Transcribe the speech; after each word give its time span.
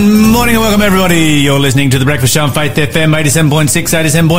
morning 0.00 0.54
and 0.54 0.62
welcome 0.64 0.80
everybody. 0.80 1.40
You're 1.44 1.58
listening 1.60 1.90
to 1.90 1.98
the 1.98 2.04
Breakfast 2.06 2.32
Show 2.32 2.42
on 2.44 2.50
Faith 2.52 2.74
FM 2.74 3.14
87.6, 3.14 3.68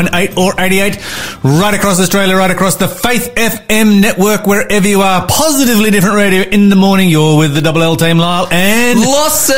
87.8 0.10 0.36
or 0.38 0.60
88. 0.60 0.98
Right 1.44 1.74
across 1.76 2.00
Australia, 2.00 2.36
right 2.36 2.50
across 2.50 2.78
the 2.78 2.88
Faith 2.88 3.34
FM 3.36 4.02
network, 4.02 4.48
wherever 4.48 4.88
you 4.88 5.02
are. 5.02 5.26
Positively 5.28 5.92
different 5.92 6.16
radio 6.16 6.42
in 6.42 6.70
the 6.70 6.76
morning. 6.76 7.10
You're 7.10 7.38
with 7.38 7.54
the 7.54 7.62
Double 7.62 7.84
L 7.84 7.96
team, 7.96 8.18
Lyle 8.18 8.48
and 8.52 9.00
Lawson. 9.00 9.56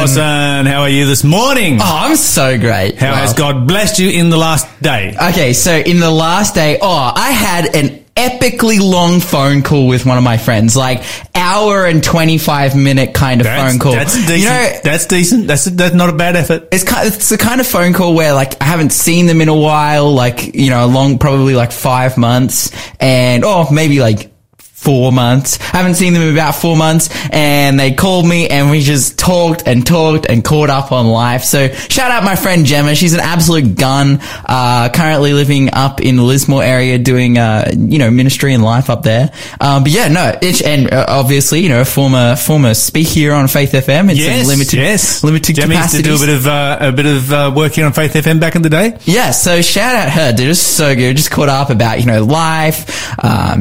Lawson. 0.00 0.66
How 0.66 0.80
are 0.82 0.88
you 0.88 1.06
this 1.06 1.22
morning? 1.22 1.78
Oh, 1.80 1.84
I'm 1.84 2.16
so 2.16 2.58
great. 2.58 2.98
How 2.98 3.12
Wow. 3.12 3.16
has 3.18 3.32
God 3.34 3.68
blessed 3.68 3.98
you 4.00 4.10
in 4.10 4.30
the 4.30 4.36
last 4.36 4.66
day? 4.82 5.14
Okay, 5.30 5.52
so 5.52 5.76
in 5.76 6.00
the 6.00 6.10
last 6.10 6.54
day, 6.56 6.78
oh, 6.82 7.12
I 7.14 7.30
had 7.30 7.76
an 7.76 8.04
epically 8.18 8.80
long 8.80 9.20
phone 9.20 9.62
call 9.62 9.86
with 9.86 10.04
one 10.04 10.18
of 10.18 10.24
my 10.24 10.36
friends, 10.36 10.76
like 10.76 11.04
hour 11.34 11.86
and 11.86 12.02
25 12.02 12.74
minute 12.76 13.14
kind 13.14 13.40
of 13.40 13.44
That's, 13.44 13.72
phone 13.72 13.78
call. 13.78 13.92
that's 13.92 14.14
decent. 14.14 14.38
You 14.40 14.44
know, 14.46 14.80
that's 14.82 15.06
decent. 15.06 15.46
That's 15.46 15.64
that's 15.66 15.94
not 15.94 16.08
a 16.08 16.12
bad 16.12 16.34
effort. 16.34 16.68
it's 16.72 16.82
kind 16.84 17.06
it's 17.06 17.28
the 17.28 17.38
kind 17.38 17.60
of 17.60 17.66
phone 17.66 17.92
call 17.92 18.14
where 18.14 18.34
like 18.34 18.60
I 18.60 18.64
haven't 18.64 18.90
seen 18.90 19.26
them 19.26 19.40
in 19.40 19.48
a 19.48 19.54
while, 19.54 20.12
like, 20.12 20.54
you 20.54 20.70
know, 20.70 20.86
long, 20.86 21.18
probably 21.18 21.54
like 21.54 21.70
five 21.72 22.18
months 22.18 22.72
and, 22.98 23.44
oh, 23.44 23.70
maybe 23.70 24.00
like 24.00 24.32
four 24.78 25.12
months. 25.12 25.58
I 25.60 25.78
haven't 25.78 25.94
seen 25.96 26.12
them 26.12 26.22
in 26.22 26.32
about 26.32 26.54
four 26.54 26.76
months 26.76 27.08
and 27.30 27.78
they 27.78 27.92
called 27.92 28.26
me 28.26 28.48
and 28.48 28.70
we 28.70 28.80
just 28.80 29.18
talked 29.18 29.64
and 29.66 29.84
talked 29.86 30.26
and 30.26 30.44
caught 30.44 30.70
up 30.70 30.92
on 30.92 31.06
life. 31.08 31.42
So 31.42 31.68
shout 31.68 32.10
out 32.10 32.22
my 32.24 32.36
friend 32.36 32.64
Gemma. 32.64 32.94
She's 32.94 33.12
an 33.12 33.20
absolute 33.20 33.76
gun. 33.76 34.20
Uh, 34.46 34.88
currently 34.94 35.32
living 35.32 35.70
up 35.74 36.00
in 36.00 36.16
the 36.16 36.22
Lismore 36.22 36.62
area 36.62 36.96
doing, 36.98 37.36
uh, 37.38 37.70
you 37.76 37.98
know, 37.98 38.10
ministry 38.10 38.54
and 38.54 38.62
life 38.62 38.88
up 38.88 39.02
there. 39.02 39.30
Um, 39.60 39.82
but 39.82 39.92
yeah, 39.92 40.08
no, 40.08 40.38
it's, 40.40 40.62
and 40.62 40.90
uh, 40.92 41.06
obviously, 41.08 41.60
you 41.60 41.68
know, 41.68 41.80
a 41.80 41.84
former, 41.84 42.36
former 42.36 42.72
speaker 42.74 43.08
here 43.08 43.32
on 43.32 43.48
Faith 43.48 43.72
FM. 43.72 44.10
It's 44.10 44.18
Yes, 44.20 44.46
limited, 44.46 44.76
yes. 44.78 45.24
limited 45.24 45.56
Jamie 45.56 45.76
used 45.76 45.96
to 45.96 46.02
do 46.02 46.14
a 46.14 46.18
bit 46.18 46.28
of 46.28 46.46
uh, 46.46 46.76
a 46.80 46.92
bit 46.92 47.06
of 47.06 47.32
uh, 47.32 47.52
work 47.54 47.72
here 47.72 47.86
on 47.86 47.92
Faith 47.92 48.12
FM 48.14 48.38
back 48.40 48.54
in 48.54 48.62
the 48.62 48.68
day. 48.70 48.96
Yeah, 49.04 49.30
so 49.32 49.60
shout 49.62 49.94
out 49.94 50.10
her, 50.10 50.32
dude. 50.32 50.50
It's 50.50 50.60
so 50.60 50.94
good. 50.94 51.16
Just 51.16 51.30
caught 51.30 51.48
up 51.48 51.70
about, 51.70 52.00
you 52.00 52.06
know, 52.06 52.22
life, 52.24 53.12
uh, 53.18 53.56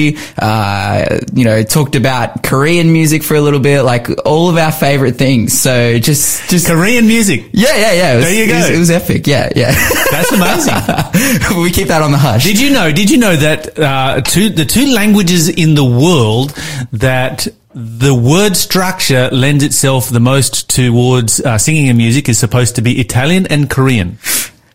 ministry, 0.00 0.34
uh, 0.38 1.18
you 1.32 1.44
know, 1.44 1.62
talked 1.62 1.96
about 1.96 2.42
Korean 2.42 2.92
music 2.92 3.22
for 3.22 3.34
a 3.34 3.40
little 3.40 3.60
bit, 3.60 3.82
like 3.82 4.08
all 4.26 4.48
of 4.48 4.56
our 4.56 4.72
favorite 4.72 5.16
things. 5.16 5.58
So 5.58 5.98
just, 5.98 6.48
just, 6.50 6.66
Korean 6.66 7.06
music. 7.06 7.46
yeah, 7.52 7.74
yeah, 7.76 7.92
yeah. 7.92 8.12
It 8.12 8.16
was, 8.16 8.24
There 8.24 8.34
you 8.34 8.52
It 8.52 8.56
was, 8.56 8.68
go. 8.68 8.74
it 8.74 8.78
was 8.78 8.90
epic. 8.90 9.26
Yeah, 9.26 9.48
yeah. 9.54 9.72
That's 10.10 10.32
amazing. 10.32 11.62
we 11.62 11.70
keep 11.70 11.88
that 11.88 12.02
on 12.02 12.12
the 12.12 12.18
hush. 12.18 12.44
Did 12.44 12.60
you 12.60 12.70
know? 12.70 12.92
Did 12.92 13.10
you 13.10 13.18
know 13.18 13.36
that 13.36 13.78
uh, 13.78 14.20
two 14.22 14.50
the 14.50 14.64
two 14.64 14.92
languages 14.92 15.48
in 15.48 15.74
the 15.74 15.84
world 15.84 16.54
that 16.92 17.46
the 17.72 18.14
word 18.14 18.56
structure 18.56 19.28
lends 19.30 19.62
itself 19.62 20.08
the 20.08 20.20
most 20.20 20.68
towards 20.68 21.40
uh, 21.40 21.56
singing 21.56 21.88
and 21.88 21.96
music 21.96 22.28
is 22.28 22.38
supposed 22.38 22.74
to 22.76 22.82
be 22.82 22.98
Italian 23.00 23.46
and 23.46 23.70
Korean. 23.70 24.18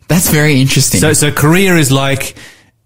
That's 0.08 0.30
very 0.30 0.62
interesting. 0.62 1.02
So, 1.02 1.14
so 1.14 1.32
Korea 1.32 1.74
is 1.76 1.92
like 1.92 2.36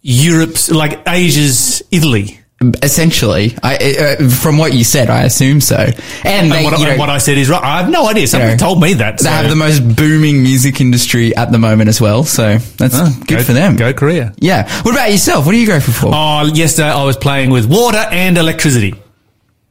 Europe's, 0.01 0.69
like 0.71 1.07
Asia's 1.07 1.81
Italy. 1.91 2.35
Essentially, 2.83 3.55
I, 3.63 4.17
uh, 4.19 4.29
from 4.29 4.57
what 4.57 4.73
you 4.73 4.83
said, 4.83 5.09
I 5.09 5.23
assume 5.23 5.61
so. 5.61 5.77
And, 5.77 5.93
And 6.25 6.51
they, 6.51 6.63
what, 6.65 6.77
you 6.77 6.83
know, 6.85 6.91
and 6.91 6.99
what 6.99 7.09
I 7.09 7.17
said 7.17 7.37
is 7.37 7.47
right. 7.49 7.63
I 7.63 7.81
have 7.81 7.89
no 7.89 8.05
idea. 8.09 8.27
Someone 8.27 8.49
know, 8.49 8.57
told 8.57 8.81
me 8.81 8.95
that. 8.95 9.17
they 9.19 9.29
have 9.29 9.49
the 9.49 9.55
most 9.55 9.79
booming 9.95 10.43
music 10.43 10.81
industry 10.81 11.33
at 11.37 11.53
the 11.53 11.57
moment 11.57 11.87
as 11.87 12.01
well. 12.01 12.25
So 12.25 12.57
that's 12.57 12.99
good 13.19 13.27
go, 13.27 13.43
for 13.43 13.53
them. 13.53 13.77
Go 13.77 13.93
Korea. 13.93 14.33
Yeah. 14.39 14.69
What 14.81 14.93
about 14.93 15.09
yourself? 15.09 15.45
What 15.45 15.55
are 15.55 15.57
you 15.57 15.67
grateful 15.67 15.93
for? 15.93 16.11
Oh, 16.13 16.47
yesterday 16.53 16.89
I 16.89 17.05
was 17.05 17.15
playing 17.15 17.49
with 17.51 17.65
water 17.65 18.05
and 18.11 18.37
electricity. 18.37 18.93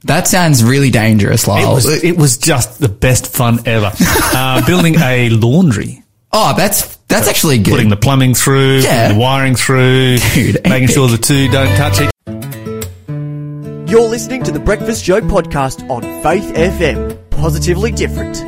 That 0.04 0.26
sounds 0.26 0.64
really 0.64 0.90
dangerous, 0.90 1.44
It 1.44 1.50
Lyle. 1.50 1.74
was, 1.74 2.02
it 2.02 2.16
was 2.16 2.38
just 2.38 2.78
the 2.78 2.88
best 2.88 3.26
fun 3.26 3.58
ever. 3.66 3.92
uh, 4.00 4.64
building 4.64 4.94
a 4.98 5.28
laundry. 5.28 6.02
oh, 6.32 6.54
that's 6.56 6.97
that's 7.08 7.28
actually 7.28 7.58
good. 7.58 7.70
putting 7.72 7.88
the 7.88 7.96
plumbing 7.96 8.34
through, 8.34 8.78
Yeah. 8.80 9.06
putting 9.08 9.18
the 9.18 9.22
wiring 9.24 9.54
through, 9.54 10.18
Dude, 10.34 10.60
making 10.68 10.88
sure 10.88 11.08
the 11.08 11.18
two 11.18 11.48
don't 11.48 11.74
touch 11.76 12.00
each. 12.00 12.10
You're 13.90 14.02
listening 14.08 14.42
to 14.44 14.52
the 14.52 14.60
Breakfast 14.60 15.02
Show 15.04 15.20
podcast 15.22 15.88
on 15.88 16.02
Faith 16.22 16.44
FM. 16.54 17.16
Positively 17.30 17.90
different. 17.92 18.42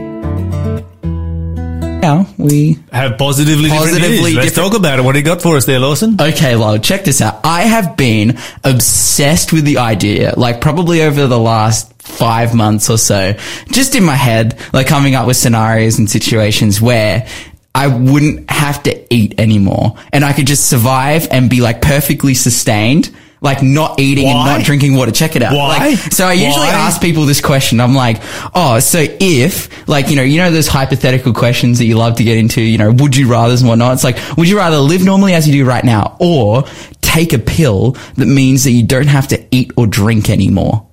now 2.03 2.26
we 2.38 2.78
Have 2.93 3.16
positively, 3.19 3.69
Positively 3.71 4.00
different 4.00 4.10
news. 4.25 4.34
Let's 4.34 4.47
different- 4.48 4.72
talk 4.72 4.78
about 4.78 4.98
it. 4.98 5.03
What 5.03 5.12
do 5.12 5.19
you 5.19 5.25
got 5.25 5.41
for 5.42 5.56
us 5.56 5.65
there, 5.65 5.78
Lawson? 5.78 6.16
Okay, 6.21 6.56
well, 6.56 6.77
check 6.78 7.04
this 7.04 7.21
out. 7.22 7.41
I 7.44 7.62
have 7.62 7.97
been 7.97 8.38
obsessed 8.65 9.53
with 9.53 9.65
the 9.65 9.78
idea, 9.78 10.34
like 10.37 10.60
probably 10.60 11.03
over 11.03 11.27
the 11.27 11.38
last 11.38 11.91
five 12.03 12.54
months 12.54 12.91
or 12.91 12.98
so, 12.98 13.34
just 13.71 13.94
in 13.94 14.03
my 14.04 14.16
head, 14.16 14.59
like 14.72 14.87
coming 14.88 15.15
up 15.15 15.27
with 15.27 15.37
scenarios 15.37 15.98
and 15.98 16.10
situations 16.10 16.81
where 16.81 17.27
I 17.75 17.86
wouldn't 17.86 18.50
have 18.50 18.82
to 18.84 19.14
eat 19.14 19.38
anymore 19.38 19.94
and 20.12 20.25
I 20.25 20.32
could 20.32 20.47
just 20.47 20.69
survive 20.69 21.28
and 21.31 21.48
be 21.48 21.60
like 21.60 21.81
perfectly 21.81 22.34
sustained. 22.34 23.14
Like 23.42 23.62
not 23.62 23.98
eating 23.98 24.26
Why? 24.26 24.32
and 24.32 24.58
not 24.58 24.66
drinking 24.66 24.97
water. 24.97 25.12
Check 25.12 25.34
it 25.34 25.42
out. 25.42 25.54
Why? 25.54 25.78
Like, 25.78 25.98
so 26.12 26.26
I 26.26 26.34
usually 26.34 26.66
Why? 26.66 26.75
ask 26.75 27.00
people 27.00 27.25
this 27.25 27.41
question. 27.41 27.80
I'm 27.80 27.94
like, 27.94 28.19
oh, 28.54 28.80
so 28.80 28.98
if, 29.00 29.88
like, 29.88 30.10
you 30.10 30.16
know, 30.16 30.22
you 30.22 30.36
know 30.36 30.50
those 30.50 30.69
hypothetical 30.69 31.32
questions 31.32 31.78
that 31.78 31.86
you 31.86 31.97
love 31.97 32.16
to 32.16 32.25
get 32.25 32.36
into, 32.36 32.60
you 32.60 32.76
know, 32.76 32.92
would 32.92 33.16
you 33.16 33.30
rather's 33.30 33.62
and 33.62 33.69
whatnot? 33.70 33.94
It's 33.94 34.04
like, 34.04 34.19
would 34.36 34.47
you 34.47 34.59
rather 34.59 34.76
live 34.76 35.06
normally 35.06 35.32
as 35.32 35.48
you 35.48 35.54
do 35.54 35.64
right 35.64 35.82
now 35.82 36.19
or 36.20 36.64
take 37.00 37.32
a 37.32 37.38
pill 37.38 37.92
that 38.16 38.26
means 38.26 38.64
that 38.64 38.72
you 38.72 38.86
don't 38.86 39.06
have 39.09 39.28
to 39.28 39.42
eat 39.50 39.72
or 39.75 39.86
drink 39.86 40.28
anymore? 40.28 40.86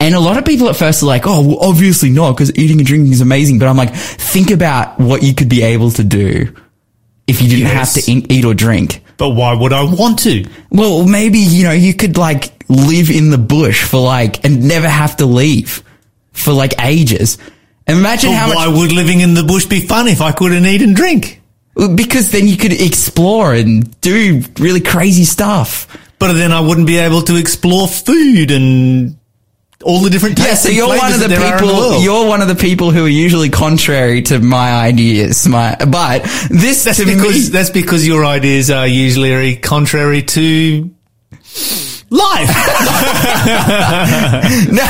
And 0.00 0.14
a 0.14 0.20
lot 0.20 0.38
of 0.38 0.44
people 0.44 0.68
at 0.68 0.76
first 0.76 1.02
are 1.02 1.06
like, 1.06 1.26
oh, 1.26 1.46
well, 1.46 1.58
obviously 1.60 2.08
not 2.10 2.32
because 2.32 2.56
eating 2.56 2.78
and 2.78 2.86
drinking 2.86 3.12
is 3.12 3.20
amazing. 3.20 3.58
But 3.58 3.66
I'm 3.68 3.76
like, 3.76 3.94
think 3.94 4.50
about 4.50 4.98
what 5.00 5.22
you 5.22 5.34
could 5.34 5.48
be 5.48 5.62
able 5.62 5.90
to 5.92 6.04
do 6.04 6.54
if 7.26 7.42
you 7.42 7.48
didn't 7.48 7.66
Yes. 7.66 7.94
have 7.94 8.04
to 8.04 8.10
eat, 8.12 8.30
eat 8.32 8.44
or 8.44 8.54
drink. 8.54 9.02
But 9.16 9.30
why 9.30 9.54
would 9.54 9.72
I 9.72 9.82
want 9.82 10.20
to? 10.20 10.44
Well, 10.70 11.04
maybe, 11.06 11.40
you 11.40 11.64
know, 11.64 11.72
you 11.72 11.94
could 11.94 12.16
like 12.16 12.52
live 12.68 13.10
in 13.10 13.30
the 13.30 13.38
bush 13.38 13.82
for 13.84 13.98
like, 14.00 14.44
and 14.44 14.68
never 14.68 14.88
have 14.88 15.16
to 15.16 15.26
leave 15.26 15.82
for 16.32 16.52
like 16.52 16.74
ages. 16.80 17.36
Imagine 17.88 18.30
But 18.30 18.36
how 18.36 18.54
why 18.54 18.66
much, 18.68 18.76
would 18.78 18.92
living 18.92 19.20
in 19.20 19.34
the 19.34 19.42
bush 19.42 19.66
be 19.66 19.80
fun 19.80 20.06
if 20.06 20.20
I 20.20 20.30
couldn't 20.30 20.64
eat 20.66 20.82
and 20.82 20.94
drink? 20.94 21.42
because 21.94 22.32
then 22.32 22.48
you 22.48 22.56
could 22.56 22.72
explore 22.72 23.54
and 23.54 24.00
do 24.00 24.42
really 24.58 24.80
crazy 24.80 25.24
stuff. 25.24 25.86
But 26.18 26.32
then 26.32 26.50
I 26.52 26.60
wouldn't 26.60 26.86
be 26.88 26.98
able 26.98 27.22
to 27.22 27.36
explore 27.36 27.86
food 27.86 28.50
and 28.50 29.16
all 29.88 30.00
the 30.00 30.10
different 30.10 30.38
Yeah, 30.38 30.48
tastes 30.48 30.64
so 30.64 30.68
you're 30.68 30.86
one 30.86 31.12
of 31.12 31.18
the 31.18 31.28
that 31.28 31.28
there 31.28 31.40
are 31.40 31.58
in 31.58 31.66
the 31.66 31.72
people, 31.72 32.02
you're 32.02 32.28
one 32.28 32.42
of 32.42 32.48
the 32.48 32.54
people 32.54 32.90
who 32.90 33.06
are 33.06 33.08
usually 33.08 33.48
contrary 33.48 34.20
to 34.22 34.38
my 34.38 34.70
ideas, 34.70 35.48
my, 35.48 35.76
but 35.76 36.24
this 36.50 36.84
That's 36.84 36.98
to 36.98 37.06
because 37.06 37.46
me, 37.46 37.48
that's 37.48 37.70
because 37.70 38.06
your 38.06 38.26
ideas 38.26 38.70
are 38.70 38.86
usually 38.86 39.56
contrary 39.56 40.22
to 40.22 40.90
life. 42.10 42.50
no, 44.70 44.84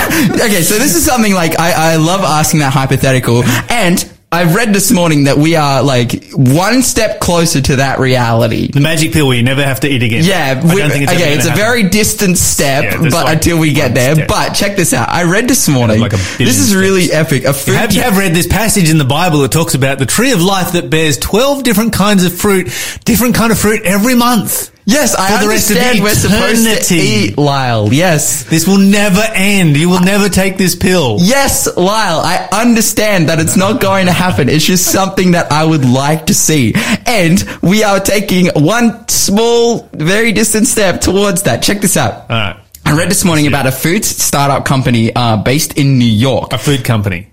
okay, 0.45 0.63
so 0.63 0.79
this 0.79 0.97
is 0.97 1.05
something 1.05 1.33
like 1.33 1.59
I, 1.61 1.93
I 1.93 1.97
love 1.97 2.23
asking 2.23 2.61
that 2.61 2.73
hypothetical, 2.73 3.45
and 3.71 4.05
I've 4.31 4.55
read 4.55 4.75
this 4.75 4.91
morning 4.93 5.25
that 5.25 5.39
we 5.39 5.57
are 5.57 5.83
like 5.83 6.33
one 6.35 6.83
step 6.83 7.19
closer 7.19 7.63
to 7.63 7.77
that 7.77 7.99
reality. 7.99 8.69
the 8.71 8.79
magic 8.81 9.13
pill 9.15 9.27
where 9.27 9.37
you 9.39 9.43
never 9.43 9.65
have 9.65 9.81
to 9.81 9.89
eat 9.89 10.03
again. 10.03 10.23
Yeah, 10.23 10.61
I 10.63 10.75
we- 10.75 10.81
don't 10.83 10.91
think 10.91 11.05
it's 11.05 11.13
okay, 11.15 11.35
it's 11.35 11.47
a 11.47 11.51
happen. 11.51 11.65
very 11.65 11.83
distant 11.89 12.37
step, 12.37 12.85
Yeah, 12.85 12.99
but 13.01 13.13
like 13.13 13.37
until 13.37 13.59
we 13.59 13.73
get 13.73 13.95
there. 13.95 14.15
step. 14.17 14.29
But 14.29 14.51
check 14.53 14.77
this 14.77 14.93
out. 14.93 15.09
I 15.09 15.23
read 15.23 15.49
this 15.49 15.67
morning. 15.67 16.01
Like 16.01 16.13
a 16.13 16.17
this 16.37 16.59
is 16.59 16.77
really 16.77 17.11
epic. 17.11 17.45
A 17.45 17.55
food. 17.55 17.77
Have 17.77 17.95
you 17.95 18.03
have 18.03 18.19
read 18.19 18.35
this 18.35 18.47
passage 18.47 18.91
in 18.91 18.99
the 18.99 19.05
Bible 19.07 19.39
that 19.41 19.51
talks 19.51 19.75
about 19.75 19.99
the 19.99 20.05
tree 20.07 20.33
of 20.33 20.43
life 20.43 20.73
that 20.73 20.91
bears 20.91 21.17
12 21.17 21.63
different 21.63 21.95
kinds 21.95 22.23
of 22.25 22.35
fruit, 22.35 22.67
different 23.07 23.35
kind 23.35 23.51
of 23.51 23.59
fruit 23.59 23.81
every 23.85 24.15
month? 24.15 24.71
Yes, 24.89 25.15
I 25.15 25.37
for 25.37 25.45
the 25.45 25.49
rest 25.49 25.71
of 25.71 25.77
understand 25.77 26.03
we're 26.03 26.15
supposed 26.15 26.65
to 26.65 26.71
eternity. 26.71 27.31
eat, 27.33 27.39
Lyle. 27.39 27.93
Yes. 27.93 28.45
This 28.45 28.67
will 28.67 28.79
never 28.79 29.23
end. 29.35 29.77
You 29.77 29.89
will 29.91 30.01
never 30.01 30.29
take 30.29 30.57
this 30.57 30.75
pill. 30.75 31.19
Yes, 31.21 31.69
Lyle, 31.77 32.21
I 32.21 32.49
understand 32.53 33.29
that 33.29 33.39
it's 33.39 33.57
not 33.57 33.81
going 33.81 34.07
to 34.07 34.13
happen. 34.13 34.49
It's 34.49 34.65
just 34.65 34.87
something 34.91 35.33
that 35.33 35.53
I 35.53 35.65
would 35.65 35.85
like 35.85 36.27
to 36.27 36.35
see. 36.35 36.75
And 37.07 37.43
we 37.63 37.85
are 37.85 38.01
taking 38.01 38.47
one 38.57 39.07
small, 39.09 39.89
very 39.93 40.33
distant 40.33 40.67
step 40.67 41.01
towards 41.01 41.43
that. 41.45 41.63
Check 41.63 41.81
this 41.81 41.97
out. 41.97 42.31
All 42.31 42.37
right. 42.37 42.57
I 42.85 42.97
read 42.97 43.11
this 43.11 43.25
morning 43.25 43.47
about 43.47 43.67
a 43.67 43.73
food 43.73 44.05
startup 44.05 44.65
company 44.65 45.15
uh, 45.15 45.37
based 45.43 45.77
in 45.77 45.99
New 45.99 46.07
York. 46.07 46.55
A 46.55 46.59
food 46.59 46.85
company 46.85 47.28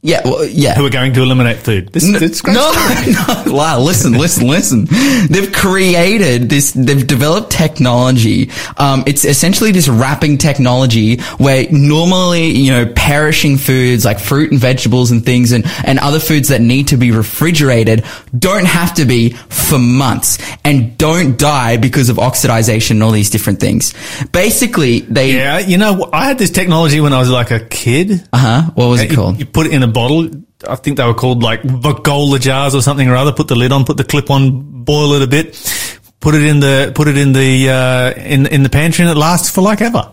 Yeah, 0.00 0.20
well, 0.24 0.44
yeah. 0.44 0.74
who 0.74 0.86
are 0.86 0.90
going 0.90 1.12
to 1.14 1.22
eliminate 1.22 1.56
food. 1.56 1.88
This, 1.92 2.04
No, 2.04 2.18
it's 2.20 2.40
great 2.40 2.54
no, 2.54 2.70
no, 3.46 3.52
wow, 3.52 3.80
listen, 3.80 4.12
listen, 4.12 4.46
listen. 4.46 4.86
They've 5.28 5.52
created 5.52 6.48
this, 6.48 6.70
they've 6.70 7.04
developed 7.04 7.50
technology. 7.50 8.50
Um, 8.76 9.02
it's 9.08 9.24
essentially 9.24 9.72
this 9.72 9.88
wrapping 9.88 10.38
technology 10.38 11.18
where 11.38 11.66
normally, 11.72 12.46
you 12.50 12.70
know, 12.70 12.92
perishing 12.94 13.56
foods 13.56 14.04
like 14.04 14.20
fruit 14.20 14.52
and 14.52 14.60
vegetables 14.60 15.10
and 15.10 15.24
things 15.24 15.50
and, 15.50 15.64
and 15.84 15.98
other 15.98 16.20
foods 16.20 16.48
that 16.50 16.60
need 16.60 16.86
to 16.88 16.96
be 16.96 17.10
refrigerated 17.10 18.04
don't 18.38 18.66
have 18.66 18.94
to 18.94 19.04
be 19.04 19.30
for 19.30 19.80
months 19.80 20.38
and 20.64 20.96
don't 20.96 21.36
die 21.36 21.76
because 21.76 22.08
of 22.08 22.18
oxidization 22.18 22.92
and 22.92 23.02
all 23.02 23.10
these 23.10 23.30
different 23.30 23.58
things. 23.58 23.94
Basically, 24.30 25.00
they, 25.00 25.32
Yeah, 25.34 25.58
you 25.58 25.76
know, 25.76 26.08
I 26.12 26.26
had 26.26 26.38
this 26.38 26.50
technology 26.50 27.00
when 27.00 27.12
I 27.12 27.18
was 27.18 27.30
like 27.30 27.50
a 27.50 27.58
kid. 27.60 28.12
uh 28.32 28.38
huh, 28.38 28.70
what 28.76 28.86
was 28.86 29.00
it 29.02 29.10
You- 29.10 29.16
called? 29.16 29.40
You 29.40 29.46
put 29.46 29.66
it 29.66 29.72
in 29.74 29.82
a 29.82 29.87
bottle, 29.88 30.28
I 30.68 30.76
think 30.76 30.96
they 30.96 31.04
were 31.04 31.14
called 31.14 31.42
like 31.42 31.62
Vacola 31.62 32.40
jars 32.40 32.74
or 32.74 32.82
something 32.82 33.08
or 33.08 33.16
other. 33.16 33.32
Put 33.32 33.48
the 33.48 33.56
lid 33.56 33.72
on, 33.72 33.84
put 33.84 33.96
the 33.96 34.04
clip 34.04 34.30
on, 34.30 34.84
boil 34.84 35.12
it 35.14 35.22
a 35.22 35.26
bit, 35.26 35.54
put 36.20 36.34
it 36.34 36.42
in 36.42 36.60
the 36.60 36.92
put 36.94 37.08
it 37.08 37.16
in 37.18 37.32
the 37.32 37.68
uh, 37.70 38.12
in 38.20 38.46
in 38.46 38.62
the 38.62 38.68
pantry, 38.70 39.04
and 39.04 39.10
it 39.10 39.18
lasts 39.18 39.50
for 39.50 39.62
like 39.62 39.80
ever. 39.80 40.12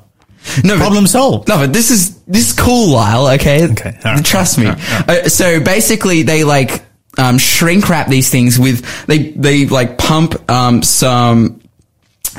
No, 0.64 0.76
but- 0.76 0.80
Problem 0.82 1.08
solved. 1.08 1.48
No, 1.48 1.58
but 1.58 1.74
this 1.74 1.90
is 1.90 2.20
this 2.24 2.48
is 2.50 2.54
cool, 2.54 2.92
Lyle. 2.94 3.28
Okay, 3.36 3.66
Okay, 3.72 3.98
right, 4.06 4.24
trust 4.24 4.60
all 4.60 4.64
me. 4.66 4.70
right, 4.70 5.10
Uh, 5.10 5.30
so 5.30 5.60
basically, 5.60 6.22
they 6.24 6.44
like 6.44 6.84
um, 7.18 7.38
shrink 7.40 7.90
wrap 7.90 8.08
these 8.10 8.30
things 8.30 8.60
with 8.60 8.86
they 9.08 9.32
they 9.32 9.66
like 9.66 9.98
pump 9.98 10.36
um, 10.52 10.84
some 10.84 11.62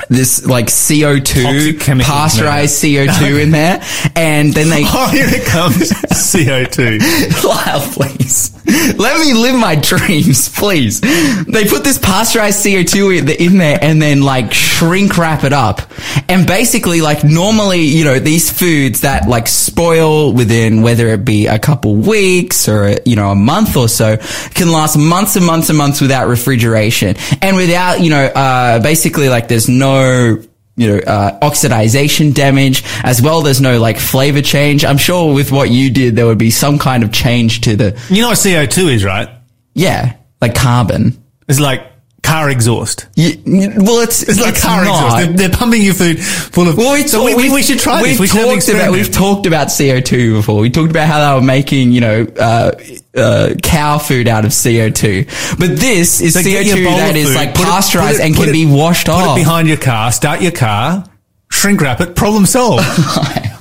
this 0.09 0.45
like 0.45 0.67
CO 0.67 1.19
two 1.19 1.43
Toxic 1.43 1.79
chemicals, 1.79 2.09
pasteurized 2.09 2.81
CO 2.81 3.05
two 3.19 3.37
in 3.37 3.51
there, 3.51 3.81
and 4.15 4.53
then 4.53 4.69
they 4.69 4.83
Oh, 4.87 5.09
here 5.11 5.27
it 5.27 5.45
comes. 5.45 5.91
CO 6.31 6.63
two. 6.65 6.99
Lyle, 7.47 7.81
please. 7.93 8.56
Let 8.97 9.19
me 9.25 9.33
live 9.33 9.55
my 9.55 9.75
dreams, 9.75 10.49
please. 10.49 10.99
They 10.99 11.65
put 11.69 11.85
this 11.85 11.97
pasteurized 11.97 12.65
CO2 12.65 13.19
in- 13.19 13.29
in 13.29 13.57
there 13.57 13.79
and 13.81 14.01
then 14.01 14.21
like 14.21 14.51
shrink 14.51 15.17
wrap 15.17 15.45
it 15.45 15.53
up. 15.53 15.81
And 16.27 16.45
basically 16.45 16.99
like 16.99 17.23
normally, 17.23 17.81
you 17.81 18.03
know, 18.03 18.19
these 18.19 18.51
foods 18.51 19.01
that 19.01 19.29
like 19.29 19.47
spoil 19.47 20.33
within 20.33 20.81
whether 20.81 21.07
it 21.09 21.23
be 21.23 21.47
a 21.47 21.59
couple 21.59 21.95
weeks 21.95 22.67
or, 22.67 22.97
you 23.05 23.15
know, 23.15 23.31
a 23.31 23.35
month 23.35 23.77
or 23.77 23.87
so 23.87 24.17
can 24.53 24.69
last 24.71 24.97
months 24.97 25.37
and 25.37 25.45
months 25.45 25.69
and 25.69 25.77
months 25.77 26.01
without 26.01 26.27
refrigeration. 26.27 27.15
And 27.41 27.55
without, 27.55 28.01
you 28.01 28.09
know, 28.09 28.25
uh, 28.25 28.79
basically 28.81 29.29
like 29.29 29.47
there's 29.47 29.69
no 29.69 30.41
you 30.77 30.87
know, 30.87 30.99
uh, 30.99 31.39
oxidization 31.39 32.33
damage 32.33 32.83
as 33.03 33.21
well. 33.21 33.41
There's 33.41 33.59
no 33.59 33.79
like 33.79 33.97
flavor 33.99 34.41
change. 34.41 34.85
I'm 34.85 34.97
sure 34.97 35.33
with 35.33 35.51
what 35.51 35.69
you 35.69 35.89
did, 35.89 36.15
there 36.15 36.25
would 36.27 36.37
be 36.37 36.51
some 36.51 36.79
kind 36.79 37.03
of 37.03 37.11
change 37.11 37.61
to 37.61 37.75
the, 37.75 37.99
You 38.09 38.21
know 38.21 38.29
what 38.29 38.39
CO 38.41 38.65
two 38.65 38.87
is, 38.87 39.03
right? 39.03 39.27
yeah, 39.73 40.15
like 40.41 40.55
carbon. 40.55 41.21
It's 41.47 41.59
like 41.59 41.81
car 42.27 42.49
exhaust. 42.49 43.07
Y- 43.15 43.37
y- 43.45 43.73
well, 43.77 43.99
it's, 44.01 44.21
It's 44.23 44.39
like 44.39 44.59
car 44.59 44.83
not. 44.83 45.05
exhaust. 45.05 45.17
They're, 45.17 45.33
they're 45.47 45.57
pumping 45.57 45.81
your 45.81 45.93
food 45.93 46.19
full 46.19 46.67
of. 46.67 46.77
Well, 46.77 46.93
we, 46.93 47.07
so 47.07 47.23
we, 47.23 47.35
we, 47.35 47.49
we 47.51 47.63
should 47.63 47.79
try 47.79 48.01
we've 48.01 48.17
this. 48.17 48.19
We've 48.19 48.43
talked 48.43 48.67
about 48.69 48.91
we've 48.91 49.11
talked 49.11 49.45
about 49.45 49.67
CO2 49.67 50.33
before. 50.33 50.59
We 50.59 50.69
talked 50.69 50.91
about 50.91 51.07
how 51.07 51.29
they 51.29 51.35
were 51.39 51.45
making 51.45 51.91
you 51.93 52.01
know 52.01 52.27
uh, 52.39 52.71
uh, 53.15 53.53
cow 53.63 53.97
food 53.97 54.27
out 54.27 54.45
of 54.45 54.51
CO2, 54.51 55.57
but 55.59 55.77
this 55.77 56.21
is 56.21 56.33
So 56.33 56.41
CO2 56.41 56.83
bowl 56.83 56.97
that 56.97 57.15
is 57.15 57.27
food, 57.29 57.35
like 57.35 57.53
put 57.55 57.61
it- 57.61 57.65
pasteurized 57.65 58.19
it- 58.19 58.25
and 58.25 58.35
can 58.35 58.49
it- 58.49 58.51
be 58.53 58.65
washed 58.65 59.07
Put 59.07 59.15
off. 59.15 59.37
it 59.37 59.41
behind 59.41 59.67
your 59.67 59.77
car. 59.77 60.11
Start 60.11 60.41
your 60.41 60.51
car. 60.51 61.05
Shrink 61.49 61.79
wrap 61.81 62.01
it. 62.01 62.15
Problem 62.15 62.45
solved. 62.45 62.85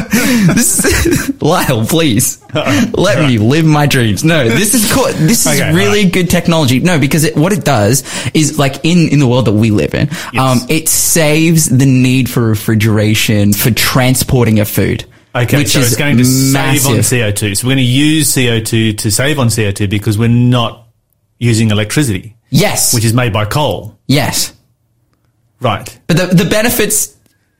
this 0.54 0.84
is, 0.84 1.42
Lyle, 1.42 1.86
please 1.86 2.42
let 2.54 3.18
me 3.26 3.38
live 3.38 3.64
my 3.64 3.86
dreams. 3.86 4.24
No, 4.24 4.48
this 4.48 4.74
is 4.74 4.90
cool. 4.92 5.04
This 5.06 5.46
is 5.46 5.60
Okay, 5.60 5.72
really 5.74 5.98
alright. 6.00 6.12
good 6.12 6.30
technology. 6.30 6.80
No, 6.80 6.98
because 6.98 7.24
it, 7.24 7.36
what 7.36 7.52
it 7.52 7.64
does 7.64 8.02
is 8.34 8.58
like 8.58 8.84
in, 8.84 9.08
in 9.08 9.18
the 9.18 9.26
world 9.26 9.44
that 9.46 9.52
we 9.52 9.70
live 9.70 9.94
in, 9.94 10.08
um, 10.38 10.58
it 10.68 10.88
saves 10.88 11.68
the 11.68 11.86
need 11.86 12.28
for 12.30 12.42
refrigeration 12.48 13.52
for 13.52 13.70
transporting 13.70 14.60
a 14.60 14.64
food. 14.64 15.04
Okay, 15.34 15.58
which 15.58 15.68
so 15.68 15.80
is 15.80 15.88
it's 15.88 15.96
going 15.96 16.16
to 16.16 16.24
save 16.24 16.86
on. 16.86 16.94
CO2. 16.96 17.56
So 17.56 17.66
we're 17.66 17.74
going 17.74 17.84
to 17.84 17.90
use 17.92 18.34
CO2 18.34 18.98
to 18.98 19.10
save 19.10 19.38
on 19.38 19.48
CO2 19.48 19.88
because 19.90 20.16
we're 20.18 20.28
not 20.28 20.86
using 21.38 21.70
electricity, 21.70 22.34
Yes, 22.50 22.94
which 22.94 23.04
is 23.04 23.12
made 23.12 23.32
by 23.32 23.44
coal. 23.44 23.98
yes, 24.06 24.54
Right. 25.60 25.98
but 26.06 26.16
the 26.16 26.26
the 26.44 26.48
benefits 26.50 27.14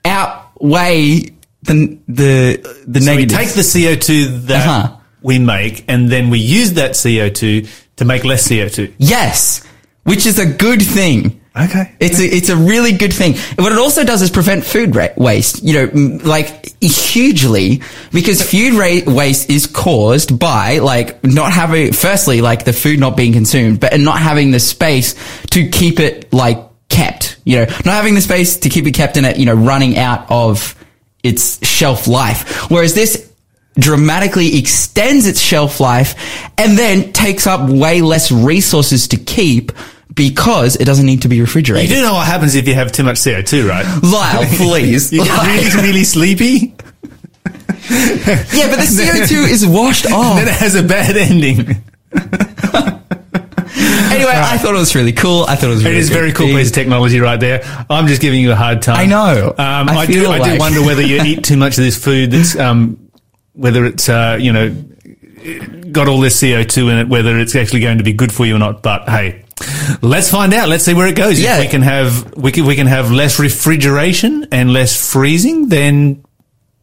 outweigh 0.04 1.22
the 1.68 1.98
the 2.08 2.84
the 2.86 3.00
So 3.00 3.14
we 3.16 3.26
take 3.26 3.50
the 3.54 3.62
CO2 3.62 4.46
that 4.46 4.66
Uh-huh. 4.66 4.96
we 5.22 5.38
make 5.38 5.84
and 5.88 6.08
then 6.10 6.30
we 6.30 6.38
use 6.40 6.72
that 6.74 6.92
CO2 6.92 7.68
to 7.96 8.04
make 8.04 8.24
less 8.24 8.46
CO2. 8.48 8.92
yes, 8.98 9.62
which 10.04 10.26
is 10.26 10.38
a 10.38 10.46
good 10.46 10.82
thing. 10.82 11.40
Okay. 11.58 11.90
It's 11.98 12.20
a, 12.20 12.24
it's 12.24 12.50
a 12.50 12.56
really 12.56 12.92
good 12.92 13.12
thing. 13.12 13.34
What 13.56 13.72
it 13.72 13.78
also 13.78 14.04
does 14.04 14.22
is 14.22 14.30
prevent 14.30 14.64
food 14.64 14.94
ra- 14.94 15.08
waste, 15.16 15.60
you 15.64 15.74
know, 15.74 15.88
m- 15.92 16.18
like 16.18 16.46
hugely 16.80 17.82
because 18.12 18.40
food 18.48 18.74
ra- 18.74 19.12
waste 19.12 19.50
is 19.50 19.66
caused 19.66 20.38
by 20.38 20.78
like 20.78 21.22
not 21.24 21.50
having, 21.52 21.92
firstly, 21.92 22.40
like 22.42 22.64
the 22.64 22.72
food 22.72 23.00
not 23.00 23.16
being 23.16 23.32
consumed, 23.32 23.80
but 23.80 23.92
and 23.92 24.04
not 24.04 24.20
having 24.20 24.52
the 24.52 24.60
space 24.60 25.16
to 25.50 25.68
keep 25.68 25.98
it 25.98 26.32
like 26.32 26.58
kept, 26.88 27.38
you 27.44 27.56
know, 27.56 27.64
not 27.84 27.86
having 27.94 28.14
the 28.14 28.20
space 28.20 28.58
to 28.58 28.68
keep 28.68 28.86
it 28.86 28.92
kept 28.94 29.16
in 29.16 29.24
it, 29.24 29.36
you 29.36 29.44
know, 29.46 29.54
running 29.54 29.98
out 29.98 30.30
of 30.30 30.76
its 31.22 31.64
shelf 31.66 32.06
life. 32.08 32.70
Whereas 32.70 32.94
this 32.94 33.30
dramatically 33.78 34.58
extends 34.58 35.26
its 35.26 35.40
shelf 35.40 35.80
life 35.80 36.14
and 36.58 36.76
then 36.76 37.12
takes 37.12 37.46
up 37.46 37.68
way 37.70 38.02
less 38.02 38.32
resources 38.32 39.08
to 39.08 39.16
keep 39.16 39.72
because 40.14 40.74
it 40.76 40.84
doesn't 40.84 41.06
need 41.06 41.22
to 41.22 41.28
be 41.28 41.40
refrigerated. 41.40 41.90
You 41.90 41.96
do 41.96 42.02
know 42.02 42.14
what 42.14 42.26
happens 42.26 42.54
if 42.56 42.66
you 42.66 42.74
have 42.74 42.90
too 42.90 43.04
much 43.04 43.16
CO2, 43.16 43.68
right? 43.68 44.02
Lyle, 44.02 44.44
please. 44.56 45.12
You 45.12 45.24
get 45.24 45.46
really, 45.46 45.88
really 45.88 46.04
sleepy. 46.04 46.74
yeah, 47.88 48.68
but 48.68 48.80
the 48.80 48.88
CO2 48.88 49.48
is 49.50 49.64
washed 49.66 50.10
off. 50.10 50.36
Then 50.38 50.48
it 50.48 50.54
has 50.54 50.74
a 50.74 50.82
bad 50.82 51.16
ending. 51.16 51.82
Anyway, 54.28 54.46
I 54.54 54.58
thought 54.58 54.74
it 54.74 54.78
was 54.78 54.94
really 54.94 55.12
cool. 55.12 55.44
I 55.48 55.56
thought 55.56 55.66
it 55.66 55.74
was 55.74 55.84
It 55.84 55.88
really 55.88 55.98
is 56.00 56.10
a 56.10 56.12
very 56.12 56.32
cool 56.32 56.46
thing. 56.46 56.56
piece 56.56 56.68
of 56.68 56.74
technology 56.74 57.20
right 57.20 57.38
there. 57.40 57.62
I'm 57.90 58.06
just 58.06 58.20
giving 58.20 58.40
you 58.40 58.52
a 58.52 58.56
hard 58.56 58.82
time. 58.82 58.96
I 58.96 59.06
know. 59.06 59.48
Um, 59.50 59.88
I 59.88 59.94
I, 59.94 60.06
do. 60.06 60.20
feel 60.20 60.30
I 60.30 60.52
do 60.52 60.58
wonder 60.58 60.82
whether 60.82 61.02
you 61.02 61.22
eat 61.22 61.44
too 61.44 61.56
much 61.56 61.78
of 61.78 61.84
this 61.84 62.02
food. 62.02 62.30
That's 62.30 62.56
um, 62.56 63.10
whether 63.54 63.84
it's 63.84 64.08
uh, 64.08 64.38
you 64.40 64.52
know 64.52 64.70
got 65.92 66.08
all 66.08 66.20
this 66.20 66.40
CO2 66.40 66.92
in 66.92 66.98
it. 66.98 67.08
Whether 67.08 67.38
it's 67.38 67.54
actually 67.56 67.80
going 67.80 67.98
to 67.98 68.04
be 68.04 68.12
good 68.12 68.32
for 68.32 68.44
you 68.46 68.56
or 68.56 68.58
not. 68.58 68.82
But 68.82 69.08
hey. 69.08 69.44
Let's 70.02 70.30
find 70.30 70.54
out. 70.54 70.68
Let's 70.68 70.84
see 70.84 70.94
where 70.94 71.08
it 71.08 71.16
goes. 71.16 71.40
Yeah. 71.40 71.58
If 71.58 71.64
we 71.64 71.70
can 71.70 71.82
have 71.82 72.34
we 72.36 72.52
can 72.52 72.64
we 72.64 72.76
can 72.76 72.86
have 72.86 73.10
less 73.10 73.40
refrigeration 73.40 74.46
and 74.52 74.72
less 74.72 74.94
freezing, 75.12 75.68
then 75.68 76.24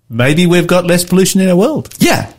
maybe 0.10 0.46
we've 0.46 0.68
got 0.68 0.86
less 0.86 1.06
pollution 1.06 1.40
in 1.40 1.48
our 1.48 1.56
world. 1.56 1.94
Yeah. 2.00 2.34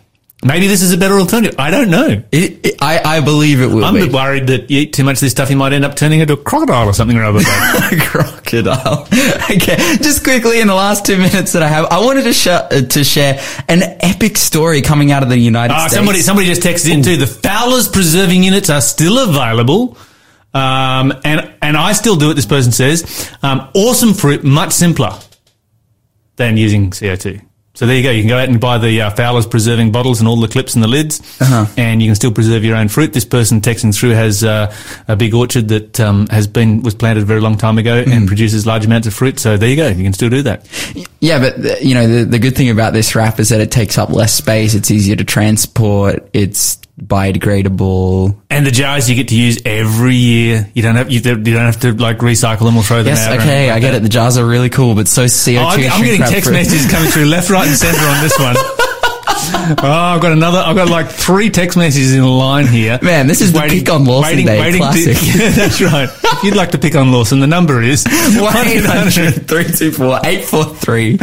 Maybe 0.45 0.67
this 0.67 0.83
is 0.83 0.93
a 0.93 0.99
better 0.99 1.15
alternative. 1.15 1.59
I 1.59 1.71
don't 1.71 1.89
know. 1.91 2.23
It, 2.31 2.67
it, 2.67 2.75
I, 2.83 3.01
I 3.17 3.21
believe 3.21 3.61
it 3.63 3.69
will 3.69 3.79
be 3.79 3.85
I'm 3.85 3.97
a 3.97 4.01
be. 4.01 4.05
bit 4.05 4.15
worried 4.15 4.47
that 4.49 4.71
you 4.71 4.81
eat 4.81 4.93
too 4.93 5.03
much 5.03 5.15
of 5.17 5.21
this 5.21 5.33
stuff, 5.33 5.49
you 5.49 5.57
might 5.57 5.73
end 5.73 5.85
up 5.85 5.97
turning 5.97 6.21
into 6.21 6.35
a 6.35 6.37
crocodile 6.37 6.87
or 6.87 6.93
something 6.93 7.17
or 7.17 7.25
other. 7.25 7.41
Crocodile. 8.01 9.09
okay, 9.51 9.77
just 9.97 10.23
quickly 10.25 10.61
in 10.61 10.67
the 10.67 10.75
last 10.75 11.07
two 11.07 11.17
minutes 11.17 11.53
that 11.55 11.63
I 11.63 11.69
have, 11.69 11.87
I 11.87 12.05
wanted 12.05 12.25
to 12.25 12.33
sh- 12.35 12.47
uh, 12.49 12.69
to 12.69 13.03
share 13.03 13.41
an 13.69 13.83
epic 14.01 14.37
story 14.37 14.83
coming 14.83 15.11
out 15.11 15.23
of 15.23 15.31
the 15.31 15.39
United 15.39 15.73
Ah, 15.73 15.79
States. 15.87 15.95
somebody, 15.95 16.21
somebody 16.21 16.47
just 16.49 16.61
texted 16.63 16.93
in 16.93 17.03
too. 17.03 17.17
The 17.17 17.27
Fowler's 17.27 17.89
preserving 17.89 18.43
units 18.43 18.69
are 18.69 18.83
still 18.83 19.19
available. 19.29 19.97
Um, 20.53 21.13
and, 21.25 21.53
and 21.63 21.77
I 21.77 21.93
still 21.93 22.17
do 22.17 22.31
it, 22.31 22.35
this 22.35 22.47
person 22.47 22.73
says. 22.73 23.31
Um, 23.43 23.69
awesome 23.75 24.13
fruit, 24.15 24.45
much 24.45 24.73
simpler 24.73 25.19
than 26.37 26.57
using 26.57 26.91
CO2. 26.91 27.45
So 27.77 27.87
there 27.87 27.95
you 27.97 28.03
go. 28.03 28.11
You 28.11 28.23
can 28.23 28.29
go 28.29 28.39
out 28.39 28.49
and 28.49 28.59
buy 28.59 28.79
the 28.79 29.03
uh, 29.03 29.11
Fowler's 29.11 29.47
preserving 29.47 29.93
bottles 29.93 30.19
and 30.21 30.27
all 30.27 30.41
the 30.41 30.49
clips 30.49 30.75
and 30.75 30.83
the 30.83 30.89
lids, 30.89 31.21
Uh-huh. 31.41 31.67
and 31.77 32.01
you 32.03 32.09
can 32.09 32.15
still 32.15 32.33
preserve 32.33 32.65
your 32.65 32.75
own 32.77 32.89
fruit. 32.89 33.13
This 33.13 33.25
person 33.27 33.61
texting 33.61 33.95
through 33.95 34.11
has 34.13 34.43
uh, 34.43 34.75
a 35.09 35.15
big 35.15 35.35
orchard 35.35 35.69
that 35.69 36.01
um, 36.01 36.27
has 36.29 36.47
been 36.47 36.83
was 36.83 36.95
planted 36.95 37.23
a 37.23 37.27
very 37.27 37.41
long 37.41 37.57
time 37.59 37.77
ago 37.79 38.03
Mm-hmm. 38.03 38.13
and 38.13 38.27
produces 38.27 38.67
large 38.67 38.85
amounts 38.87 39.07
of 39.07 39.15
fruit. 39.15 39.39
So 39.39 39.57
there 39.57 39.69
you 39.69 39.77
go. 39.77 39.89
You 39.89 40.03
can 40.05 40.13
still 40.15 40.31
do 40.31 40.43
that. 40.43 40.67
Yeah, 41.21 41.39
but 41.39 41.83
you 41.83 41.95
know 41.95 42.07
the, 42.09 42.25
the 42.25 42.39
good 42.39 42.57
thing 42.57 42.71
about 42.71 42.93
this 42.95 43.15
wrap 43.15 43.39
is 43.41 43.51
that 43.51 43.61
it 43.61 43.71
takes 43.71 43.99
up 43.99 44.09
less 44.11 44.33
space. 44.35 44.75
It's 44.75 44.91
easier 44.91 45.17
to 45.17 45.25
transport. 45.25 46.29
It's 46.33 46.79
biodegradable. 47.01 48.37
And 48.51 48.67
the 48.67 48.71
jars 48.71 49.09
you 49.09 49.17
get 49.17 49.29
to 49.29 49.37
use 49.37 49.61
every 49.65 50.15
year. 50.15 50.71
You 50.75 50.83
don't 50.83 50.97
have 50.97 51.11
you, 51.11 51.21
don't- 51.21 51.45
you 51.47 51.53
don't 51.55 51.65
have 51.67 51.81
to 51.81 51.93
like 51.93 52.19
recycle 52.19 52.61
them 52.65 52.77
or 52.77 52.83
throw 52.83 52.99
them 52.99 53.07
Yes, 53.15 53.27
out. 53.27 53.37
or 53.37 53.41
okay, 53.41 53.69
anything 53.69 53.71
I 53.71 53.81
get 53.81 53.91
that. 53.93 53.97
it. 53.99 54.03
The 54.05 54.09
jars 54.09 54.39
are 54.39 54.47
really 54.47 54.71
cool, 54.71 54.95
but 54.95 55.09
so 55.09 55.25
CO2. 55.27 55.59
Oh, 55.59 55.67
I'm, 55.67 55.93
I'm 55.93 56.03
getting 56.05 56.21
text 56.21 56.45
fruit. 56.45 56.53
messages 56.55 56.91
coming 56.91 57.11
through 57.11 57.27
left, 57.27 57.51
right, 57.51 57.67
and 57.69 57.77
centre 57.77 58.05
on 58.07 58.23
this 58.23 58.39
one. 58.39 58.57
Oh, 59.53 59.77
I've 59.83 60.21
got 60.23 60.33
another. 60.33 60.59
I've 60.59 60.77
got 60.77 60.89
like 60.89 61.09
three 61.09 61.51
text 61.51 61.77
messages 61.77 62.15
in 62.15 62.21
a 62.21 62.31
line 62.31 62.67
here. 62.67 62.99
Man, 63.03 63.27
this 63.27 63.41
is 63.41 63.53
the 63.53 63.61
pick 63.61 63.91
on 63.91 64.05
Lawson 64.05 64.45
day 64.45 64.77
classic. 64.77 65.17
To, 65.17 65.27
yeah, 65.27 65.51
that's 65.51 65.81
right. 65.81 66.09
If 66.09 66.45
you'd 66.45 66.57
like 66.57 66.71
to 66.73 66.79
pick 66.79 66.95
on 66.95 67.13
Lawson, 67.13 67.41
the 67.41 67.47
number 67.47 67.83
is 67.83 68.05
1-800 68.05 69.47
324 69.47 70.21
843 70.25 71.15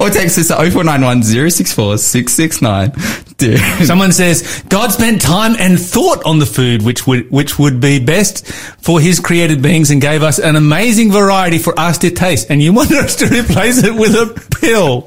or 0.00 0.10
text 0.10 0.38
us 0.38 0.50
at 0.50 0.58
0491 0.58 1.22
064 1.22 1.98
669. 1.98 2.92
Dude. 3.38 3.58
Someone 3.86 4.12
says 4.12 4.64
God 4.68 4.92
spent 4.92 5.20
time 5.20 5.56
and 5.58 5.78
thought 5.78 6.24
on 6.24 6.38
the 6.38 6.46
food 6.46 6.82
which 6.82 7.06
would 7.06 7.30
which 7.30 7.58
would 7.58 7.80
be 7.80 8.02
best 8.02 8.46
for 8.80 8.98
His 8.98 9.20
created 9.20 9.60
beings, 9.62 9.90
and 9.90 10.00
gave 10.00 10.22
us 10.22 10.38
an 10.38 10.56
amazing 10.56 11.12
variety 11.12 11.58
for 11.58 11.78
us 11.78 11.98
to 11.98 12.10
taste. 12.10 12.46
And 12.50 12.62
you 12.62 12.72
want 12.72 12.92
us 12.92 13.16
to 13.16 13.26
replace 13.26 13.82
it 13.84 13.94
with 13.94 14.14
a 14.14 14.26
pill? 14.60 15.04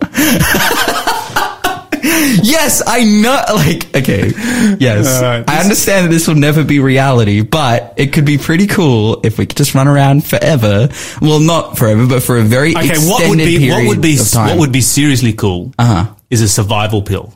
Yes, 2.43 2.81
I 2.85 3.03
know. 3.03 3.43
Like, 3.59 3.95
okay. 3.95 4.31
Yes. 4.79 5.07
I 5.21 5.61
understand 5.61 6.05
that 6.05 6.09
this 6.09 6.27
will 6.27 6.35
never 6.35 6.63
be 6.63 6.79
reality, 6.79 7.41
but 7.41 7.93
it 7.97 8.13
could 8.13 8.25
be 8.25 8.37
pretty 8.37 8.67
cool 8.67 9.19
if 9.23 9.37
we 9.37 9.45
could 9.45 9.57
just 9.57 9.75
run 9.75 9.87
around 9.87 10.25
forever. 10.25 10.89
Well, 11.21 11.39
not 11.39 11.77
forever, 11.77 12.07
but 12.07 12.23
for 12.23 12.37
a 12.37 12.43
very 12.43 12.75
Okay, 12.75 12.97
what 12.97 13.27
would 13.27 13.37
be 13.37 13.69
what 13.69 13.87
would 13.87 14.01
be 14.01 14.17
what 14.17 14.57
would 14.57 14.71
be 14.71 14.81
seriously 14.81 15.33
cool? 15.33 15.73
Uh-huh. 15.77 16.13
Is 16.29 16.41
a 16.41 16.47
survival 16.47 17.01
pill. 17.01 17.33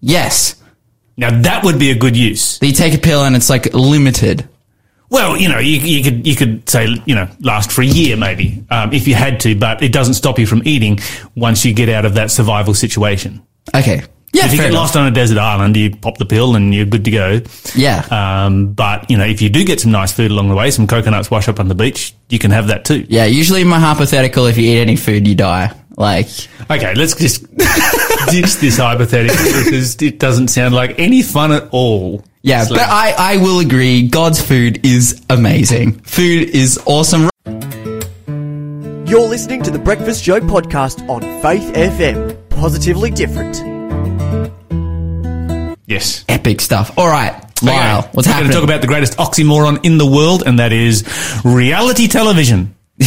Yes. 0.00 0.56
Now 1.16 1.42
that 1.42 1.64
would 1.64 1.78
be 1.78 1.90
a 1.90 1.94
good 1.94 2.16
use. 2.16 2.58
You 2.62 2.72
take 2.72 2.94
a 2.94 2.98
pill 2.98 3.24
and 3.24 3.36
it's 3.36 3.50
like 3.50 3.72
limited. 3.74 4.48
Well, 5.10 5.36
you 5.36 5.48
know, 5.48 5.58
you, 5.58 5.78
you 5.78 6.02
could 6.04 6.26
you 6.26 6.36
could 6.36 6.68
say 6.68 6.88
you 7.04 7.14
know 7.14 7.28
last 7.40 7.70
for 7.72 7.82
a 7.82 7.86
year 7.86 8.16
maybe 8.16 8.64
um, 8.70 8.92
if 8.92 9.06
you 9.06 9.14
had 9.14 9.40
to, 9.40 9.54
but 9.54 9.82
it 9.82 9.92
doesn't 9.92 10.14
stop 10.14 10.38
you 10.38 10.46
from 10.46 10.62
eating 10.64 10.98
once 11.34 11.64
you 11.64 11.74
get 11.74 11.88
out 11.88 12.04
of 12.04 12.14
that 12.14 12.30
survival 12.30 12.74
situation. 12.74 13.42
Okay. 13.74 14.02
Yeah, 14.32 14.46
if 14.46 14.52
you 14.52 14.58
fair 14.58 14.66
get 14.66 14.70
enough. 14.72 14.82
lost 14.82 14.96
on 14.96 15.06
a 15.06 15.10
desert 15.10 15.38
island, 15.38 15.76
you 15.76 15.94
pop 15.96 16.16
the 16.18 16.24
pill 16.24 16.54
and 16.54 16.72
you're 16.74 16.86
good 16.86 17.04
to 17.04 17.10
go. 17.10 17.40
Yeah. 17.74 18.06
Um, 18.46 18.72
but 18.72 19.10
you 19.10 19.16
know, 19.18 19.24
if 19.24 19.42
you 19.42 19.48
do 19.50 19.64
get 19.64 19.80
some 19.80 19.90
nice 19.90 20.12
food 20.12 20.30
along 20.30 20.48
the 20.48 20.54
way, 20.54 20.70
some 20.70 20.86
coconuts 20.86 21.30
wash 21.30 21.48
up 21.48 21.58
on 21.58 21.66
the 21.68 21.74
beach, 21.74 22.14
you 22.28 22.38
can 22.38 22.50
have 22.52 22.68
that 22.68 22.84
too. 22.84 23.04
yeah, 23.08 23.24
usually 23.24 23.64
my 23.64 23.80
hypothetical, 23.80 24.46
if 24.46 24.56
you 24.56 24.64
eat 24.70 24.80
any 24.80 24.94
food, 24.96 25.26
you 25.26 25.34
die. 25.34 25.72
Like, 25.96 26.28
Okay, 26.70 26.94
let's 26.94 27.14
just 27.16 27.42
ditch 28.30 28.54
this 28.56 28.78
hypothetical 28.78 29.36
because 29.64 30.00
it 30.00 30.18
doesn't 30.20 30.48
sound 30.48 30.74
like 30.74 30.98
any 30.98 31.20
fun 31.22 31.50
at 31.52 31.68
all. 31.72 32.24
yeah, 32.42 32.62
It's 32.62 32.70
but 32.70 32.80
I, 32.80 33.12
I 33.18 33.36
will 33.38 33.58
agree, 33.58 34.06
God's 34.08 34.40
food 34.40 34.86
is 34.86 35.20
amazing. 35.28 35.94
Food 36.00 36.50
is 36.50 36.78
awesome. 36.86 37.28
You're 39.06 39.28
listening 39.28 39.62
to 39.64 39.70
the 39.72 39.80
Breakfast 39.82 40.22
Show 40.22 40.38
podcast 40.40 41.06
on 41.10 41.20
Faith 41.42 41.72
FM. 41.74 42.48
Positively 42.50 43.10
different. 43.10 43.79
Yes. 45.90 46.24
Epic 46.28 46.60
stuff. 46.60 46.96
All 46.96 47.06
right, 47.08 47.32
Lyle, 47.62 47.98
Okay, 47.98 48.08
what's 48.12 48.26
We're 48.28 48.32
going 48.32 48.44
happening? 48.44 48.50
to 48.50 48.54
talk 48.54 48.64
about 48.64 48.80
the 48.80 48.86
greatest 48.86 49.18
oxymoron 49.18 49.84
in 49.84 49.98
the 49.98 50.06
world, 50.06 50.42
and 50.46 50.58
that 50.58 50.72
is 50.72 51.04
reality 51.44 52.06
television. 52.08 52.74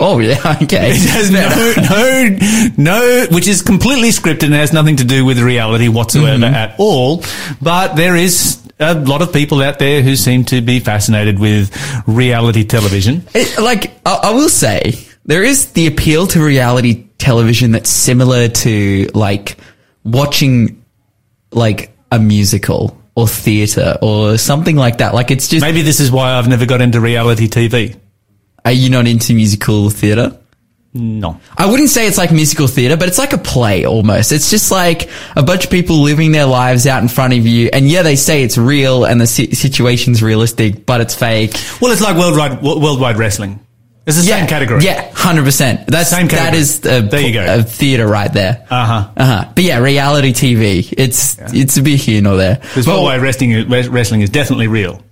oh, 0.00 0.18
yeah, 0.18 0.58
okay. 0.62 0.90
It 0.92 1.08
has 1.10 1.30
no, 1.30 2.76
no, 2.76 2.76
no, 2.76 3.26
which 3.30 3.48
is 3.48 3.62
completely 3.62 4.10
scripted 4.10 4.44
and 4.44 4.54
has 4.54 4.72
nothing 4.74 4.96
to 4.96 5.04
do 5.04 5.24
with 5.24 5.38
reality 5.38 5.88
whatsoever 5.88 6.36
Mm-hmm. 6.44 6.54
at 6.54 6.74
all. 6.78 7.24
But 7.62 7.94
there 7.94 8.14
is 8.16 8.58
a 8.78 8.94
lot 8.94 9.22
of 9.22 9.32
people 9.32 9.62
out 9.62 9.78
there 9.78 10.02
who 10.02 10.16
seem 10.16 10.44
to 10.46 10.60
be 10.60 10.80
fascinated 10.80 11.38
with 11.38 11.70
reality 12.06 12.64
television. 12.64 13.24
It, 13.34 13.58
like 13.58 13.92
I, 14.04 14.20
I 14.24 14.30
will 14.32 14.50
say, 14.50 14.98
there 15.24 15.42
is 15.42 15.72
the 15.72 15.86
appeal 15.86 16.26
to 16.28 16.42
reality 16.44 17.06
television 17.16 17.72
that's 17.72 17.88
similar 17.90 18.48
to 18.48 19.08
like 19.14 19.56
watching 20.04 20.84
like 21.52 21.91
a 22.12 22.18
musical 22.20 22.96
or 23.16 23.26
theater 23.26 23.98
or 24.00 24.38
something 24.38 24.76
like 24.76 24.98
that. 24.98 25.14
Like 25.14 25.30
it's 25.32 25.48
just, 25.48 25.62
Maybe 25.62 25.82
this 25.82 25.98
is 25.98 26.12
why 26.12 26.34
I've 26.34 26.48
never 26.48 26.64
got 26.66 26.80
into 26.80 27.00
reality 27.00 27.48
TV. 27.48 27.96
are 28.64 28.70
you 28.72 28.88
not 28.90 29.08
into 29.08 29.34
musical 29.34 29.90
theater? 29.90 30.38
No. 30.94 31.40
I 31.56 31.64
wouldn't 31.70 31.88
say 31.88 32.06
it's 32.06 32.18
like 32.18 32.30
musical 32.32 32.66
theater, 32.66 32.98
but 32.98 33.08
it's 33.08 33.16
like 33.16 33.32
a 33.32 33.38
play 33.38 33.86
almost. 33.86 34.30
It's 34.30 34.50
just 34.50 34.70
like 34.70 35.08
a 35.34 35.42
bunch 35.42 35.64
of 35.64 35.70
people 35.70 36.02
living 36.02 36.32
their 36.32 36.44
lives 36.44 36.86
out 36.86 37.00
in 37.02 37.08
front 37.08 37.32
of 37.32 37.46
you. 37.46 37.70
And 37.72 37.88
yeah, 37.88 38.02
they 38.02 38.14
say 38.14 38.42
it's 38.42 38.58
real 38.58 39.06
and 39.06 39.18
the 39.18 39.26
si- 39.26 39.54
situation's 39.54 40.22
realistic, 40.22 40.84
but 40.84 41.00
it's 41.00 41.14
fake. 41.14 41.54
Well, 41.80 41.92
it's 41.92 42.02
like 42.02 42.16
worldwide 42.18 42.60
wo- 42.62 42.78
worldwide 42.78 43.16
wrestling. 43.16 43.58
It's 44.06 44.20
the 44.20 44.26
yeah, 44.28 44.38
same 44.40 44.48
category. 44.48 44.82
Yeah, 44.84 45.10
hundred 45.14 45.44
percent. 45.44 45.86
That's 45.86 46.10
Same 46.10 46.26
category. 46.28 46.60
is 46.60 46.78
a, 46.84 47.02
There 47.02 47.20
you 47.20 47.32
go. 47.32 47.44
a 47.60 47.62
theater 47.62 48.06
right 48.08 48.32
there. 48.32 48.66
Uh 48.68 48.84
huh. 48.86 49.10
Uh 49.16 49.24
huh. 49.24 49.52
But 49.54 49.62
yeah, 49.64 49.78
reality 49.78 50.32
TV. 50.32 50.92
It's 50.96 51.36
it's 51.54 51.76
a 51.76 51.82
bit 51.82 52.00
here 52.00 52.20
nor 52.20 52.36
there. 52.36 52.56
Because 52.56 52.86
Well, 52.86 52.96
worldwide 53.04 53.22
wrestling, 53.22 53.52
is- 53.52 53.88
wrestling 53.88 54.22
is 54.22 54.30
definitely 54.30 54.66
real. 54.66 55.02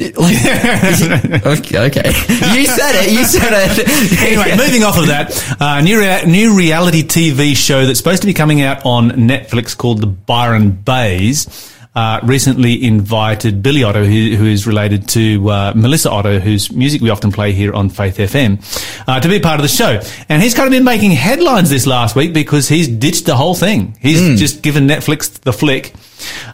like, 0.00 0.16
okay, 0.18 1.78
okay. 1.78 2.08
You 2.08 2.66
said 2.66 3.04
it. 3.04 3.12
You 3.12 3.24
said 3.24 3.52
it. 3.52 4.20
anyway, 4.20 4.56
moving 4.66 4.82
off 4.82 4.98
of 4.98 5.06
that, 5.08 5.56
uh, 5.60 5.80
new 5.82 5.98
rea- 6.00 6.24
new 6.26 6.56
reality 6.56 7.02
TV 7.02 7.54
show 7.54 7.84
that's 7.86 7.98
supposed 7.98 8.22
to 8.22 8.26
be 8.26 8.32
coming 8.34 8.62
out 8.62 8.84
on 8.86 9.10
Netflix 9.10 9.76
called 9.76 10.00
The 10.00 10.06
Byron 10.06 10.70
Baes. 10.72 11.46
Uh, 11.92 12.20
recently 12.22 12.84
invited 12.84 13.64
Billy 13.64 13.82
Otto, 13.82 14.04
who, 14.04 14.36
who 14.36 14.46
is 14.46 14.64
related 14.64 15.08
to 15.08 15.50
uh, 15.50 15.72
Melissa 15.74 16.08
Otto, 16.08 16.38
whose 16.38 16.70
music 16.70 17.02
we 17.02 17.10
often 17.10 17.32
play 17.32 17.50
here 17.50 17.74
on 17.74 17.88
Faith 17.90 18.18
FM, 18.18 18.62
uh, 19.08 19.18
to 19.18 19.28
be 19.28 19.40
part 19.40 19.58
of 19.58 19.62
the 19.62 19.68
show. 19.68 20.00
And 20.28 20.40
he's 20.40 20.54
kind 20.54 20.68
of 20.68 20.70
been 20.70 20.84
making 20.84 21.10
headlines 21.10 21.68
this 21.68 21.88
last 21.88 22.14
week 22.14 22.32
because 22.32 22.68
he's 22.68 22.86
ditched 22.86 23.26
the 23.26 23.34
whole 23.34 23.56
thing. 23.56 23.96
He's 24.00 24.38
just 24.38 24.62
given 24.62 24.86
Netflix 24.86 25.32
the 25.40 25.52
flick. 25.52 25.92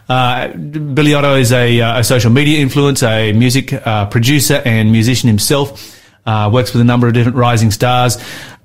Uh, 0.09 0.47
Billy 0.53 1.13
Otto 1.13 1.35
is 1.35 1.51
a, 1.51 1.81
uh, 1.81 1.99
a 1.99 2.03
social 2.03 2.31
media 2.31 2.65
influencer, 2.65 3.29
a 3.29 3.33
music 3.33 3.73
uh, 3.73 4.07
producer 4.07 4.61
and 4.65 4.91
musician 4.91 5.27
himself. 5.27 5.95
Uh, 6.25 6.49
works 6.51 6.73
with 6.73 6.81
a 6.81 6.85
number 6.85 7.07
of 7.07 7.13
different 7.13 7.37
rising 7.37 7.69
stars. 7.69 8.17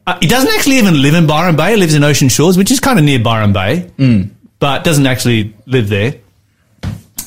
Uh, 0.07 0.19
he 0.21 0.27
doesn't 0.27 0.51
actually 0.55 0.77
even 0.79 1.03
live 1.03 1.13
in 1.15 1.27
Byron 1.27 1.55
Bay. 1.55 1.73
He 1.73 1.77
lives 1.77 1.95
in 1.95 2.03
Ocean 2.03 2.31
Shores, 2.31 2.57
which 2.57 2.71
is 2.71 2.81
kind 2.81 2.99
of 2.99 3.05
near 3.05 3.19
Byron 3.19 3.53
Bay, 3.53 3.91
but 4.59 4.85
doesn't 4.85 5.07
actually 5.07 5.55
live 5.67 5.89
there. 5.91 6.15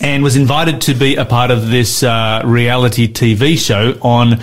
And 0.01 0.23
was 0.23 0.35
invited 0.35 0.81
to 0.81 0.93
be 0.93 1.15
a 1.15 1.25
part 1.25 1.51
of 1.51 1.69
this 1.69 2.03
uh, 2.03 2.41
reality 2.45 3.11
TV 3.11 3.57
show 3.57 3.97
on 4.01 4.39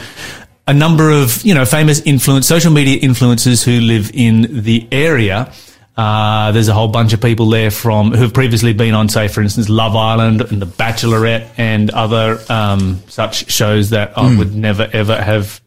a 0.66 0.74
number 0.74 1.10
of 1.10 1.42
you 1.44 1.54
know 1.54 1.64
famous 1.64 2.00
influence 2.00 2.46
social 2.46 2.72
media 2.72 3.00
influencers 3.00 3.64
who 3.64 3.80
live 3.80 4.10
in 4.14 4.62
the 4.62 4.86
area. 4.92 5.52
Uh, 5.96 6.52
there's 6.52 6.68
a 6.68 6.74
whole 6.74 6.88
bunch 6.88 7.12
of 7.12 7.20
people 7.20 7.50
there 7.50 7.70
from 7.70 8.12
who 8.12 8.22
have 8.22 8.32
previously 8.32 8.72
been 8.72 8.94
on, 8.94 9.10
say, 9.10 9.28
for 9.28 9.42
instance, 9.42 9.68
Love 9.68 9.94
Island 9.94 10.40
and 10.40 10.60
The 10.62 10.66
Bachelorette 10.66 11.50
and 11.58 11.90
other 11.90 12.40
um, 12.48 13.02
such 13.08 13.50
shows 13.50 13.90
that 13.90 14.16
I 14.16 14.34
would 14.36 14.54
never 14.54 14.88
ever 14.90 15.20
have 15.20 15.60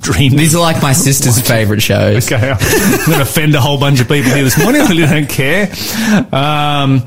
dreamed. 0.00 0.38
These 0.38 0.54
are 0.54 0.60
like 0.60 0.80
my 0.82 0.92
sister's 0.92 1.40
favorite 1.48 1.82
shows. 1.82 2.30
Okay, 2.32 2.50
I'm 2.50 3.06
going 3.06 3.18
to 3.18 3.22
offend 3.22 3.54
a 3.54 3.60
whole 3.60 3.78
bunch 3.78 4.00
of 4.00 4.08
people 4.08 4.30
here 4.30 4.44
this 4.44 4.58
morning. 4.58 4.80
I 4.80 4.88
really 4.88 5.06
don't 5.06 5.28
care. 5.28 5.70
Um, 6.32 7.06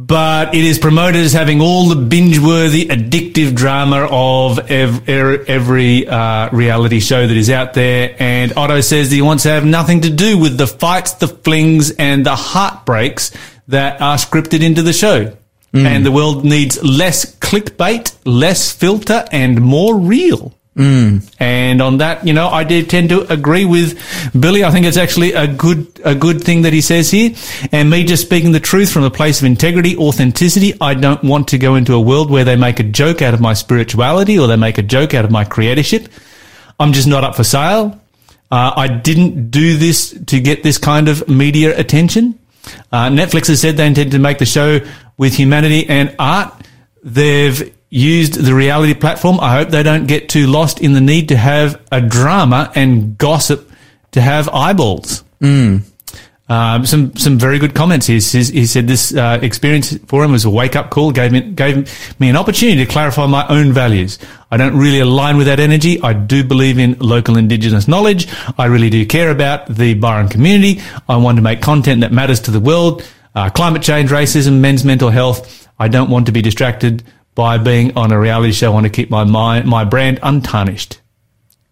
but 0.00 0.54
it 0.54 0.62
is 0.62 0.78
promoted 0.78 1.22
as 1.22 1.32
having 1.32 1.60
all 1.60 1.88
the 1.88 1.96
binge-worthy, 1.96 2.86
addictive 2.86 3.56
drama 3.56 4.06
of 4.08 4.70
ev- 4.70 5.08
er- 5.08 5.44
every 5.48 6.06
uh, 6.06 6.48
reality 6.50 7.00
show 7.00 7.26
that 7.26 7.36
is 7.36 7.50
out 7.50 7.74
there. 7.74 8.14
And 8.20 8.56
Otto 8.56 8.80
says 8.80 9.10
that 9.10 9.16
he 9.16 9.22
wants 9.22 9.42
to 9.42 9.50
have 9.50 9.64
nothing 9.64 10.02
to 10.02 10.10
do 10.10 10.38
with 10.38 10.56
the 10.56 10.68
fights, 10.68 11.14
the 11.14 11.26
flings, 11.26 11.90
and 11.90 12.24
the 12.24 12.36
heartbreaks 12.36 13.32
that 13.66 14.00
are 14.00 14.16
scripted 14.16 14.62
into 14.62 14.82
the 14.82 14.92
show. 14.92 15.36
And 15.74 16.06
the 16.06 16.12
world 16.12 16.44
needs 16.44 16.82
less 16.82 17.36
clickbait, 17.36 18.14
less 18.24 18.72
filter, 18.72 19.24
and 19.32 19.60
more 19.60 19.96
real. 19.96 20.54
And 20.78 21.82
on 21.82 21.98
that, 21.98 22.26
you 22.26 22.32
know, 22.32 22.48
I 22.48 22.64
do 22.64 22.82
tend 22.84 23.08
to 23.08 23.30
agree 23.32 23.64
with 23.64 23.98
Billy. 24.38 24.62
I 24.62 24.70
think 24.70 24.86
it's 24.86 24.96
actually 24.96 25.32
a 25.32 25.46
good, 25.46 26.00
a 26.04 26.14
good 26.14 26.42
thing 26.42 26.62
that 26.62 26.72
he 26.72 26.80
says 26.80 27.10
here. 27.10 27.34
And 27.72 27.90
me 27.90 28.04
just 28.04 28.22
speaking 28.22 28.52
the 28.52 28.60
truth 28.60 28.92
from 28.92 29.02
a 29.02 29.10
place 29.10 29.40
of 29.40 29.46
integrity, 29.46 29.96
authenticity. 29.96 30.74
I 30.80 30.94
don't 30.94 31.22
want 31.24 31.48
to 31.48 31.58
go 31.58 31.74
into 31.74 31.94
a 31.94 32.00
world 32.00 32.30
where 32.30 32.44
they 32.44 32.56
make 32.56 32.78
a 32.78 32.84
joke 32.84 33.22
out 33.22 33.34
of 33.34 33.40
my 33.40 33.54
spirituality 33.54 34.38
or 34.38 34.46
they 34.46 34.56
make 34.56 34.78
a 34.78 34.82
joke 34.82 35.14
out 35.14 35.24
of 35.24 35.30
my 35.30 35.44
creatorship. 35.44 36.08
I'm 36.78 36.92
just 36.92 37.08
not 37.08 37.24
up 37.24 37.34
for 37.34 37.44
sale. 37.44 38.00
Uh, 38.50 38.72
I 38.76 38.88
didn't 38.88 39.50
do 39.50 39.76
this 39.76 40.16
to 40.26 40.40
get 40.40 40.62
this 40.62 40.78
kind 40.78 41.08
of 41.08 41.28
media 41.28 41.78
attention. 41.78 42.38
Uh, 42.92 43.08
Netflix 43.08 43.48
has 43.48 43.60
said 43.60 43.76
they 43.76 43.86
intend 43.86 44.12
to 44.12 44.18
make 44.18 44.38
the 44.38 44.46
show 44.46 44.80
with 45.16 45.34
humanity 45.34 45.88
and 45.88 46.14
art. 46.18 46.54
They've 47.02 47.74
used 47.90 48.34
the 48.34 48.54
reality 48.54 48.94
platform. 48.94 49.38
I 49.40 49.52
hope 49.58 49.70
they 49.70 49.82
don't 49.82 50.06
get 50.06 50.28
too 50.28 50.46
lost 50.46 50.80
in 50.80 50.92
the 50.92 51.00
need 51.00 51.28
to 51.28 51.36
have 51.36 51.80
a 51.90 52.00
drama 52.00 52.70
and 52.74 53.16
gossip 53.16 53.70
to 54.12 54.20
have 54.20 54.48
eyeballs. 54.50 55.24
Um, 56.50 56.86
some 56.86 57.14
some 57.16 57.38
very 57.38 57.58
good 57.58 57.74
comments. 57.74 58.06
He 58.06 58.14
he 58.14 58.64
said 58.64 58.88
this 58.88 59.14
uh, 59.14 59.38
experience 59.42 59.94
for 60.06 60.24
him 60.24 60.32
was 60.32 60.46
a 60.46 60.50
wake 60.50 60.76
up 60.76 60.88
call. 60.88 61.12
gave 61.12 61.30
me 61.30 61.42
gave 61.42 62.18
me 62.18 62.30
an 62.30 62.36
opportunity 62.36 62.86
to 62.86 62.90
clarify 62.90 63.26
my 63.26 63.46
own 63.48 63.72
values. 63.74 64.18
I 64.50 64.56
don't 64.56 64.74
really 64.74 65.00
align 65.00 65.36
with 65.36 65.46
that 65.46 65.60
energy. 65.60 66.00
I 66.00 66.14
do 66.14 66.42
believe 66.42 66.78
in 66.78 66.96
local 67.00 67.36
Indigenous 67.36 67.86
knowledge. 67.86 68.28
I 68.56 68.64
really 68.64 68.88
do 68.88 69.04
care 69.04 69.30
about 69.30 69.66
the 69.68 69.92
Byron 69.92 70.28
community. 70.28 70.80
I 71.06 71.18
want 71.18 71.36
to 71.36 71.42
make 71.42 71.60
content 71.60 72.00
that 72.00 72.12
matters 72.12 72.40
to 72.40 72.50
the 72.50 72.60
world. 72.60 73.06
Uh, 73.34 73.50
climate 73.50 73.82
change, 73.82 74.08
racism, 74.08 74.60
men's 74.60 74.86
mental 74.86 75.10
health. 75.10 75.68
I 75.78 75.88
don't 75.88 76.08
want 76.08 76.24
to 76.26 76.32
be 76.32 76.40
distracted 76.40 77.04
by 77.38 77.56
being 77.56 77.96
on 77.96 78.10
a 78.10 78.18
reality 78.18 78.52
show. 78.52 78.66
I 78.66 78.74
want 78.74 78.86
to 78.86 78.90
keep 78.90 79.10
my 79.10 79.22
mind, 79.22 79.64
my 79.68 79.84
brand 79.84 80.18
untarnished, 80.24 81.00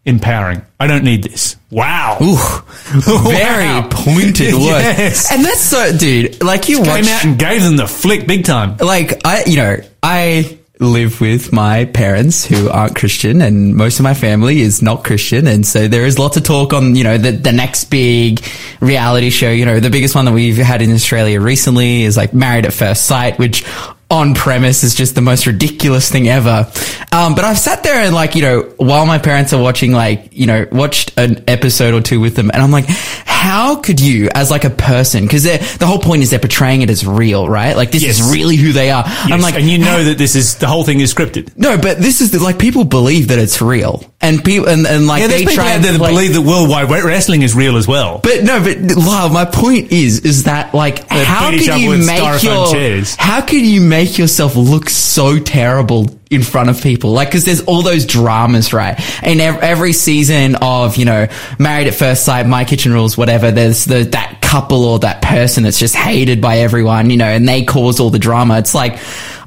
empowering. 0.05 0.63
I 0.79 0.87
don't 0.87 1.03
need 1.03 1.25
this. 1.25 1.57
Wow. 1.73 2.19
Very 2.95 3.65
Wow. 3.65 3.89
pointed 3.91 4.55
words. 4.55 4.63
Yes. 4.63 5.33
And 5.33 5.45
that's 5.45 5.61
so, 5.61 5.97
dude, 5.99 6.41
like 6.41 6.69
you 6.69 6.77
Came 6.79 6.87
watch, 6.87 7.11
out 7.11 7.25
and 7.25 7.37
gave 7.37 7.65
them 7.65 7.77
the 7.77 7.89
flick 7.89 8.29
big 8.29 8.45
time. 8.45 8.77
like 8.77 9.27
I, 9.27 9.43
you 9.45 9.57
know, 9.57 9.77
I 10.05 10.57
live 10.79 11.21
with 11.21 11.53
my 11.53 11.87
parents 11.87 12.45
who 12.45 12.69
aren't 12.69 12.95
Christian 12.95 13.41
and 13.41 13.75
most 13.75 13.99
of 13.99 14.05
my 14.05 14.15
family 14.15 14.61
is 14.61 14.83
not 14.83 15.03
Christian. 15.03 15.49
And 15.49 15.67
so 15.67 15.89
there 15.89 16.05
is 16.07 16.17
lots 16.19 16.37
of 16.37 16.45
talk 16.45 16.73
on, 16.75 16.95
you 16.95 17.03
know, 17.03 17.19
the, 17.19 17.33
the 17.33 17.51
next 17.51 17.85
big 17.87 18.41
reality 18.81 19.31
show, 19.31 19.51
you 19.51 19.65
know, 19.65 19.81
the 19.81 19.91
biggest 19.91 20.15
one 20.15 20.27
that 20.27 20.35
we've 20.35 20.59
had 20.59 20.81
in 20.83 20.93
Australia 20.93 21.41
recently 21.41 22.03
is 22.05 22.17
like 22.17 22.33
Married 22.35 22.67
at 22.67 22.73
First 22.75 23.07
Sight, 23.07 23.37
which 23.39 23.65
on 24.09 24.35
premise 24.35 24.85
is 24.85 24.95
just 24.95 25.15
the 25.17 25.21
most 25.21 25.47
ridiculous 25.47 26.09
thing 26.11 26.29
ever. 26.29 26.71
Um, 27.13 27.35
but 27.35 27.45
I've 27.45 27.59
sat 27.59 27.83
there 27.83 27.97
and 28.05 28.15
like, 28.15 28.37
you 28.37 28.43
know, 28.43 28.61
while 28.77 29.05
my 29.05 29.19
parents 29.19 29.53
are 29.53 29.61
watching, 29.61 29.91
like, 29.91 30.29
you 30.33 30.47
know, 30.47 30.67
watched 30.71 31.13
an 31.19 31.43
episode 31.49 31.93
or 31.93 32.01
two 32.01 32.21
with 32.21 32.37
them 32.37 32.51
and 32.53 32.63
I'm 32.63 32.71
like, 32.71 32.87
how 32.87 33.77
could 33.77 34.01
you 34.01 34.29
as 34.35 34.51
like 34.51 34.65
a 34.65 34.71
person, 34.71 35.27
cause 35.29 35.43
the 35.45 35.87
whole 35.87 35.99
point 35.99 36.23
is 36.23 36.31
they're 36.31 36.39
portraying 36.39 36.83
it 36.83 36.91
as 36.91 37.05
real, 37.07 37.49
right? 37.49 37.77
Like 37.77 37.91
this 37.91 38.03
Yes. 38.05 38.21
is 38.21 38.33
really 38.33 38.57
who 38.57 38.73
they 38.73 38.91
are. 38.91 39.03
I'm 39.07 39.41
like, 39.41 39.55
and 39.57 39.69
you 39.69 39.79
know 39.79 40.05
that 40.05 40.19
this 40.19 40.37
is 40.37 40.57
the 40.57 40.67
whole 40.69 40.85
thing 40.85 41.01
is 41.01 41.13
scripted. 41.13 41.57
no, 41.57 41.77
but 41.77 41.99
this 41.99 42.21
is 42.21 42.31
the, 42.31 42.39
like 42.39 42.59
people 42.59 42.85
believe 42.85 43.29
that 43.29 43.39
it's 43.41 43.61
real 43.61 44.05
and 44.21 44.43
people, 44.43 44.69
and, 44.69 44.87
and 44.87 45.07
like 45.07 45.21
Yeah, 45.21 45.27
they 45.29 45.45
try 45.45 45.69
out 45.71 45.77
and 45.77 45.85
there 45.85 45.93
that 45.93 46.01
like- 46.01 46.13
believe 46.13 46.33
that 46.35 46.41
worldwide 46.43 46.89
wrestling 46.91 47.43
is 47.43 47.55
real 47.55 47.77
as 47.77 47.87
well. 47.87 48.21
But 48.23 48.43
no, 48.45 48.63
but 48.63 48.79
Lyle, 48.97 49.29
my 49.29 49.45
point 49.45 49.93
is, 49.93 50.21
is 50.21 50.45
that 50.45 50.73
like, 50.75 51.07
how 51.09 51.51
beat 51.51 51.61
each 51.61 51.69
could 51.69 51.81
you 51.81 51.99
make 51.99 52.43
your, 52.43 52.69
chairs. 52.69 53.15
how 53.17 53.41
could 53.43 53.61
you 53.61 53.81
make 53.83 54.17
yourself 54.19 54.57
look 54.57 54.89
so 54.89 55.39
terrible 55.39 56.09
in 56.31 56.43
front 56.43 56.71
of 56.71 56.81
people? 56.83 57.13
Like, 57.13 57.31
cause 57.31 57.45
there's 57.45 57.61
all 57.65 57.83
those 57.83 58.07
dramas, 58.07 58.73
right? 58.73 58.99
And 59.23 59.41
ev- 59.41 59.61
every 59.63 59.93
season 59.93 60.57
of, 60.57 60.97
you 60.97 61.05
know, 61.05 61.29
Married 61.59 61.87
at 61.87 61.95
First 61.95 62.25
Sight, 62.25 62.47
My 62.47 62.65
Kitchen 62.65 62.93
Rules, 62.93 63.19
whatever, 63.19 63.51
there's 63.51 63.85
the, 63.85 64.05
that 64.05 64.41
couple 64.41 64.85
or 64.87 64.99
that 65.01 65.21
person 65.23 65.65
that's 65.65 65.79
just 65.79 65.95
hated 65.95 66.41
by 66.41 66.59
everyone, 66.61 67.11
you 67.11 67.19
know, 67.19 67.27
and 67.27 67.47
they 67.47 67.65
cause 67.65 68.01
all 68.01 68.11
the 68.11 68.19
drama. 68.19 68.59
It's 68.59 68.75
like, 68.75 68.99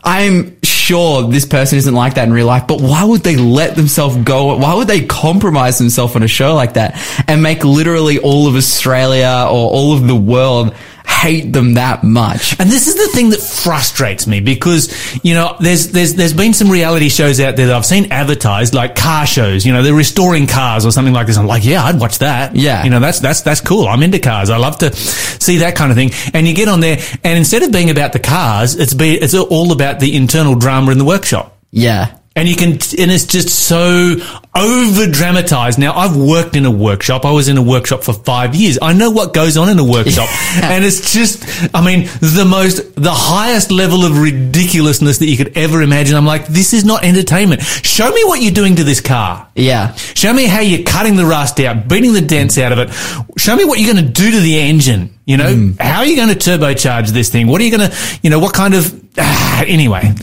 I'm 0.04 0.56
sure 0.89 1.29
this 1.29 1.46
person 1.46 1.77
isn't 1.77 1.93
like 1.93 2.15
that 2.15 2.27
in 2.27 2.34
real 2.34 2.48
life, 2.48 2.65
but 2.65 2.81
why 2.81 3.03
would 3.03 3.22
they 3.22 3.36
let 3.36 3.75
themselves 3.75 4.17
go? 4.17 4.58
Why 4.58 4.74
would 4.74 4.88
they 4.88 5.05
compromise 5.05 5.77
themselves 5.77 6.15
on 6.15 6.24
a 6.24 6.27
show 6.27 6.55
like 6.55 6.74
that 6.74 7.00
and 7.27 7.43
make 7.43 7.63
literally 7.63 8.17
all 8.17 8.48
of 8.48 8.55
Australia 8.55 9.46
or 9.46 9.69
all 9.69 9.93
of 9.93 10.08
the 10.08 10.15
world 10.15 10.74
hate 11.20 11.52
them 11.52 11.74
that 11.76 12.04
much? 12.04 12.60
And 12.60 12.70
this 12.70 12.88
is 12.88 12.96
the 12.96 13.08
thing 13.14 13.30
that 13.30 13.42
frustrates 13.42 14.26
me 14.28 14.40
because, 14.40 14.90
you 15.24 15.34
know, 15.34 15.56
there's, 15.60 15.92
there's, 15.92 16.16
there's 16.16 16.34
been 16.34 16.54
some 16.54 16.70
reality 16.70 17.10
shows 17.10 17.40
out 17.40 17.56
there 17.56 17.68
that 17.68 17.76
I've 17.76 17.86
seen 17.86 18.12
advertised, 18.12 18.74
like 18.74 18.96
car 18.96 19.26
shows, 19.26 19.66
you 19.66 19.74
know, 19.74 19.84
they're 19.84 19.94
restoring 19.94 20.48
cars 20.48 20.86
or 20.86 20.92
something 20.92 21.14
like 21.14 21.28
this. 21.28 21.38
I'm 21.38 21.48
like, 21.48 21.66
yeah, 21.66 21.84
I'd 21.84 22.00
watch 22.00 22.20
that. 22.20 22.56
Yeah. 22.56 22.84
You 22.84 22.90
know, 22.90 23.00
that's, 23.00 23.20
that's, 23.20 23.42
that's 23.42 23.62
cool. 23.62 23.88
I'm 23.88 24.02
into 24.04 24.20
cars. 24.20 24.50
I 24.50 24.58
love 24.58 24.78
to 24.80 24.96
see 24.96 25.58
that 25.58 25.76
kind 25.76 25.92
of 25.92 25.98
thing. 25.98 26.12
And 26.34 26.48
you 26.48 26.56
get 26.56 26.68
on 26.68 26.80
there 26.80 27.00
and 27.24 27.38
instead 27.38 27.64
of 27.64 27.72
being 27.72 27.90
about 27.90 28.14
the 28.14 28.20
cars, 28.20 28.76
it's 28.76 28.94
be, 28.94 29.16
it's 29.16 29.34
all 29.34 29.72
about 29.72 30.00
the 30.00 30.16
internal 30.16 30.56
drama 30.56 30.92
in 30.92 30.98
the 30.98 31.06
workshop. 31.06 31.58
Yeah. 31.72 32.18
And 32.39 32.48
you 32.48 32.55
can, 32.55 32.72
and 32.72 33.12
it's 33.12 33.25
just 33.25 33.50
so 33.50 34.15
over 34.55 35.12
dramatized. 35.12 35.77
Now, 35.77 35.93
I've 35.93 36.15
worked 36.15 36.55
in 36.55 36.65
a 36.65 36.72
workshop. 36.72 37.25
I 37.25 37.31
was 37.31 37.50
in 37.50 37.58
a 37.58 37.62
workshop 37.62 38.01
for 38.01 38.13
five 38.13 38.55
years. 38.55 38.79
I 38.81 38.93
know 38.93 39.12
what 39.12 39.34
goes 39.34 39.58
on 39.58 39.67
in 39.67 39.77
a 39.77 39.84
workshop. 39.84 40.29
and 40.63 40.86
it's 40.86 41.12
just, 41.12 41.43
I 41.75 41.86
mean, 41.86 42.05
the 42.22 42.48
most, 42.50 42.96
the 42.96 43.12
highest 43.12 43.72
level 43.72 44.05
of 44.05 44.22
ridiculousness 44.22 45.17
that 45.17 45.27
you 45.27 45.36
could 45.36 45.58
ever 45.58 45.81
imagine. 45.81 46.15
I'm 46.15 46.25
like, 46.25 46.48
this 46.48 46.74
is 46.74 46.86
not 46.86 47.03
entertainment. 47.03 47.62
Show 47.62 48.10
me 48.10 48.24
what 48.24 48.41
you're 48.41 48.53
doing 48.53 48.77
to 48.77 48.86
this 48.86 49.01
car. 49.01 49.49
Yeah. 49.60 49.94
Show 49.96 50.34
me 50.34 50.46
how 50.46 50.62
you're 50.62 50.84
cutting 50.84 51.16
the 51.16 51.25
rust 51.25 51.60
out, 51.60 51.88
beating 51.88 52.13
the 52.13 52.22
dents 52.22 52.58
out 52.58 52.72
of 52.72 52.80
it. 52.80 52.94
Show 53.38 53.56
me 53.56 53.66
what 53.66 53.80
you're 53.80 53.94
going 53.94 54.06
to 54.06 54.12
do 54.12 54.32
to 54.32 54.39
the 54.39 54.58
engine. 54.60 55.13
You 55.25 55.38
know, 55.38 55.74
how 55.80 56.00
are 56.00 56.06
you 56.06 56.16
going 56.16 56.30
to 56.30 56.36
turbocharge 56.36 57.10
this 57.10 57.30
thing? 57.30 57.48
What 57.48 57.62
are 57.62 57.63
you 57.63 57.78
going 57.78 57.89
to, 57.89 57.98
you 58.24 58.30
know, 58.30 58.39
what 58.39 58.54
kind 58.54 58.74
of, 58.74 59.04
ah, 59.20 59.63
anyway. 59.68 60.13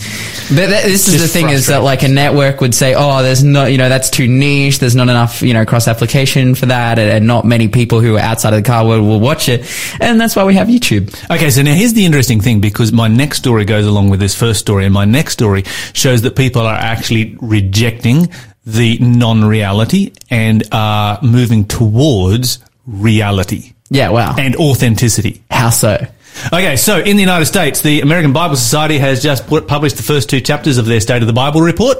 But 0.49 0.69
that, 0.71 0.85
this 0.85 1.09
is 1.09 1.21
the 1.21 1.29
thing 1.29 1.49
is 1.49 1.67
that 1.67 1.83
like 1.83 2.03
a 2.03 2.09
network 2.09 2.61
would 2.61 2.75
say, 2.75 2.95
oh, 2.97 3.23
there's 3.23 3.43
not, 3.43 3.73
you 3.73 3.79
know, 3.79 3.89
that's 3.89 4.11
too 4.11 4.29
niche. 4.29 4.79
There's 4.79 4.95
not 4.95 5.09
enough, 5.09 5.43
you 5.43 5.55
know, 5.55 5.65
cross 5.65 5.89
application 5.89 6.55
for 6.55 6.67
that. 6.67 6.99
And, 6.99 7.11
and 7.11 7.27
not 7.27 7.45
many 7.45 7.69
people 7.69 8.01
who 8.01 8.17
are 8.17 8.21
outside 8.21 8.53
of 8.55 8.63
the 8.63 8.67
car 8.67 8.87
world 8.87 9.03
will 9.03 9.21
watch 9.21 9.49
it. 9.49 9.69
And 10.01 10.21
that's 10.21 10.35
why 10.37 10.45
we 10.45 10.55
have 10.55 10.69
YouTube. 10.69 11.15
Okay, 11.31 11.51
so 11.51 11.63
now 11.63 11.75
here's 11.75 11.95
the 11.95 12.05
interesting 12.05 12.41
thing 12.41 12.61
because 12.61 12.93
my 12.93 13.09
next 13.09 13.39
story 13.39 13.65
goes 13.65 13.87
along 13.87 14.11
with 14.11 14.21
this 14.21 14.35
first 14.35 14.61
story, 14.61 14.85
and 14.85 14.95
my 14.95 15.05
next 15.05 15.35
story 15.35 15.65
shows 15.93 16.23
that 16.23 16.37
people 16.37 16.63
are 16.63 16.77
actually 16.77 17.37
rejecting 17.41 18.29
the 18.67 18.99
non-reality 18.99 20.13
and 20.29 20.65
are 20.73 21.19
moving 21.23 21.65
towards 21.67 22.59
reality 22.87 23.73
Yeah. 23.91 24.11
Wow. 24.11 24.35
and 24.39 24.57
authenticity. 24.57 25.43
How 25.51 25.71
so? 25.71 26.05
Okay, 26.53 26.77
so 26.77 26.99
in 26.99 27.17
the 27.17 27.23
United 27.23 27.47
States, 27.47 27.81
the 27.81 28.03
American 28.03 28.33
Bible 28.35 28.57
Society 28.57 28.99
has 28.99 29.23
just 29.23 29.47
put, 29.47 29.67
published 29.67 29.97
the 29.97 30.03
first 30.03 30.29
two 30.29 30.41
chapters 30.43 30.77
of 30.77 30.85
their 30.85 31.01
State 31.01 31.23
of 31.23 31.27
the 31.27 31.33
Bible 31.33 31.63
report. 31.63 31.97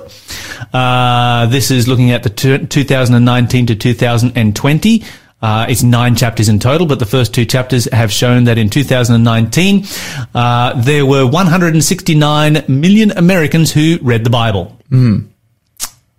Uh, 0.75 1.47
this 1.47 1.71
is 1.71 1.89
looking 1.89 2.11
at 2.11 2.23
the 2.23 2.29
two, 2.29 2.59
2019 2.67 3.67
to 3.69 3.75
2020. 3.77 5.05
Uh, 5.41 5.67
it's 5.69 5.83
nine 5.83 6.15
chapters 6.17 6.49
in 6.49 6.59
total, 6.59 6.87
but 6.87 6.99
the 6.99 7.07
first 7.07 7.33
two 7.33 7.45
chapters 7.47 7.87
have 7.93 8.13
shown 8.13 8.45
that 8.45 8.59
in 8.59 8.69
2019, 8.69 9.85
uh, 10.35 10.83
there 10.83 11.07
were 11.07 11.27
169 11.27 12.65
million 12.69 13.11
Americans 13.13 13.73
who 13.73 13.99
read 14.03 14.25
the 14.25 14.31
Bible. 14.31 14.77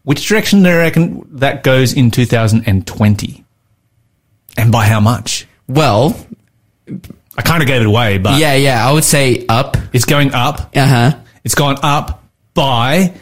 Which 0.08 0.26
direction 0.26 0.64
do 0.64 0.70
you 0.70 0.78
reckon 0.78 1.28
that 1.40 1.64
goes 1.64 1.92
in 1.92 2.12
2020? 2.12 3.44
And 4.56 4.72
by 4.72 4.86
how 4.86 5.02
much? 5.02 5.46
Well, 5.68 6.18
I 7.38 7.42
kind 7.42 7.62
of 7.62 7.68
gave 7.68 7.82
it 7.82 7.88
away, 7.88 8.18
but 8.18 8.40
yeah, 8.40 8.54
yeah. 8.56 8.88
I 8.88 8.94
would 8.94 9.04
say 9.04 9.46
up. 9.50 9.76
it's 9.92 10.06
going 10.06 10.34
up. 10.34 10.72
Uh 10.74 10.86
huh. 10.88 11.20
It's 11.44 11.56
gone 11.56 11.76
up 11.84 12.24
by 12.54 13.16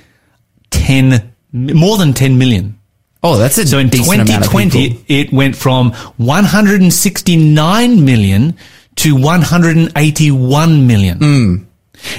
10, 0.70 1.34
more 1.54 1.98
than 1.98 2.14
10 2.14 2.38
million. 2.38 2.78
Oh, 3.24 3.36
that's 3.40 3.58
a 3.58 3.66
So 3.66 3.80
in 3.80 3.90
decent 3.90 4.22
amount 4.22 4.46
of 4.46 4.52
2020, 4.52 4.90
people. 4.90 5.06
it 5.08 5.34
went 5.34 5.56
from 5.56 5.92
169 6.18 8.06
million 8.06 8.54
to 8.98 9.16
181 9.16 10.86
million. 10.86 11.18
Hmm. 11.18 11.56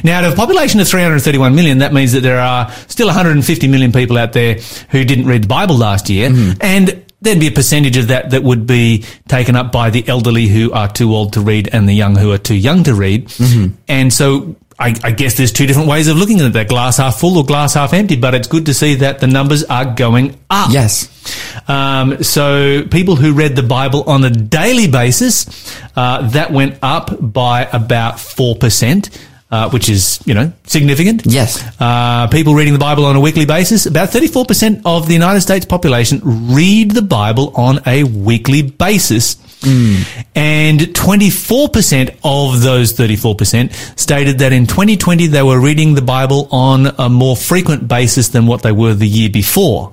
Now, 0.04 0.18
out 0.18 0.24
of 0.24 0.32
a 0.32 0.36
population 0.36 0.80
of 0.80 0.88
331 0.88 1.54
million, 1.54 1.78
that 1.78 1.92
means 1.92 2.12
that 2.12 2.20
there 2.20 2.40
are 2.40 2.70
still 2.88 3.06
150 3.06 3.68
million 3.68 3.92
people 3.92 4.18
out 4.18 4.32
there 4.32 4.54
who 4.90 5.04
didn't 5.04 5.26
read 5.26 5.44
the 5.44 5.48
Bible 5.48 5.76
last 5.76 6.08
year. 6.08 6.30
Mm-hmm. 6.30 6.58
And 6.60 7.04
there'd 7.20 7.40
be 7.40 7.48
a 7.48 7.52
percentage 7.52 7.96
of 7.96 8.08
that 8.08 8.30
that 8.30 8.42
would 8.42 8.66
be 8.66 9.04
taken 9.28 9.56
up 9.56 9.72
by 9.72 9.90
the 9.90 10.06
elderly 10.08 10.46
who 10.46 10.72
are 10.72 10.88
too 10.88 11.14
old 11.14 11.32
to 11.34 11.40
read 11.40 11.68
and 11.72 11.88
the 11.88 11.94
young 11.94 12.16
who 12.16 12.32
are 12.32 12.38
too 12.38 12.54
young 12.54 12.84
to 12.84 12.94
read. 12.94 13.26
Mm-hmm. 13.28 13.74
And 13.88 14.12
so 14.12 14.56
I, 14.78 14.94
I 15.02 15.10
guess 15.12 15.34
there's 15.34 15.52
two 15.52 15.66
different 15.66 15.88
ways 15.88 16.06
of 16.06 16.16
looking 16.18 16.40
at 16.40 16.46
it. 16.46 16.52
That 16.52 16.68
glass 16.68 16.98
half 16.98 17.18
full 17.18 17.38
or 17.38 17.44
glass 17.44 17.74
half 17.74 17.94
empty, 17.94 18.16
but 18.16 18.34
it's 18.34 18.48
good 18.48 18.66
to 18.66 18.74
see 18.74 18.96
that 18.96 19.20
the 19.20 19.26
numbers 19.26 19.64
are 19.64 19.94
going 19.94 20.38
up. 20.50 20.70
Yes. 20.70 21.08
Um, 21.66 22.22
so 22.22 22.84
people 22.90 23.16
who 23.16 23.32
read 23.32 23.56
the 23.56 23.62
Bible 23.62 24.04
on 24.04 24.22
a 24.24 24.30
daily 24.30 24.86
basis, 24.86 25.74
uh, 25.96 26.28
that 26.30 26.52
went 26.52 26.78
up 26.82 27.10
by 27.20 27.62
about 27.72 28.16
4%. 28.16 29.18
Uh, 29.48 29.70
which 29.70 29.88
is, 29.88 30.18
you 30.26 30.34
know, 30.34 30.52
significant. 30.64 31.22
Yes. 31.24 31.62
Uh, 31.78 32.26
people 32.26 32.52
reading 32.54 32.72
the 32.72 32.80
Bible 32.80 33.04
on 33.04 33.14
a 33.14 33.20
weekly 33.20 33.46
basis, 33.46 33.86
about 33.86 34.08
34% 34.08 34.82
of 34.84 35.06
the 35.06 35.12
United 35.14 35.40
States 35.40 35.64
population 35.64 36.20
read 36.24 36.90
the 36.90 37.02
Bible 37.02 37.52
on 37.54 37.78
a 37.86 38.02
weekly 38.02 38.62
basis. 38.62 39.36
And 40.34 40.80
24% 40.80 42.16
of 42.24 42.60
those 42.62 42.92
34% 42.94 43.72
stated 43.98 44.38
that 44.40 44.52
in 44.52 44.66
2020 44.66 45.28
they 45.28 45.42
were 45.42 45.60
reading 45.60 45.94
the 45.94 46.02
Bible 46.02 46.48
on 46.50 46.88
a 46.98 47.08
more 47.08 47.36
frequent 47.36 47.86
basis 47.86 48.28
than 48.30 48.46
what 48.46 48.62
they 48.62 48.72
were 48.72 48.94
the 48.94 49.06
year 49.08 49.30
before. 49.30 49.92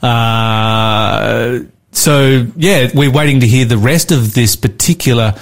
Uh, 0.00 1.60
so 1.92 2.46
yeah, 2.56 2.88
we're 2.94 3.10
waiting 3.10 3.40
to 3.40 3.46
hear 3.46 3.64
the 3.64 3.78
rest 3.78 4.12
of 4.12 4.32
this 4.34 4.54
particular 4.56 5.34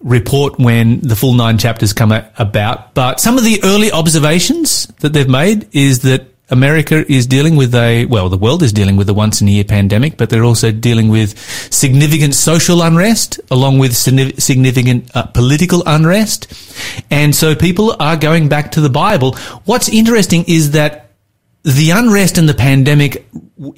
report 0.00 0.58
when 0.58 1.00
the 1.00 1.16
full 1.16 1.34
nine 1.34 1.58
chapters 1.58 1.92
come 1.92 2.12
about. 2.12 2.94
But 2.94 3.20
some 3.20 3.38
of 3.38 3.44
the 3.44 3.60
early 3.64 3.90
observations 3.90 4.86
that 5.00 5.12
they've 5.12 5.28
made 5.28 5.68
is 5.72 6.02
that 6.02 6.26
America 6.50 7.10
is 7.10 7.26
dealing 7.26 7.56
with 7.56 7.74
a, 7.74 8.04
well, 8.04 8.28
the 8.28 8.36
world 8.36 8.62
is 8.62 8.72
dealing 8.72 8.96
with 8.96 9.08
a 9.08 9.14
once 9.14 9.40
in 9.40 9.48
a 9.48 9.50
year 9.50 9.64
pandemic, 9.64 10.18
but 10.18 10.28
they're 10.28 10.44
also 10.44 10.70
dealing 10.70 11.08
with 11.08 11.38
significant 11.72 12.34
social 12.34 12.82
unrest 12.82 13.40
along 13.50 13.78
with 13.78 13.96
significant 13.96 15.10
uh, 15.16 15.24
political 15.24 15.82
unrest. 15.86 16.52
And 17.10 17.34
so 17.34 17.54
people 17.54 17.96
are 17.98 18.16
going 18.16 18.48
back 18.48 18.72
to 18.72 18.82
the 18.82 18.90
Bible. 18.90 19.36
What's 19.64 19.88
interesting 19.88 20.44
is 20.46 20.72
that 20.72 21.12
the 21.62 21.90
unrest 21.90 22.36
and 22.36 22.46
the 22.46 22.54
pandemic 22.54 23.26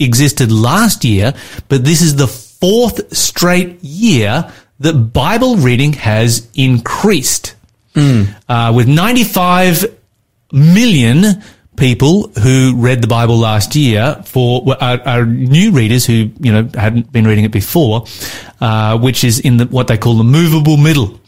existed 0.01 0.51
last 0.51 1.05
year, 1.05 1.35
but 1.69 1.85
this 1.85 2.03
is 2.03 2.17
the 2.17 2.27
fourth 2.27 3.17
straight 3.17 3.83
year 3.85 4.53
that 4.81 4.93
Bible 5.13 5.57
reading 5.57 5.93
has 5.95 6.49
increased. 6.55 7.55
Uh, 8.47 8.73
with 8.77 8.87
95 8.89 9.87
million 10.53 11.43
people 11.77 12.29
who 12.43 12.75
read 12.77 13.01
the 13.01 13.07
Bible 13.07 13.39
last 13.39 13.75
year 13.75 14.23
for 14.25 14.63
are, 14.81 15.01
are 15.07 15.25
new 15.25 15.73
readers 15.73 16.05
who 16.05 16.31
you 16.41 16.53
know 16.53 16.69
hadn't 16.75 17.11
been 17.13 17.27
reading 17.27 17.45
it 17.45 17.53
before, 17.53 18.05
uh, 18.61 18.99
which 18.99 19.25
is 19.25 19.41
in 19.41 19.57
the, 19.59 19.65
what 19.67 19.89
they 19.89 19.97
call 19.99 20.15
the 20.17 20.25
movable 20.25 20.77
middle. 20.77 21.21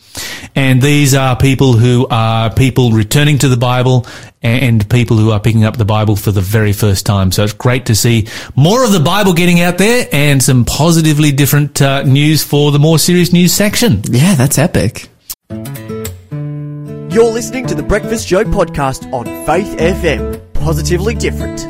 And 0.54 0.80
these 0.82 1.14
are 1.14 1.36
people 1.36 1.74
who 1.74 2.06
are 2.10 2.52
people 2.52 2.92
returning 2.92 3.38
to 3.38 3.48
the 3.48 3.56
Bible 3.56 4.06
and 4.42 4.88
people 4.88 5.16
who 5.16 5.32
are 5.32 5.40
picking 5.40 5.64
up 5.64 5.76
the 5.76 5.84
Bible 5.84 6.16
for 6.16 6.30
the 6.30 6.40
very 6.40 6.72
first 6.72 7.06
time. 7.06 7.32
So 7.32 7.44
it's 7.44 7.52
great 7.52 7.86
to 7.86 7.94
see 7.94 8.28
more 8.56 8.84
of 8.84 8.92
the 8.92 9.00
Bible 9.00 9.32
getting 9.32 9.60
out 9.60 9.78
there 9.78 10.08
and 10.12 10.42
some 10.42 10.64
positively 10.64 11.32
different 11.32 11.82
uh, 11.82 12.02
news 12.02 12.44
for 12.44 12.70
the 12.70 12.78
more 12.78 12.98
serious 12.98 13.32
news 13.32 13.52
section. 13.52 14.02
Yeah, 14.08 14.34
that's 14.34 14.58
epic. 14.58 15.08
You're 15.50 17.24
You're 17.24 17.32
listening 17.32 17.66
to 17.66 17.74
the 17.74 17.82
Breakfast 17.82 18.28
Show 18.28 18.44
podcast 18.44 19.12
on 19.12 19.24
Faith 19.44 19.76
FM. 19.78 20.52
Positively 20.54 21.14
different. 21.14 21.64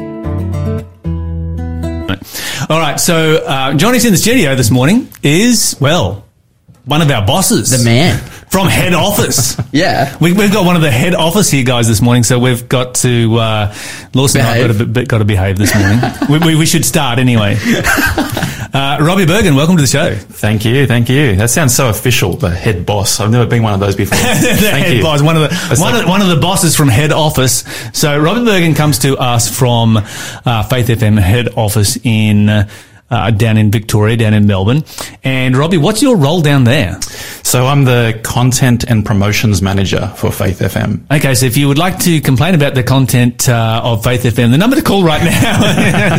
All 2.71 2.79
right, 2.79 3.01
so 3.01 3.37
uh, 3.47 3.73
Johnny's 3.75 4.05
in 4.05 4.13
the 4.13 4.19
studio 4.19 4.55
this 4.55 4.71
morning 4.71 5.09
is, 5.23 5.77
well, 5.81 6.28
one 6.89 7.03
of 7.03 7.11
our 7.11 7.25
bosses. 7.27 7.71
The 7.71 7.85
man. 7.85 8.19
From 8.49 8.67
head 8.67 8.95
office. 8.95 9.57
Yeah. 9.73 10.17
We, 10.19 10.33
we've 10.33 10.51
got 10.53 10.65
one 10.65 10.77
of 10.77 10.83
the 10.83 10.91
head 10.91 11.15
office 11.15 11.51
here 11.51 11.63
guys 11.63 11.87
this 11.87 12.01
morning, 12.01 12.23
so 12.25 12.39
we've 12.39 12.67
got 12.71 12.95
to, 12.97 13.37
uh, 13.37 13.75
Lawson 14.15 14.41
I 14.41 14.55
Behave. 14.55 14.67
got 14.73 14.79
to, 14.79 14.87
be- 14.87 15.05
got 15.05 15.19
to 15.19 15.25
behave 15.27 15.59
this 15.59 15.75
morning. 15.75 16.01
we, 16.31 16.39
we, 16.39 16.55
we 16.61 16.65
should 16.67 16.87
start 16.87 17.19
anyway. 17.19 17.57
Uh, 17.61 18.99
Robbie 19.03 19.27
Bergen, 19.27 19.55
welcome 19.57 19.77
to 19.77 19.83
the 19.83 19.87
show. 19.87 20.15
Thank 20.15 20.65
you, 20.65 20.87
thank 20.87 21.11
you. 21.11 21.37
That 21.37 21.51
sounds 21.51 21.75
so 21.77 21.91
official, 21.91 22.33
the 22.33 22.49
head 22.51 22.87
boss. 22.87 23.21
I've 23.21 23.31
never 23.31 23.45
been 23.49 23.63
one 23.63 23.75
of 23.75 23.81
those 23.81 23.95
before. 23.95 24.17
the 24.17 24.25
thank 24.25 24.87
head 24.87 24.97
you. 24.97 25.03
boss, 25.03 25.21
one 25.23 25.37
of 25.37 25.43
the 25.51 25.77
one, 25.79 25.93
like- 25.93 26.03
of, 26.05 26.09
one 26.09 26.23
of 26.23 26.29
the 26.29 26.37
bosses 26.37 26.75
from 26.75 26.89
head 26.89 27.13
office. 27.13 27.65
So 27.93 28.19
Robbie 28.19 28.45
Bergen 28.47 28.75
comes 28.75 29.01
to 29.01 29.19
us 29.19 29.55
from 29.55 29.99
uh, 29.99 30.63
Faith 30.65 30.89
FM 30.89 31.19
head 31.19 31.49
office 31.57 31.99
in 32.03 32.49
uh, 33.11 33.31
down 33.31 33.57
in 33.57 33.71
Victoria, 33.71 34.17
down 34.17 34.35
in 34.35 34.47
Melbourne. 34.47 34.85
And 35.25 35.57
Robbie, 35.57 35.79
what's 35.79 36.03
your 36.03 36.17
role 36.17 36.41
down 36.43 36.65
there? 36.65 37.01
So 37.43 37.67
I'm 37.67 37.85
the 37.85 38.21
content 38.23 38.85
and 38.85 39.05
promotions 39.07 39.63
manager 39.63 40.13
for 40.17 40.31
Faith 40.31 40.59
FM. 40.59 41.01
Okay, 41.11 41.35
so 41.35 41.47
if 41.47 41.57
you 41.57 41.69
would 41.69 41.79
like 41.79 41.99
to 42.01 42.21
complain 42.21 42.55
about 42.55 42.75
the 42.75 42.83
content 42.83 43.49
uh, 43.49 43.81
of 43.83 44.05
Faith 44.05 44.25
FM, 44.25 44.51
the 44.51 44.59
number 44.59 44.77
to 44.77 44.83
call 44.83 45.03
right 45.03 45.23
now 45.25 45.59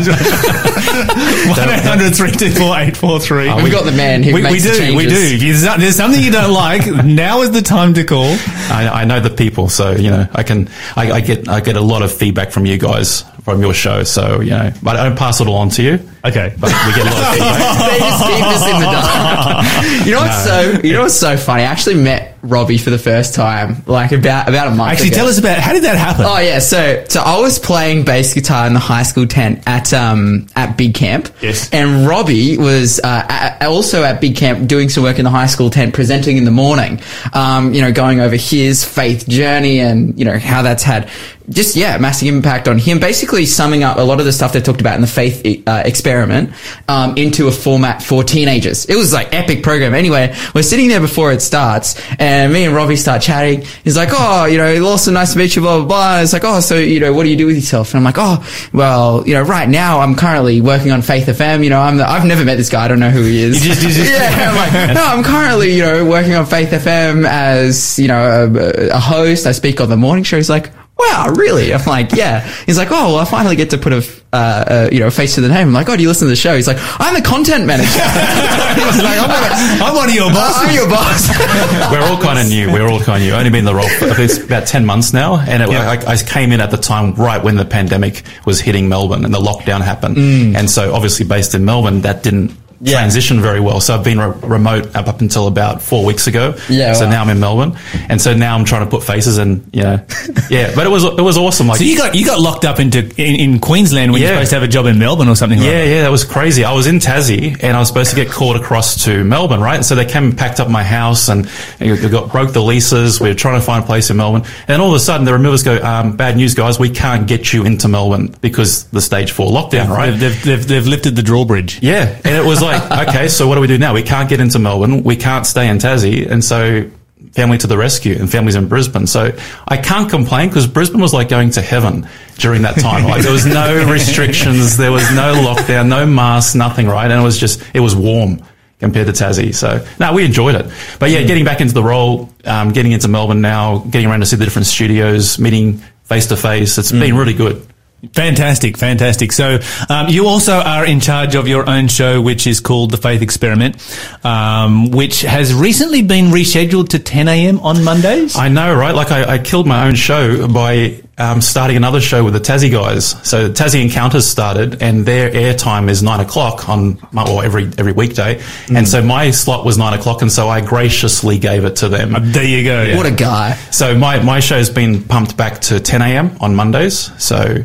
one 1.50 1.68
800 1.68 2.14
324 2.14 2.66
843 2.66 3.62
We've 3.62 3.72
got 3.72 3.84
the 3.84 3.92
man 3.92 4.22
who 4.22 4.34
we, 4.34 4.42
we 4.42 4.58
do, 4.58 4.72
the 4.74 4.94
we 4.96 5.06
do. 5.06 5.14
If 5.14 5.40
there's- 5.60 5.80
there's 5.80 5.96
something 5.96 6.20
you 6.20 6.30
don't 6.32 6.52
like, 6.52 6.86
now 7.04 7.42
is 7.42 7.50
the 7.52 7.62
time 7.62 7.94
to 7.94 8.04
call. 8.04 8.36
I, 8.70 8.88
I 9.02 9.04
know 9.04 9.20
the 9.20 9.30
people, 9.30 9.68
so 9.68 9.92
you 9.92 10.10
know 10.10 10.26
I 10.32 10.42
can. 10.42 10.68
I, 10.96 11.12
I 11.12 11.20
get 11.20 11.48
I 11.48 11.60
get 11.60 11.76
a 11.76 11.80
lot 11.80 12.02
of 12.02 12.12
feedback 12.12 12.50
from 12.50 12.66
you 12.66 12.78
guys 12.78 13.22
from 13.42 13.60
your 13.60 13.72
show. 13.74 14.02
So 14.04 14.40
you 14.40 14.50
know, 14.50 14.72
but 14.82 14.96
I 14.96 15.04
don't 15.08 15.18
pass 15.18 15.40
it 15.40 15.46
all 15.46 15.56
on 15.56 15.70
to 15.70 15.82
you. 15.82 15.98
Okay. 16.24 16.54
But 16.58 16.70
we 16.86 16.94
get 16.94 17.06
a 17.06 17.10
lot 17.10 17.22
of 17.22 17.32
feedback. 17.32 17.90
they 17.90 17.98
just 17.98 18.24
keep 18.26 18.46
us 18.46 18.64
in 18.68 18.80
the 18.80 18.90
dark. 18.90 20.06
you 20.06 20.12
know 20.12 20.20
what's 20.20 20.44
so 20.44 20.80
you 20.86 20.92
know 20.92 21.02
what's 21.02 21.14
so 21.14 21.36
funny? 21.36 21.62
I 21.62 21.66
actually 21.66 21.96
met 21.96 22.38
Robbie 22.42 22.78
for 22.78 22.90
the 22.90 22.98
first 22.98 23.34
time 23.34 23.82
like 23.86 24.12
about 24.12 24.48
about 24.48 24.68
a 24.68 24.70
month 24.70 24.80
ago. 24.80 24.84
Actually, 24.92 25.08
ago. 25.08 25.16
tell 25.16 25.26
us 25.28 25.38
about 25.38 25.58
how 25.58 25.72
did 25.72 25.84
that 25.84 25.96
happen? 25.96 26.24
Oh 26.26 26.38
yeah, 26.38 26.58
so 26.58 27.04
so 27.08 27.20
I 27.20 27.40
was 27.40 27.58
playing 27.58 28.04
bass 28.04 28.34
guitar 28.34 28.66
in 28.66 28.74
the 28.74 28.80
high 28.80 29.02
school 29.02 29.26
tent 29.26 29.62
at 29.66 29.92
um 29.92 30.46
at 30.56 30.76
Big 30.76 30.94
Camp. 30.94 31.30
Yes. 31.40 31.70
And 31.72 32.06
Robbie 32.06 32.58
was 32.58 33.00
uh, 33.02 33.56
a- 33.60 33.66
also 33.66 34.02
at 34.02 34.20
Big 34.20 34.36
Camp 34.36 34.68
doing 34.68 34.88
some 34.88 35.02
work 35.04 35.18
in 35.18 35.24
the 35.24 35.30
high 35.30 35.46
school 35.46 35.70
tent, 35.70 35.94
presenting 35.94 36.36
in 36.36 36.44
the 36.44 36.50
morning. 36.50 37.00
Um, 37.32 37.72
you 37.74 37.80
know, 37.82 37.92
going 37.92 38.20
over 38.20 38.36
his 38.36 38.84
faith 38.84 39.28
journey 39.28 39.80
and 39.80 40.18
you 40.18 40.24
know 40.24 40.38
how 40.38 40.62
that's 40.62 40.82
had 40.82 41.10
just 41.50 41.76
yeah 41.76 41.98
massive 41.98 42.28
impact 42.28 42.68
on 42.68 42.78
him. 42.78 43.00
Basically, 43.00 43.44
summing 43.44 43.82
up 43.82 43.98
a 43.98 44.02
lot 44.02 44.20
of 44.20 44.26
the 44.26 44.32
stuff 44.32 44.52
they 44.52 44.60
talked 44.60 44.80
about 44.80 44.94
in 44.94 45.00
the 45.00 45.06
faith 45.06 45.44
uh, 45.66 45.82
experiment 46.14 46.52
um, 46.88 47.16
into 47.16 47.46
a 47.48 47.52
format 47.52 48.02
for 48.02 48.24
teenagers. 48.24 48.84
It 48.86 48.96
was 48.96 49.12
like 49.12 49.32
epic 49.32 49.62
program. 49.62 49.94
Anyway, 49.94 50.34
we're 50.54 50.62
sitting 50.62 50.88
there 50.88 51.00
before 51.00 51.32
it 51.32 51.40
starts, 51.40 52.00
and 52.18 52.52
me 52.52 52.64
and 52.64 52.74
Robbie 52.74 52.96
start 52.96 53.22
chatting. 53.22 53.62
He's 53.84 53.96
like, 53.96 54.08
"Oh, 54.12 54.46
you 54.46 54.58
know, 54.58 54.74
Lawson, 54.80 55.14
nice 55.14 55.32
to 55.32 55.38
meet 55.38 55.54
you." 55.56 55.62
Blah 55.62 55.78
blah 55.78 55.86
blah. 55.86 56.14
And 56.16 56.24
it's 56.24 56.32
like, 56.32 56.44
"Oh, 56.44 56.60
so 56.60 56.76
you 56.76 57.00
know, 57.00 57.12
what 57.12 57.22
do 57.24 57.28
you 57.30 57.36
do 57.36 57.46
with 57.46 57.56
yourself?" 57.56 57.90
And 57.94 57.98
I'm 57.98 58.04
like, 58.04 58.16
"Oh, 58.18 58.44
well, 58.72 59.26
you 59.26 59.34
know, 59.34 59.42
right 59.42 59.68
now 59.68 60.00
I'm 60.00 60.14
currently 60.16 60.60
working 60.60 60.90
on 60.92 61.02
Faith 61.02 61.26
FM. 61.26 61.62
You 61.64 61.70
know, 61.70 61.80
I'm 61.80 61.96
the, 61.96 62.08
I've 62.08 62.26
never 62.26 62.44
met 62.44 62.56
this 62.56 62.68
guy. 62.68 62.84
I 62.84 62.88
don't 62.88 63.00
know 63.00 63.10
who 63.10 63.22
he 63.22 63.42
is. 63.42 63.64
You 63.64 63.72
just- 63.74 63.82
you 63.82 63.88
just- 63.90 64.10
yeah, 64.20 64.50
I'm 64.50 64.56
like, 64.56 64.94
no, 64.94 65.04
I'm 65.04 65.22
currently 65.22 65.74
you 65.74 65.82
know 65.82 66.04
working 66.04 66.34
on 66.34 66.46
Faith 66.46 66.70
FM 66.70 67.26
as 67.28 67.98
you 67.98 68.08
know 68.08 68.50
a, 68.54 68.88
a 68.88 68.98
host. 68.98 69.46
I 69.46 69.52
speak 69.52 69.80
on 69.80 69.88
the 69.88 69.96
morning 69.96 70.24
show. 70.24 70.36
He's 70.36 70.50
like. 70.50 70.70
Wow, 71.00 71.32
really? 71.34 71.72
I'm 71.72 71.84
like, 71.86 72.12
yeah. 72.12 72.40
He's 72.66 72.76
like, 72.76 72.88
oh, 72.90 73.14
well, 73.14 73.16
I 73.18 73.24
finally 73.24 73.56
get 73.56 73.70
to 73.70 73.78
put 73.78 73.92
a, 73.92 73.96
f- 73.96 74.22
uh, 74.32 74.36
uh, 74.36 74.88
you 74.92 75.00
know, 75.00 75.06
a 75.06 75.10
face 75.10 75.34
to 75.36 75.40
the 75.40 75.48
name. 75.48 75.68
I'm 75.68 75.72
like, 75.72 75.88
oh, 75.88 75.96
do 75.96 76.02
you 76.02 76.08
listen 76.08 76.26
to 76.26 76.30
the 76.30 76.36
show? 76.36 76.54
He's 76.54 76.66
like, 76.66 76.76
I'm 77.00 77.14
the 77.14 77.22
content 77.26 77.64
manager. 77.66 77.88
He's 77.90 79.02
like, 79.02 79.18
I'm, 79.18 79.28
the- 79.28 79.84
I'm 79.84 79.94
one 79.96 80.08
of 80.10 80.14
your 80.14 80.30
bosses. 80.30 80.68
I'm 80.68 80.74
your 80.74 80.88
boss. 80.88 81.28
We're 81.90 82.02
all 82.02 82.20
kind 82.20 82.38
of 82.38 82.48
new. 82.48 82.70
We're 82.72 82.86
all 82.86 83.00
kind 83.00 83.22
of 83.22 83.28
new. 83.28 83.34
Only 83.34 83.50
been 83.50 83.60
in 83.60 83.64
the 83.64 83.74
role 83.74 83.88
for 83.88 84.20
it's 84.20 84.38
about 84.38 84.66
ten 84.66 84.84
months 84.84 85.12
now, 85.12 85.36
and 85.38 85.62
it, 85.62 85.70
Yeah. 85.70 85.90
I, 86.06 86.12
I 86.12 86.16
came 86.16 86.52
in 86.52 86.60
at 86.60 86.70
the 86.70 86.76
time 86.76 87.14
right 87.14 87.42
when 87.42 87.56
the 87.56 87.64
pandemic 87.64 88.22
was 88.44 88.60
hitting 88.60 88.88
Melbourne 88.88 89.24
and 89.24 89.32
the 89.32 89.40
lockdown 89.40 89.80
happened. 89.80 90.16
Mm. 90.16 90.54
And 90.56 90.70
so, 90.70 90.92
obviously, 90.94 91.26
based 91.26 91.54
in 91.54 91.64
Melbourne, 91.64 92.02
that 92.02 92.22
didn't 92.22 92.50
transition 92.84 93.40
very 93.40 93.60
well. 93.60 93.80
So 93.80 93.94
I've 93.94 94.04
been 94.04 94.18
re- 94.18 94.34
remote 94.42 94.94
up, 94.96 95.08
up 95.08 95.20
until 95.20 95.46
about 95.46 95.82
four 95.82 96.04
weeks 96.04 96.26
ago. 96.26 96.54
Yeah, 96.68 96.94
So 96.94 97.04
wow. 97.04 97.10
now 97.10 97.22
I'm 97.22 97.28
in 97.30 97.40
Melbourne, 97.40 97.76
and 98.08 98.20
so 98.20 98.34
now 98.34 98.54
I'm 98.56 98.64
trying 98.64 98.84
to 98.84 98.90
put 98.90 99.02
faces 99.02 99.38
and 99.38 99.68
you 99.72 99.82
know, 99.82 100.04
yeah. 100.50 100.72
But 100.74 100.86
it 100.86 100.90
was 100.90 101.04
it 101.04 101.20
was 101.22 101.36
awesome. 101.36 101.66
Like 101.68 101.78
So 101.78 101.84
you 101.84 101.96
got 101.96 102.14
you 102.14 102.24
got 102.24 102.40
locked 102.40 102.64
up 102.64 102.80
into 102.80 103.00
in, 103.20 103.40
in 103.40 103.60
Queensland 103.60 104.12
when 104.12 104.20
you're 104.22 104.30
supposed 104.30 104.50
to 104.50 104.56
have 104.56 104.62
a 104.62 104.68
job 104.68 104.86
in 104.86 104.98
Melbourne 104.98 105.28
or 105.28 105.36
something. 105.36 105.58
Yeah, 105.58 105.64
like 105.66 105.88
yeah, 105.88 106.02
that 106.02 106.10
was 106.10 106.24
crazy. 106.24 106.64
I 106.64 106.72
was 106.72 106.86
in 106.86 106.96
Tassie 106.96 107.62
and 107.62 107.76
I 107.76 107.80
was 107.80 107.88
supposed 107.88 108.10
to 108.10 108.16
get 108.16 108.28
called 108.30 108.56
across 108.56 109.04
to 109.04 109.24
Melbourne, 109.24 109.60
right? 109.60 109.76
And 109.76 109.84
so 109.84 109.94
they 109.94 110.06
came 110.06 110.24
and 110.24 110.38
packed 110.38 110.60
up 110.60 110.68
my 110.68 110.82
house 110.84 111.28
and 111.28 111.48
we 111.80 111.96
got 112.08 112.30
broke 112.32 112.52
the 112.52 112.62
leases. 112.62 113.20
We 113.20 113.28
were 113.28 113.34
trying 113.34 113.60
to 113.60 113.64
find 113.64 113.82
a 113.84 113.86
place 113.86 114.10
in 114.10 114.16
Melbourne, 114.16 114.44
and 114.68 114.80
all 114.80 114.88
of 114.88 114.94
a 114.94 115.00
sudden 115.00 115.24
the 115.26 115.32
removers 115.32 115.62
go, 115.62 115.76
um, 115.82 116.16
"Bad 116.16 116.36
news, 116.36 116.54
guys. 116.54 116.78
We 116.78 116.90
can't 116.90 117.26
get 117.26 117.52
you 117.52 117.64
into 117.64 117.88
Melbourne 117.88 118.34
because 118.40 118.84
the 118.84 119.00
stage 119.00 119.32
four 119.32 119.50
lockdown, 119.50 119.88
that. 119.88 119.90
right?" 119.90 120.10
They've, 120.10 120.20
they've, 120.20 120.44
they've, 120.44 120.66
they've 120.68 120.86
lifted 120.86 121.16
the 121.16 121.22
drawbridge. 121.22 121.80
Yeah, 121.82 122.08
and 122.24 122.34
it 122.34 122.44
was 122.44 122.62
like, 122.62 122.69
okay, 123.08 123.28
so 123.28 123.48
what 123.48 123.56
do 123.56 123.60
we 123.60 123.66
do 123.66 123.78
now? 123.78 123.94
We 123.94 124.02
can't 124.02 124.28
get 124.28 124.40
into 124.40 124.58
Melbourne. 124.58 125.02
We 125.02 125.16
can't 125.16 125.46
stay 125.46 125.68
in 125.68 125.78
Tassie, 125.78 126.30
and 126.30 126.44
so 126.44 126.90
family 127.32 127.58
to 127.58 127.66
the 127.66 127.76
rescue, 127.76 128.16
and 128.18 128.30
families 128.30 128.54
in 128.54 128.68
Brisbane. 128.68 129.06
So 129.06 129.36
I 129.68 129.76
can't 129.76 130.10
complain 130.10 130.48
because 130.48 130.66
Brisbane 130.66 131.00
was 131.00 131.12
like 131.12 131.28
going 131.28 131.50
to 131.50 131.62
heaven 131.62 132.08
during 132.38 132.62
that 132.62 132.76
time. 132.78 133.04
Like 133.04 133.22
there 133.22 133.32
was 133.32 133.46
no 133.46 133.84
restrictions, 133.92 134.76
there 134.76 134.92
was 134.92 135.08
no 135.10 135.34
lockdown, 135.34 135.88
no 135.88 136.06
masks, 136.06 136.54
nothing, 136.54 136.86
right? 136.86 137.10
And 137.10 137.20
it 137.20 137.24
was 137.24 137.38
just 137.38 137.62
it 137.74 137.80
was 137.80 137.94
warm 137.94 138.42
compared 138.78 139.06
to 139.06 139.12
Tassie. 139.12 139.54
So 139.54 139.84
no, 139.98 140.12
we 140.12 140.24
enjoyed 140.24 140.54
it. 140.54 140.66
But 140.98 141.10
yeah, 141.10 141.22
getting 141.22 141.44
back 141.44 141.60
into 141.60 141.74
the 141.74 141.82
role, 141.82 142.30
um, 142.44 142.72
getting 142.72 142.92
into 142.92 143.08
Melbourne 143.08 143.40
now, 143.40 143.78
getting 143.78 144.08
around 144.08 144.20
to 144.20 144.26
see 144.26 144.36
the 144.36 144.44
different 144.44 144.66
studios, 144.66 145.38
meeting 145.38 145.82
face 146.04 146.26
to 146.28 146.36
face. 146.36 146.78
It's 146.78 146.90
been 146.90 147.16
really 147.16 147.34
good. 147.34 147.66
Fantastic, 148.14 148.76
fantastic. 148.78 149.30
So 149.32 149.58
um, 149.88 150.08
you 150.08 150.26
also 150.26 150.54
are 150.54 150.86
in 150.86 151.00
charge 151.00 151.34
of 151.34 151.46
your 151.46 151.68
own 151.68 151.88
show, 151.88 152.20
which 152.20 152.46
is 152.46 152.60
called 152.60 152.90
The 152.90 152.96
Faith 152.96 153.20
Experiment, 153.20 153.76
um, 154.24 154.90
which 154.90 155.20
has 155.22 155.52
recently 155.52 156.02
been 156.02 156.26
rescheduled 156.26 156.88
to 156.90 156.98
10 156.98 157.28
a.m. 157.28 157.60
on 157.60 157.84
Mondays. 157.84 158.36
I 158.36 158.48
know, 158.48 158.74
right? 158.74 158.94
Like 158.94 159.10
I, 159.10 159.34
I 159.34 159.38
killed 159.38 159.66
my 159.66 159.86
own 159.86 159.94
show 159.96 160.48
by 160.48 161.02
um, 161.18 161.42
starting 161.42 161.76
another 161.76 162.00
show 162.00 162.24
with 162.24 162.32
the 162.32 162.40
Tassie 162.40 162.72
guys. 162.72 163.16
So 163.28 163.48
the 163.48 163.54
Tassie 163.54 163.82
Encounters 163.82 164.26
started, 164.26 164.82
and 164.82 165.04
their 165.04 165.30
airtime 165.30 165.90
is 165.90 166.02
nine 166.02 166.20
o'clock 166.20 166.68
on 166.68 166.98
or 167.14 167.44
every 167.44 167.64
every 167.76 167.92
weekday, 167.92 168.42
and 168.74 168.88
so 168.88 169.02
my 169.02 169.30
slot 169.30 169.66
was 169.66 169.76
nine 169.76 169.98
o'clock, 169.98 170.22
and 170.22 170.32
so 170.32 170.48
I 170.48 170.62
graciously 170.62 171.38
gave 171.38 171.64
it 171.64 171.76
to 171.76 171.88
them. 171.88 172.14
there 172.32 172.44
you 172.44 172.64
go. 172.64 172.96
what 172.96 173.06
a 173.06 173.10
guy. 173.10 173.54
So 173.70 173.96
my 173.96 174.22
my 174.22 174.40
show's 174.40 174.70
been 174.70 175.04
pumped 175.04 175.36
back 175.36 175.60
to 175.62 175.78
ten 175.78 176.00
a.m. 176.00 176.36
on 176.40 176.54
Mondays. 176.54 177.10
So 177.22 177.64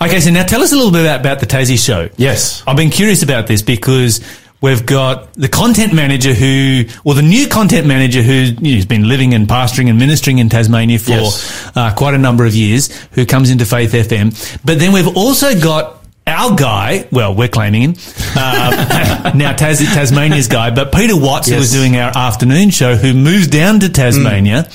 Okay, 0.00 0.20
so 0.20 0.30
now 0.30 0.44
tell 0.44 0.62
us 0.62 0.72
a 0.72 0.76
little 0.76 0.92
bit 0.92 1.02
about, 1.02 1.20
about 1.20 1.40
the 1.40 1.46
Tassie 1.46 1.78
show. 1.82 2.08
yes, 2.16 2.62
I've 2.66 2.76
been 2.76 2.90
curious 2.90 3.22
about 3.22 3.46
this 3.46 3.62
because 3.62 4.20
we've 4.60 4.84
got 4.86 5.32
the 5.34 5.48
content 5.48 5.92
manager 5.94 6.32
who, 6.34 6.84
or 7.04 7.14
the 7.14 7.22
new 7.22 7.48
content 7.48 7.86
manager 7.86 8.22
who, 8.22 8.32
you 8.32 8.52
know, 8.60 8.70
has 8.76 8.86
been 8.86 9.08
living 9.08 9.34
and 9.34 9.48
pastoring 9.48 9.88
and 9.88 9.98
ministering 9.98 10.38
in 10.38 10.48
Tasmania 10.48 10.98
for 10.98 11.10
Yes. 11.12 11.72
uh, 11.76 11.92
quite 11.94 12.14
a 12.14 12.18
number 12.18 12.44
of 12.46 12.54
years, 12.54 12.88
who 13.12 13.24
comes 13.26 13.50
into 13.50 13.64
Faith 13.64 13.92
FM. 13.92 14.30
But 14.64 14.78
then 14.78 14.92
we've 14.92 15.16
also 15.16 15.58
got 15.58 15.96
our 16.26 16.54
guy, 16.54 17.08
well, 17.10 17.34
we're 17.34 17.48
claiming 17.48 17.82
him, 17.82 17.94
uh, 18.36 19.32
now 19.34 19.52
Tas- 19.54 19.80
Tasmania's 19.80 20.46
guy, 20.46 20.70
but 20.70 20.92
Peter 20.92 21.16
Watts, 21.16 21.48
who 21.48 21.56
was 21.56 21.72
doing 21.72 21.96
our 21.96 22.16
afternoon 22.16 22.70
show, 22.70 22.94
who 22.94 23.12
moves 23.14 23.48
down 23.48 23.80
to 23.80 23.88
Tasmania. 23.88 24.68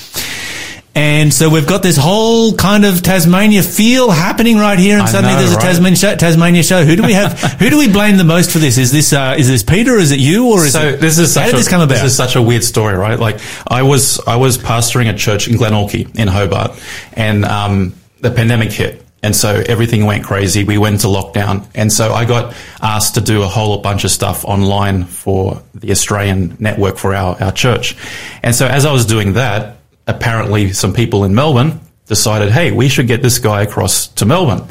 And 0.96 1.34
so 1.34 1.50
we've 1.50 1.68
got 1.68 1.84
this 1.84 1.98
whole 1.98 2.54
kind 2.56 2.86
of 2.86 3.04
Tasmania 3.04 3.62
feel 3.64 4.10
happening 4.10 4.58
right 4.58 4.80
here, 4.80 4.94
and 4.94 5.04
I 5.04 5.08
suddenly 5.08 5.36
know, 5.36 5.42
there's 5.42 5.54
a 5.54 5.58
right? 5.58 5.98
Show, 5.98 6.16
Tasmania 6.16 6.64
show. 6.64 6.86
Who 6.86 6.96
do 6.96 7.04
we 7.04 7.12
have? 7.12 7.38
who 7.60 7.70
do 7.70 7.78
we 7.78 7.92
blame 7.92 8.16
the 8.16 8.24
most 8.24 8.50
for 8.50 8.60
this? 8.60 8.78
Is 8.78 8.94
this 8.94 9.12
uh, 9.12 9.36
is 9.38 9.50
this 9.50 9.62
Peter? 9.62 9.96
Is 9.96 10.12
it 10.12 10.20
you? 10.20 10.50
Or 10.50 10.66
is 10.66 10.72
so 10.72 10.88
it, 10.88 11.02
this 11.02 11.18
is 11.18 11.34
such 11.34 11.44
how 11.44 11.48
did 11.48 11.56
a, 11.56 11.58
this 11.58 11.68
come 11.68 11.82
about? 11.82 11.96
This 11.96 12.04
is 12.04 12.16
such 12.16 12.38
a 12.38 12.42
weird 12.42 12.64
story, 12.64 12.96
right? 12.96 13.20
Like 13.20 13.42
I 13.68 13.84
was 13.84 14.26
I 14.26 14.38
was 14.38 14.58
pastoring 14.58 15.14
a 15.14 15.18
church 15.18 15.50
in 15.50 15.56
Glenorchy 15.56 16.18
in 16.18 16.30
Hobart, 16.30 16.80
and 17.12 17.44
um, 17.44 17.94
the 18.22 18.32
pandemic 18.32 18.72
hit. 18.72 19.02
And 19.22 19.36
so 19.36 19.64
everything 19.68 20.06
went 20.06 20.24
crazy. 20.24 20.64
We 20.64 20.78
went 20.78 20.94
into 20.94 21.08
lockdown. 21.08 21.66
And 21.74 21.92
so 21.92 22.14
I 22.14 22.26
got 22.26 22.56
asked 22.80 23.16
to 23.16 23.22
do 23.22 23.42
a 23.42 23.48
whole 23.48 23.80
bunch 23.80 24.04
of 24.04 24.12
stuff 24.12 24.46
online 24.46 25.06
for 25.06 25.64
the 25.74 25.90
Australian 25.90 26.56
network 26.60 26.98
for 26.98 27.16
our, 27.16 27.36
our 27.42 27.52
church. 27.52 27.98
And 28.44 28.54
so 28.54 28.68
as 28.68 28.86
I 28.86 28.94
was 28.94 29.08
doing 29.08 29.34
that, 29.34 29.75
apparently 30.08 30.74
some 30.74 30.94
people 30.94 31.24
in 31.24 31.36
Melbourne 31.36 31.80
decided, 32.08 32.52
hey, 32.52 32.72
we 32.72 32.88
should 32.88 33.08
get 33.08 33.22
this 33.22 33.40
guy 33.40 33.64
across 33.64 34.08
to 34.08 34.26
Melbourne. 34.26 34.68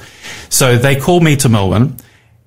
So 0.49 0.79
they 0.79 0.97
called 0.97 1.23
me 1.23 1.37
to 1.37 1.49
Melbourne. 1.49 1.97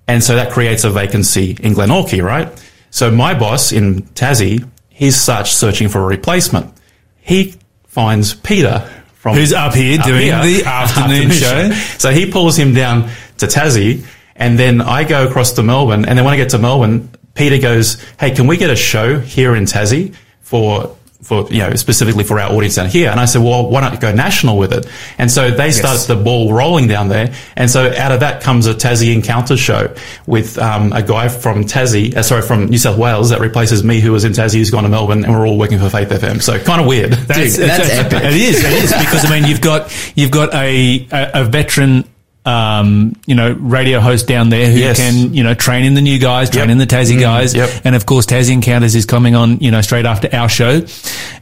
And 0.08 0.24
so 0.24 0.36
that 0.36 0.52
creates 0.52 0.86
a 0.86 0.90
vacancy 0.90 1.58
in 1.60 1.74
Glenorchy, 1.74 2.24
right? 2.24 2.50
So 2.90 3.12
my 3.12 3.38
boss 3.38 3.72
in 3.74 4.04
Tassie, 4.04 4.68
he 4.90 5.12
such 5.12 5.54
searching 5.54 5.90
for 5.90 6.02
a 6.02 6.06
replacement. 6.06 6.74
He 7.20 7.56
finds 7.86 8.34
Peter 8.34 8.90
from 9.16 9.36
Who's 9.36 9.52
up 9.52 9.74
here 9.74 9.98
doing 9.98 10.28
the 10.28 10.64
afternoon 10.66 11.32
show. 11.32 11.72
So 11.98 12.12
he 12.12 12.32
pulls 12.32 12.58
him 12.58 12.74
down 12.74 13.10
to 13.40 13.48
Tassie, 13.48 14.06
and 14.36 14.58
then 14.58 14.80
I 14.80 15.04
go 15.04 15.28
across 15.28 15.52
to 15.54 15.64
Melbourne. 15.64 16.06
And 16.06 16.18
then 16.18 16.24
when 16.24 16.34
I 16.34 16.38
get 16.38 16.52
to 16.52 16.58
Melbourne, 16.58 17.10
Peter 17.34 17.58
goes, 17.58 18.02
"Hey, 18.20 18.32
can 18.32 18.48
we 18.48 18.56
get 18.56 18.70
a 18.70 18.76
show 18.76 19.20
here 19.20 19.56
in 19.56 19.66
Tassie 19.66 20.16
for?" 20.40 20.96
For 21.28 21.46
you 21.52 21.60
know, 21.60 21.76
specifically 21.76 22.24
for 22.24 22.40
our 22.40 22.50
audience 22.50 22.76
down 22.76 22.88
here, 22.88 23.10
and 23.10 23.20
I 23.20 23.26
said, 23.26 23.42
"Well, 23.42 23.70
why 23.70 23.82
don't 23.82 24.00
go 24.00 24.14
national 24.14 24.58
with 24.58 24.72
it?" 24.72 24.88
And 25.18 25.30
so 25.30 25.52
they 25.52 25.72
started 25.72 26.08
the 26.08 26.16
ball 26.16 26.54
rolling 26.54 26.88
down 26.88 27.10
there, 27.10 27.34
and 27.58 27.70
so 27.70 27.92
out 27.98 28.14
of 28.14 28.22
that 28.22 28.42
comes 28.42 28.66
a 28.66 28.74
Tassie 28.74 29.14
Encounter 29.14 29.58
show 29.58 29.94
with 30.26 30.58
um, 30.58 30.94
a 30.94 31.04
guy 31.04 31.28
from 31.28 31.66
Tassie, 31.66 32.16
uh, 32.16 32.24
sorry, 32.24 32.44
from 32.44 32.68
New 32.68 32.78
South 32.78 32.98
Wales 32.98 33.30
that 33.32 33.42
replaces 33.42 33.84
me, 33.84 34.00
who 34.00 34.14
was 34.14 34.24
in 34.24 34.32
Tassie, 34.32 34.56
who's 34.56 34.72
gone 34.72 34.84
to 34.84 34.90
Melbourne, 34.90 35.26
and 35.26 35.34
we're 35.34 35.46
all 35.46 35.58
working 35.58 35.80
for 35.80 35.90
Faith 35.90 36.08
FM. 36.10 36.42
So 36.42 36.58
kind 36.60 36.80
of 36.80 36.88
weird. 36.88 37.12
That's, 37.12 37.58
that's 37.58 37.90
epic. 37.90 38.24
It 38.24 38.34
is. 38.34 38.64
It 38.64 38.84
is 38.86 38.94
because 38.94 39.26
I 39.26 39.30
mean 39.38 39.50
you've 39.50 39.60
got 39.60 39.92
you've 40.16 40.32
got 40.32 40.54
a 40.54 41.08
a, 41.12 41.42
a 41.42 41.44
veteran. 41.44 42.06
Um, 42.48 43.14
you 43.26 43.36
know, 43.36 43.52
radio 43.60 44.00
host 44.00 44.26
down 44.26 44.48
there 44.50 44.72
who 44.72 44.80
Yes. 44.80 44.98
can, 44.98 45.34
you 45.34 45.44
know, 45.44 45.54
train 45.54 45.84
in 45.84 45.96
the 45.96 46.02
new 46.02 46.18
guys, 46.18 46.50
train 46.50 46.70
Yep. 46.70 46.72
in 46.72 46.78
the 46.78 46.88
Tassie 46.88 47.18
Mm, 47.18 47.20
guys. 47.20 47.54
yep. 47.54 47.70
And 47.84 47.94
of 47.94 48.06
course, 48.06 48.26
Tassie 48.26 48.52
Encounters 48.54 48.96
is 48.96 49.06
coming 49.06 49.36
on, 49.36 49.58
you 49.60 49.70
know, 49.70 49.82
straight 49.82 50.06
after 50.06 50.30
our 50.34 50.48
show. 50.48 50.82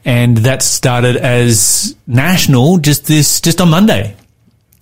And 0.04 0.38
that 0.38 0.64
started 0.64 1.16
as 1.16 1.96
national 2.08 2.80
just 2.80 3.06
this, 3.06 3.40
just 3.40 3.62
on 3.62 3.70
Monday. 3.70 4.16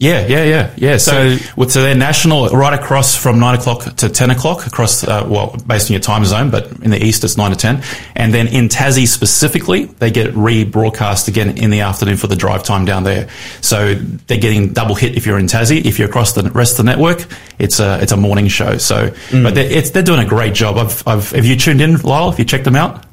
Yeah, 0.03 0.27
yeah, 0.27 0.43
yeah, 0.43 0.69
yeah. 0.75 0.97
So, 0.97 1.37
So- 1.37 1.67
so 1.67 1.81
they're 1.81 1.95
national 1.95 2.49
right 2.49 2.73
across 2.73 3.15
from 3.15 3.39
nine 3.39 3.55
o'clock 3.57 3.95
to 3.97 4.09
ten 4.09 4.29
o'clock 4.31 4.67
across. 4.67 5.03
Uh, 5.03 5.25
well, 5.27 5.55
based 5.65 5.89
on 5.89 5.93
your 5.93 6.01
time 6.01 6.25
zone, 6.25 6.49
but 6.49 6.69
in 6.83 6.91
the 6.91 7.01
east 7.01 7.23
it's 7.23 7.37
nine 7.37 7.51
to 7.51 7.57
ten, 7.57 7.81
and 8.15 8.33
then 8.33 8.47
in 8.47 8.67
Tassie 8.67 9.07
specifically, 9.07 9.85
they 9.85 10.11
get 10.11 10.33
rebroadcast 10.33 11.27
again 11.29 11.57
in 11.57 11.69
the 11.69 11.79
afternoon 11.81 12.17
for 12.17 12.27
the 12.27 12.35
drive 12.35 12.63
time 12.63 12.83
down 12.85 13.03
there. 13.05 13.29
So 13.61 13.95
they're 14.27 14.37
getting 14.39 14.73
double 14.73 14.95
hit 14.95 15.15
if 15.15 15.25
you're 15.25 15.39
in 15.39 15.47
Tassie. 15.47 15.83
If 15.85 15.99
you're 15.99 16.09
across 16.09 16.33
the 16.33 16.43
rest 16.51 16.73
of 16.79 16.85
the 16.85 16.91
network, 16.91 17.25
it's 17.57 17.79
a 17.79 17.99
it's 18.01 18.11
a 18.11 18.17
morning 18.17 18.49
show. 18.49 18.77
So, 18.77 19.09
but 19.31 19.55
they're, 19.55 19.71
it's, 19.71 19.91
they're 19.91 20.03
doing 20.03 20.19
a 20.19 20.25
great 20.27 20.53
job. 20.53 20.77
I've, 20.77 21.07
I've 21.07 21.31
have 21.31 21.45
you 21.45 21.55
tuned 21.55 21.79
in, 21.81 21.97
Lyle? 22.01 22.29
Have 22.29 22.39
you 22.39 22.45
checked 22.45 22.65
them 22.65 22.75
out? 22.75 23.05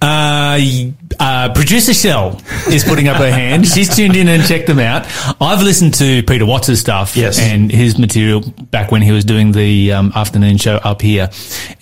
Uh, 0.00 0.60
uh, 1.20 1.52
producer 1.54 1.92
Shell 1.92 2.40
is 2.68 2.84
putting 2.84 3.08
up 3.08 3.16
her 3.16 3.30
hand. 3.30 3.66
She's 3.66 3.94
tuned 3.94 4.16
in 4.16 4.28
and 4.28 4.44
checked 4.44 4.66
them 4.66 4.78
out. 4.78 5.06
I've 5.40 5.62
listened 5.62 5.94
to 5.94 6.22
Peter 6.22 6.46
Watts' 6.46 6.78
stuff 6.78 7.16
Yes. 7.16 7.38
and 7.38 7.70
his 7.70 7.98
material 7.98 8.42
back 8.70 8.90
when 8.92 9.02
he 9.02 9.10
was 9.12 9.24
doing 9.24 9.52
the 9.52 9.92
um, 9.92 10.12
afternoon 10.14 10.56
show 10.58 10.76
up 10.76 11.02
here, 11.02 11.30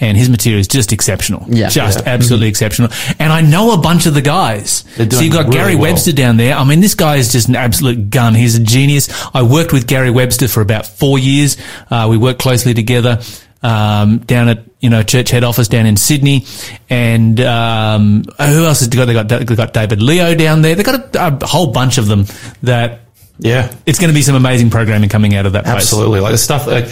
and 0.00 0.16
his 0.16 0.28
material 0.30 0.60
is 0.60 0.68
just 0.68 0.92
exceptional. 0.92 1.44
Yeah. 1.48 1.68
just 1.68 2.00
Yeah. 2.00 2.12
absolutely 2.12 2.48
exceptional. 2.48 2.90
And 3.18 3.32
I 3.32 3.40
know 3.42 3.72
a 3.72 3.78
bunch 3.78 4.06
of 4.06 4.14
the 4.14 4.22
guys. 4.22 4.84
So 4.96 5.02
you've 5.20 5.32
got 5.32 5.46
really 5.46 5.50
Gary 5.56 5.74
well. 5.76 5.92
Webster 5.92 6.12
down 6.12 6.36
there. 6.38 6.56
I 6.56 6.64
mean, 6.64 6.80
this 6.80 6.94
guy 6.94 7.16
is 7.16 7.30
just 7.30 7.48
an 7.48 7.56
absolute 7.56 8.10
gun. 8.10 8.34
He's 8.34 8.56
a 8.56 8.62
genius. 8.62 9.08
I 9.34 9.42
worked 9.42 9.72
with 9.72 9.86
Gary 9.86 10.10
Webster 10.10 10.48
for 10.48 10.60
about 10.62 10.86
four 10.86 11.18
years. 11.18 11.56
Uh, 11.90 12.06
we 12.10 12.16
worked 12.16 12.40
closely 12.40 12.74
together 12.74 13.20
um, 13.62 14.18
down 14.18 14.48
at 14.48 14.64
you 14.80 14.90
know 14.90 15.02
church 15.02 15.30
head 15.30 15.44
office 15.44 15.68
down 15.68 15.86
in 15.86 15.96
Sydney, 15.96 16.44
and 16.90 17.40
um, 17.40 18.24
who 18.38 18.64
else 18.64 18.80
has 18.80 18.88
got? 18.88 19.06
They 19.06 19.12
got 19.12 19.28
they 19.28 19.44
got 19.44 19.72
David 19.72 20.02
Leo 20.02 20.34
down 20.34 20.62
there. 20.62 20.74
They 20.74 20.82
got 20.82 21.16
a, 21.16 21.36
a 21.42 21.46
whole 21.46 21.72
bunch 21.72 21.98
of 21.98 22.06
them. 22.06 22.26
That 22.62 23.00
Yeah, 23.38 23.72
it's 23.86 23.98
going 23.98 24.10
to 24.10 24.14
be 24.14 24.22
some 24.22 24.34
amazing 24.36 24.70
programming 24.70 25.08
coming 25.08 25.34
out 25.34 25.46
of 25.46 25.52
that. 25.52 25.64
place. 25.64 25.76
Absolutely. 25.76 26.20
Like 26.20 26.32
the 26.32 26.38
stuff, 26.38 26.66
like, 26.66 26.88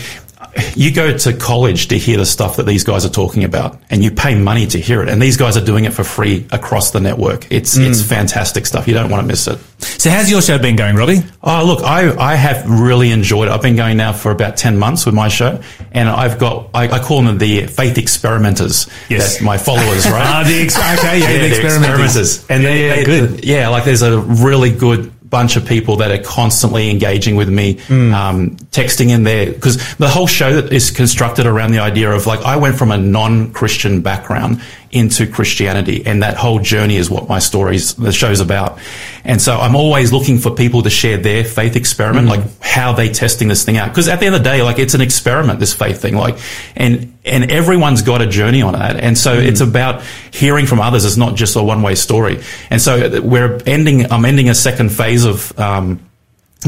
you 0.77 0.93
go 0.93 1.17
to 1.19 1.33
college 1.37 1.89
to 1.89 1.99
hear 1.99 2.17
the 2.17 2.27
stuff 2.27 2.57
that 2.57 2.67
these 2.67 2.85
guys 2.85 3.05
are 3.05 3.11
talking 3.11 3.45
about 3.45 3.81
and 3.91 4.03
you 4.03 4.11
pay 4.11 4.35
money 4.35 4.67
to 4.69 4.79
hear 4.79 5.03
it. 5.03 5.09
And 5.09 5.21
these 5.21 5.37
guys 5.37 5.57
are 5.57 5.65
doing 5.65 5.85
it 5.85 5.93
for 5.93 6.05
free 6.05 6.47
across 6.53 6.91
the 6.91 7.01
network. 7.01 7.51
It's, 7.51 7.77
it's 7.77 8.03
fantastic 8.03 8.67
stuff. 8.67 8.87
You 8.89 8.95
don't 8.95 9.11
want 9.11 9.23
to 9.23 9.27
miss 9.27 9.47
it. 9.47 9.59
So 9.79 10.11
how's 10.11 10.31
your 10.31 10.41
show 10.43 10.59
been 10.59 10.77
going, 10.77 10.97
Robbie? 10.97 11.21
Oh, 11.43 11.65
look, 11.67 11.83
I, 11.85 12.15
I 12.17 12.35
have 12.37 12.69
really 12.69 13.11
enjoyed 13.13 13.49
it. 13.49 13.51
I've 13.53 13.63
been 13.63 13.77
going 13.77 13.97
now 13.97 14.13
for 14.13 14.31
about 14.31 14.57
10 14.57 14.79
months 14.79 15.05
with 15.07 15.15
my 15.15 15.29
show 15.29 15.61
and 15.93 16.09
I've 16.09 16.39
got, 16.39 16.71
I, 16.75 16.89
I 16.89 16.99
call 17.01 17.23
them 17.23 17.39
the 17.39 17.67
faith 17.67 17.99
experimenters. 17.99 18.89
Yes. 19.09 19.41
My 19.41 19.59
followers, 19.59 20.07
right? 20.11 20.25
Ah, 20.27 20.43
the 20.47 20.61
ex- 20.63 20.77
okay, 20.77 21.21
yeah, 21.21 21.33
the 21.33 21.39
they're 21.39 21.49
experimenters. 21.67 22.47
And 22.49 22.65
they, 22.65 22.87
Yeah, 22.89 22.95
they- 22.97 23.05
good. 23.05 23.45
Yeah, 23.45 23.69
like 23.69 23.85
there's 23.85 24.03
a 24.03 24.19
really 24.19 24.71
good 24.73 25.13
bunch 25.35 25.57
of 25.57 25.67
people 25.67 25.97
that 25.97 26.13
are 26.13 26.23
constantly 26.23 26.89
engaging 26.91 27.35
with 27.35 27.49
me, 27.49 27.81
um, 27.91 28.57
texting 28.71 29.09
in 29.11 29.25
there. 29.25 29.47
Because 29.53 29.77
the 29.97 30.09
whole 30.09 30.29
show 30.29 30.49
is 30.49 30.93
constructed 30.93 31.45
around 31.45 31.73
the 31.73 31.81
idea 31.81 32.13
of 32.13 32.25
like 32.27 32.41
I 32.43 32.57
went 32.57 32.77
from 32.77 32.93
a 32.93 32.97
non-Christian 32.97 34.01
background 34.01 34.63
into 34.95 35.27
Christianity, 35.27 36.05
and 36.07 36.23
that 36.23 36.37
whole 36.37 36.61
journey 36.61 36.97
is 36.97 37.11
what 37.11 37.29
my 37.29 37.39
stories, 37.39 37.95
the 37.95 38.13
show's 38.13 38.41
about. 38.41 38.79
And 39.25 39.41
so 39.41 39.57
I'm 39.57 39.75
always 39.75 40.13
looking 40.13 40.39
for 40.39 40.55
people 40.55 40.83
to 40.83 40.91
share 40.91 41.17
their 41.17 41.45
faith 41.45 41.77
experiment, 41.77 42.29
like 42.29 42.43
how 42.61 42.93
they 42.93 43.09
testing 43.09 43.49
this 43.49 43.65
thing 43.65 43.77
out. 43.77 43.89
Because 43.89 44.09
at 44.09 44.21
the 44.21 44.27
end 44.27 44.35
of 44.35 44.43
the 44.43 44.49
day, 44.49 44.63
like 44.63 44.79
it's 44.79 44.95
an 44.95 45.01
experiment, 45.01 45.61
this 45.61 45.75
faith 45.75 46.01
thing, 46.01 46.15
like, 46.15 46.39
and 46.77 47.17
and 47.25 47.51
everyone's 47.51 48.03
got 48.03 48.21
a 48.21 48.27
journey 48.27 48.63
on 48.63 48.75
that. 48.75 48.97
And 48.97 49.17
so 49.17 49.33
it's 49.35 49.61
about 49.61 50.03
hearing 50.31 50.67
from 50.67 50.81
others. 50.81 51.05
It's 51.05 51.17
not 51.17 51.37
just 51.37 51.57
a 51.57 51.63
one 51.63 51.83
way 51.83 51.95
story. 51.95 52.43
And 52.71 52.81
so 52.81 53.21
we're 53.21 53.61
ending. 53.67 54.13
I'm 54.13 54.25
ending 54.25 54.49
a 54.49 54.55
second 54.55 54.91
phase 54.91 55.25
of. 55.25 55.59
Um, 55.59 56.04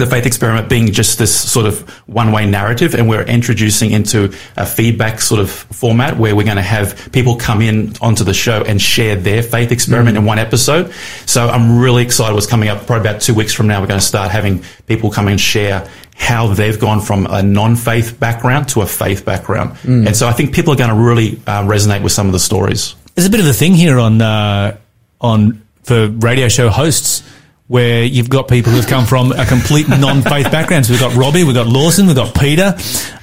the 0.01 0.11
faith 0.11 0.27
experiment 0.27 0.69
being 0.69 0.93
just 0.93 1.19
this 1.19 1.35
sort 1.35 1.67
of 1.67 1.89
one 2.07 2.33
way 2.33 2.47
narrative, 2.47 2.95
and 2.95 3.09
we're 3.09 3.23
introducing 3.23 3.91
into 3.91 4.33
a 4.57 4.67
feedback 4.67 5.21
sort 5.21 5.41
of 5.41 5.51
format 5.51 6.17
where 6.19 6.35
we're 6.37 6.45
going 6.45 6.57
to 6.57 6.63
have 6.63 7.11
people 7.13 7.37
come 7.37 7.61
in 7.61 7.95
onto 8.01 8.25
the 8.25 8.35
show 8.35 8.63
and 8.63 8.81
share 8.81 9.17
their 9.17 9.43
faith 9.43 9.73
experiment 9.73 10.17
in 10.17 10.25
one 10.25 10.39
episode. 10.39 10.93
So 11.27 11.49
I'm 11.49 11.79
really 11.79 12.03
excited 12.03 12.35
what's 12.35 12.47
coming 12.47 12.69
up. 12.69 12.87
Probably 12.87 13.09
about 13.09 13.21
two 13.21 13.35
weeks 13.35 13.53
from 13.53 13.67
now, 13.67 13.81
we're 13.81 13.87
going 13.87 14.01
to 14.01 14.07
start 14.07 14.31
having 14.31 14.65
people 14.87 15.11
come 15.11 15.29
and 15.29 15.41
share 15.41 15.89
how 16.15 16.49
they've 16.49 16.79
gone 16.81 17.01
from 17.01 17.27
a 17.27 17.43
non 17.43 17.77
faith 17.77 18.19
background 18.19 18.69
to 18.71 18.81
a 18.81 18.87
faith 18.87 19.25
background. 19.25 19.77
And 20.07 20.17
so 20.17 20.27
I 20.27 20.33
think 20.33 20.55
people 20.55 20.73
are 20.73 20.77
going 20.77 20.91
to 20.91 20.97
really 20.97 21.41
uh, 21.47 21.63
resonate 21.63 22.03
with 22.03 22.13
some 22.13 22.27
of 22.27 22.33
the 22.33 22.39
stories. 22.41 22.95
There's 23.15 23.27
a 23.27 23.31
bit 23.31 23.41
of 23.41 23.47
a 23.47 23.53
thing 23.53 23.75
here 23.75 23.99
on 23.99 24.21
uh, 24.21 24.77
on 25.21 25.63
for 25.83 26.09
radio 26.09 26.49
show 26.49 26.69
hosts 26.69 27.23
where 27.69 28.05
you've 28.05 28.31
got 28.31 28.47
people 28.47 28.73
who've 28.73 28.87
come 28.87 29.07
from 29.07 29.33
a 29.33 29.45
complete 29.45 29.89
non-faith 29.89 30.53
background. 30.53 30.87
So 30.87 30.93
we've 30.93 31.01
got 31.01 31.15
Robbie, 31.15 31.43
we've 31.43 31.55
got 31.55 31.67
Lawson, 31.67 32.07
we've 32.07 32.15
got 32.15 32.35
Peter 32.35 32.77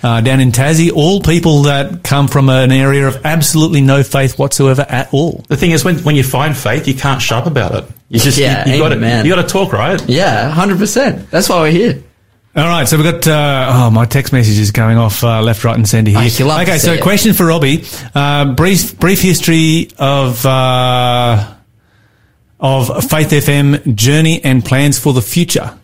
uh, 0.03 0.19
down 0.21 0.41
in 0.41 0.51
Tassie. 0.51 0.91
All 0.91 1.21
people 1.21 1.63
that 1.63 2.03
come 2.03 2.27
from 2.27 2.49
an 2.49 2.71
area 2.71 3.07
of 3.07 3.25
absolutely 3.25 3.81
no 3.81 4.03
faith 4.03 4.37
whatsoever 4.37 4.85
at 4.89 5.13
all. 5.13 5.45
The 5.47 5.57
thing 5.57 5.71
is, 5.71 5.85
when, 5.85 5.99
when 5.99 6.15
you 6.15 6.23
find 6.23 6.55
faith, 6.57 6.87
you 6.87 6.93
can't 6.93 7.21
shut 7.21 7.43
up 7.43 7.47
about 7.47 7.75
it. 7.75 7.85
You 8.09 8.19
just 8.19 8.37
Yeah, 8.37 8.67
you, 8.67 8.73
you 8.73 8.79
got 8.79 8.89
to 8.89 8.95
amen. 8.95 9.25
you 9.25 9.33
got 9.33 9.41
to 9.41 9.47
talk, 9.47 9.73
right? 9.73 10.01
Yeah, 10.07 10.49
hundred 10.49 10.77
percent. 10.77 11.31
That's 11.31 11.49
why 11.49 11.61
we're 11.61 11.71
here. 11.71 12.03
All 12.55 12.67
right, 12.67 12.87
so 12.87 12.97
we've 12.97 13.11
got 13.11 13.27
uh, 13.27 13.71
oh 13.73 13.89
my 13.89 14.05
text 14.05 14.31
message 14.31 14.59
is 14.59 14.69
going 14.69 14.95
off 14.97 15.23
uh, 15.23 15.41
left, 15.41 15.63
right, 15.63 15.75
and 15.75 15.89
centre 15.89 16.11
here. 16.11 16.19
Oh, 16.19 16.23
you 16.23 16.45
love 16.45 16.63
to 16.63 16.69
okay, 16.69 16.77
so 16.77 16.93
it. 16.93 17.01
question 17.01 17.33
for 17.33 17.47
Robbie: 17.47 17.83
uh, 18.13 18.53
brief 18.53 18.99
brief 18.99 19.21
history 19.21 19.89
of 19.97 20.45
uh, 20.45 21.52
of 22.63 22.87
Faith 23.03 23.29
FM 23.29 23.93
journey 23.93 24.43
and 24.43 24.63
plans 24.65 24.97
for 24.97 25.13
the 25.13 25.21
future. 25.21 25.77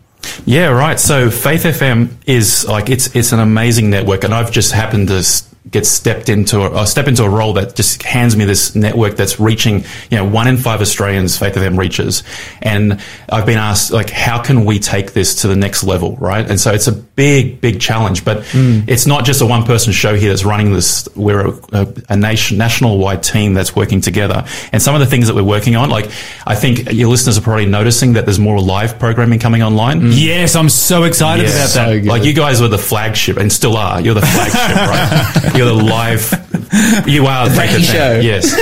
Yeah, 0.46 0.68
right. 0.68 0.98
So 0.98 1.30
Faith 1.30 1.62
FM 1.62 2.10
is 2.26 2.66
like 2.66 2.90
it's 2.90 3.14
it's 3.14 3.32
an 3.32 3.38
amazing 3.38 3.90
network, 3.90 4.24
and 4.24 4.34
I've 4.34 4.50
just 4.50 4.72
happened 4.72 5.08
to 5.08 5.22
get 5.68 5.86
stepped 5.86 6.28
into 6.28 6.60
a, 6.60 6.68
or 6.68 6.86
step 6.86 7.06
into 7.06 7.22
a 7.22 7.28
role 7.28 7.52
that 7.52 7.76
just 7.76 8.02
hands 8.02 8.36
me 8.36 8.44
this 8.44 8.74
network 8.74 9.16
that's 9.16 9.38
reaching 9.38 9.84
you 10.10 10.16
know 10.16 10.24
one 10.24 10.48
in 10.48 10.56
five 10.56 10.80
Australians 10.80 11.36
Faith 11.38 11.56
of 11.56 11.62
them 11.62 11.78
reaches, 11.78 12.22
and 12.62 13.00
I've 13.28 13.46
been 13.46 13.58
asked 13.58 13.90
like 13.90 14.10
how 14.10 14.42
can 14.42 14.64
we 14.64 14.78
take 14.78 15.12
this 15.12 15.42
to 15.42 15.48
the 15.48 15.56
next 15.56 15.84
level, 15.84 16.16
right? 16.16 16.48
And 16.48 16.58
so 16.58 16.72
it's 16.72 16.86
a 16.86 16.92
big 16.92 17.60
big 17.60 17.80
challenge, 17.80 18.24
but 18.24 18.46
hmm. 18.46 18.80
it's 18.86 19.06
not 19.06 19.24
just 19.24 19.42
a 19.42 19.46
one 19.46 19.64
person 19.64 19.92
show 19.92 20.14
here 20.14 20.30
that's 20.30 20.44
running 20.44 20.72
this. 20.72 21.08
We're 21.14 21.48
a, 21.48 21.60
a, 21.72 21.94
a 22.10 22.16
nation 22.16 22.56
national 22.56 22.98
wide 22.98 23.22
team 23.22 23.54
that's 23.54 23.76
working 23.76 24.00
together, 24.00 24.46
and 24.72 24.80
some 24.80 24.94
of 24.94 25.00
the 25.00 25.06
things 25.06 25.26
that 25.26 25.34
we're 25.34 25.44
working 25.44 25.76
on, 25.76 25.90
like 25.90 26.10
I 26.46 26.54
think 26.54 26.90
your 26.92 27.08
listeners 27.08 27.36
are 27.36 27.42
probably 27.42 27.66
noticing 27.66 28.14
that 28.14 28.24
there's 28.24 28.38
more 28.38 28.60
live 28.60 28.98
programming 28.98 29.38
coming 29.38 29.62
online. 29.62 30.00
Hmm. 30.00 30.10
Yes, 30.12 30.56
I'm 30.56 30.70
so 30.70 31.04
excited 31.04 31.44
Yeah, 31.44 31.50
about 31.50 31.70
that. 31.74 32.02
so. 32.04 32.08
Like 32.10 32.24
you 32.24 32.32
guys 32.32 32.60
were 32.62 32.68
the 32.68 32.78
flagship 32.78 33.36
and 33.36 33.52
still 33.52 33.76
are. 33.76 34.00
You're 34.00 34.14
the 34.14 34.22
flagship, 34.22 34.76
right? 35.44 35.49
You're 35.54 35.66
the 35.66 35.74
live. 35.74 36.46
You 37.06 37.26
are 37.26 37.48
the 37.48 37.54
Frankie 37.54 37.82
show. 37.82 38.20
Yes, 38.20 38.54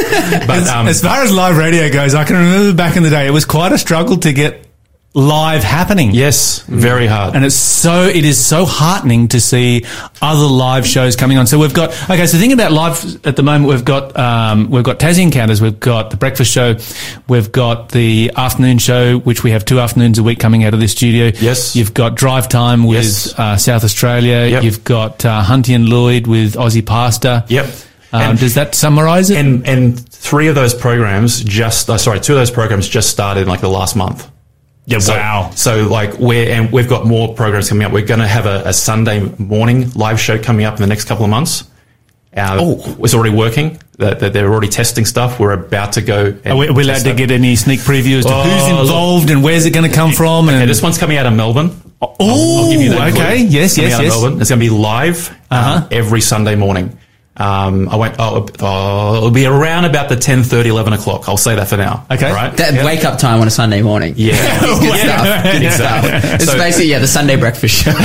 but 0.47 0.67
um, 0.69 0.87
as 0.89 1.03
far 1.03 1.23
as 1.23 1.31
live 1.31 1.59
radio 1.59 1.91
goes, 1.93 2.15
I 2.15 2.25
can 2.25 2.37
remember 2.37 2.75
back 2.75 2.97
in 2.97 3.03
the 3.03 3.11
day, 3.11 3.27
it 3.27 3.31
was 3.31 3.45
quite 3.45 3.71
a 3.73 3.77
struggle 3.77 4.17
to 4.19 4.33
get 4.33 4.67
live 5.15 5.65
happening. 5.65 6.13
yes, 6.13 6.61
very 6.69 7.07
hard. 7.07 7.35
And 7.35 7.45
it's 7.45 7.57
so, 7.57 8.03
it 8.05 8.25
is 8.25 8.45
so 8.45 8.65
heartening 8.67 9.29
to 9.29 9.41
see 9.41 9.85
other 10.23 10.45
live 10.47 10.87
shows 10.87 11.17
coming 11.17 11.39
on. 11.39 11.47
So 11.47 11.59
we've 11.59 11.75
got, 11.75 11.91
okay, 12.11 12.27
so 12.27 12.37
the 12.37 12.43
thing 12.43 12.53
about 12.53 12.71
live 12.73 13.27
at 13.27 13.35
the 13.35 13.43
moment, 13.43 13.69
we've 13.69 13.85
got, 13.85 14.17
um, 14.17 14.71
we've 14.71 14.85
got 14.85 14.99
Tassie 15.01 15.23
Encounters, 15.23 15.61
we've 15.61 15.81
got 15.81 16.11
the 16.11 16.17
breakfast 16.17 16.53
show, 16.53 16.77
we've 17.27 17.51
got 17.51 17.89
the 17.91 18.31
afternoon 18.37 18.79
show, 18.79 19.19
which 19.19 19.43
we 19.43 19.51
have 19.51 19.65
two 19.65 19.81
afternoons 19.81 20.19
a 20.19 20.23
week 20.23 20.39
coming 20.39 20.63
out 20.63 20.75
of 20.75 20.79
this 20.81 20.93
studio. 20.93 21.33
Yes. 21.41 21.75
You've 21.75 21.95
got 21.95 22.15
Drive 22.15 22.49
Time 22.49 22.85
with 22.85 22.99
Yes. 23.05 23.39
uh, 23.39 23.57
South 23.57 23.85
Australia. 23.85 24.47
Yep. 24.47 24.63
You've 24.63 24.85
got 24.85 25.25
uh, 25.25 25.43
Hunty 25.43 25.75
and 25.75 25.89
Lloyd 25.89 26.27
with 26.27 26.55
Aussie 26.55 26.85
Pasta. 26.85 27.45
Yep. 27.49 27.65
Um, 28.13 28.23
And- 28.23 28.39
does 28.39 28.55
that 28.55 28.75
summarise 28.75 29.31
it? 29.31 29.37
and 29.39 29.67
and 29.67 29.99
three 30.11 30.47
of 30.49 30.55
those 30.55 30.75
programs 30.75 31.43
just 31.43 31.91
uh, 31.91 31.99
sorry, 31.99 32.21
two 32.21 32.35
of 32.35 32.39
those 32.39 32.51
programs 32.51 32.89
just 32.89 33.11
started 33.11 33.41
in 33.43 33.49
like 33.49 33.61
the 33.63 33.69
last 33.69 33.97
month. 33.97 34.31
Yeah, 34.89 34.99
So- 35.01 35.15
wow. 35.15 35.51
So 35.55 35.87
like 35.87 36.15
we're 36.19 36.51
and 36.51 36.73
we've 36.73 36.89
got 36.89 37.07
more 37.07 37.35
programs 37.35 37.69
coming 37.69 37.85
up. 37.87 37.93
We're 37.93 38.07
going 38.07 38.21
to 38.21 38.27
have 38.27 38.47
a, 38.47 38.63
a 38.67 38.73
Sunday 38.73 39.21
morning 39.39 39.91
live 39.95 40.19
show 40.19 40.39
coming 40.39 40.65
up 40.65 40.75
in 40.77 40.81
the 40.81 40.87
next 40.87 41.05
couple 41.05 41.25
of 41.25 41.31
months. 41.31 41.65
Uh, 42.37 42.57
Oh. 42.61 42.97
it's 43.05 43.15
already 43.15 43.35
working. 43.35 43.79
That 43.99 44.21
that 44.21 44.33
they're 44.33 44.51
already 44.51 44.69
testing 44.69 45.05
stuff. 45.05 45.39
We're 45.41 45.53
about 45.53 45.93
to 45.95 46.01
go. 46.03 46.27
and 46.45 46.47
Are 46.47 46.57
we, 46.57 46.69
allowed 46.69 47.03
to 47.05 47.15
get 47.15 47.31
any 47.31 47.55
sneak 47.57 47.81
preview 47.81 48.19
as 48.19 48.25
to 48.27 48.33
Oh, 48.33 48.43
who's 48.43 48.71
look. 48.73 48.81
involved 48.83 49.31
and 49.31 49.43
where's 49.45 49.67
it 49.67 49.73
going 49.73 49.91
to 49.91 49.95
come 49.95 50.13
from? 50.13 50.49
Okay, 50.49 50.61
And 50.61 50.71
this 50.71 50.81
one's 50.83 50.99
coming 50.99 51.17
out 51.19 51.27
of 51.27 51.33
Melbourne. 51.35 51.71
oh, 52.01 52.15
I'll 52.65 52.71
give 52.71 52.81
you 52.81 52.91
that 52.91 53.13
clue. 53.13 53.23
okay, 53.23 53.37
yes, 53.39 53.77
yes, 53.77 53.93
out 53.95 54.01
of 54.01 54.07
yes. 54.07 54.21
Melbourne. 54.21 54.41
It's 54.41 54.51
going 54.51 54.61
to 54.61 54.65
be 54.67 54.71
live 54.71 55.31
Uh-huh. 55.51 55.77
um, 55.83 55.89
every 55.91 56.21
Sunday 56.21 56.55
morning. 56.55 56.98
Um, 57.39 57.89
I 57.89 57.97
won't. 57.97 58.17
Oh, 58.19 58.47
oh, 58.61 59.17
it'll 59.17 59.31
be 59.31 59.47
around 59.47 59.85
about 59.85 60.09
the 60.09 60.17
10, 60.17 60.45
11 60.53 60.93
o'clock. 60.93 61.29
I'll 61.29 61.37
say 61.37 61.55
that 61.55 61.69
for 61.69 61.77
now. 61.77 62.05
Okay. 62.11 62.33
Right. 62.33 62.57
That 62.57 62.85
wake 62.85 63.05
up 63.05 63.19
time 63.19 63.41
on 63.41 63.47
a 63.47 63.51
Sunday 63.51 63.81
morning. 63.83 64.15
yeah. 64.17 64.61
Good 64.61 64.99
stuff. 64.99 65.43
Good 65.53 65.63
Yeah. 65.63 65.71
stuff. 65.71 66.05
It's 66.35 66.45
So- 66.47 66.59
basically 66.59 66.89
yeah 66.91 66.99
the 66.99 67.07
Sunday 67.07 67.37
breakfast 67.37 67.75
show. 67.85 67.93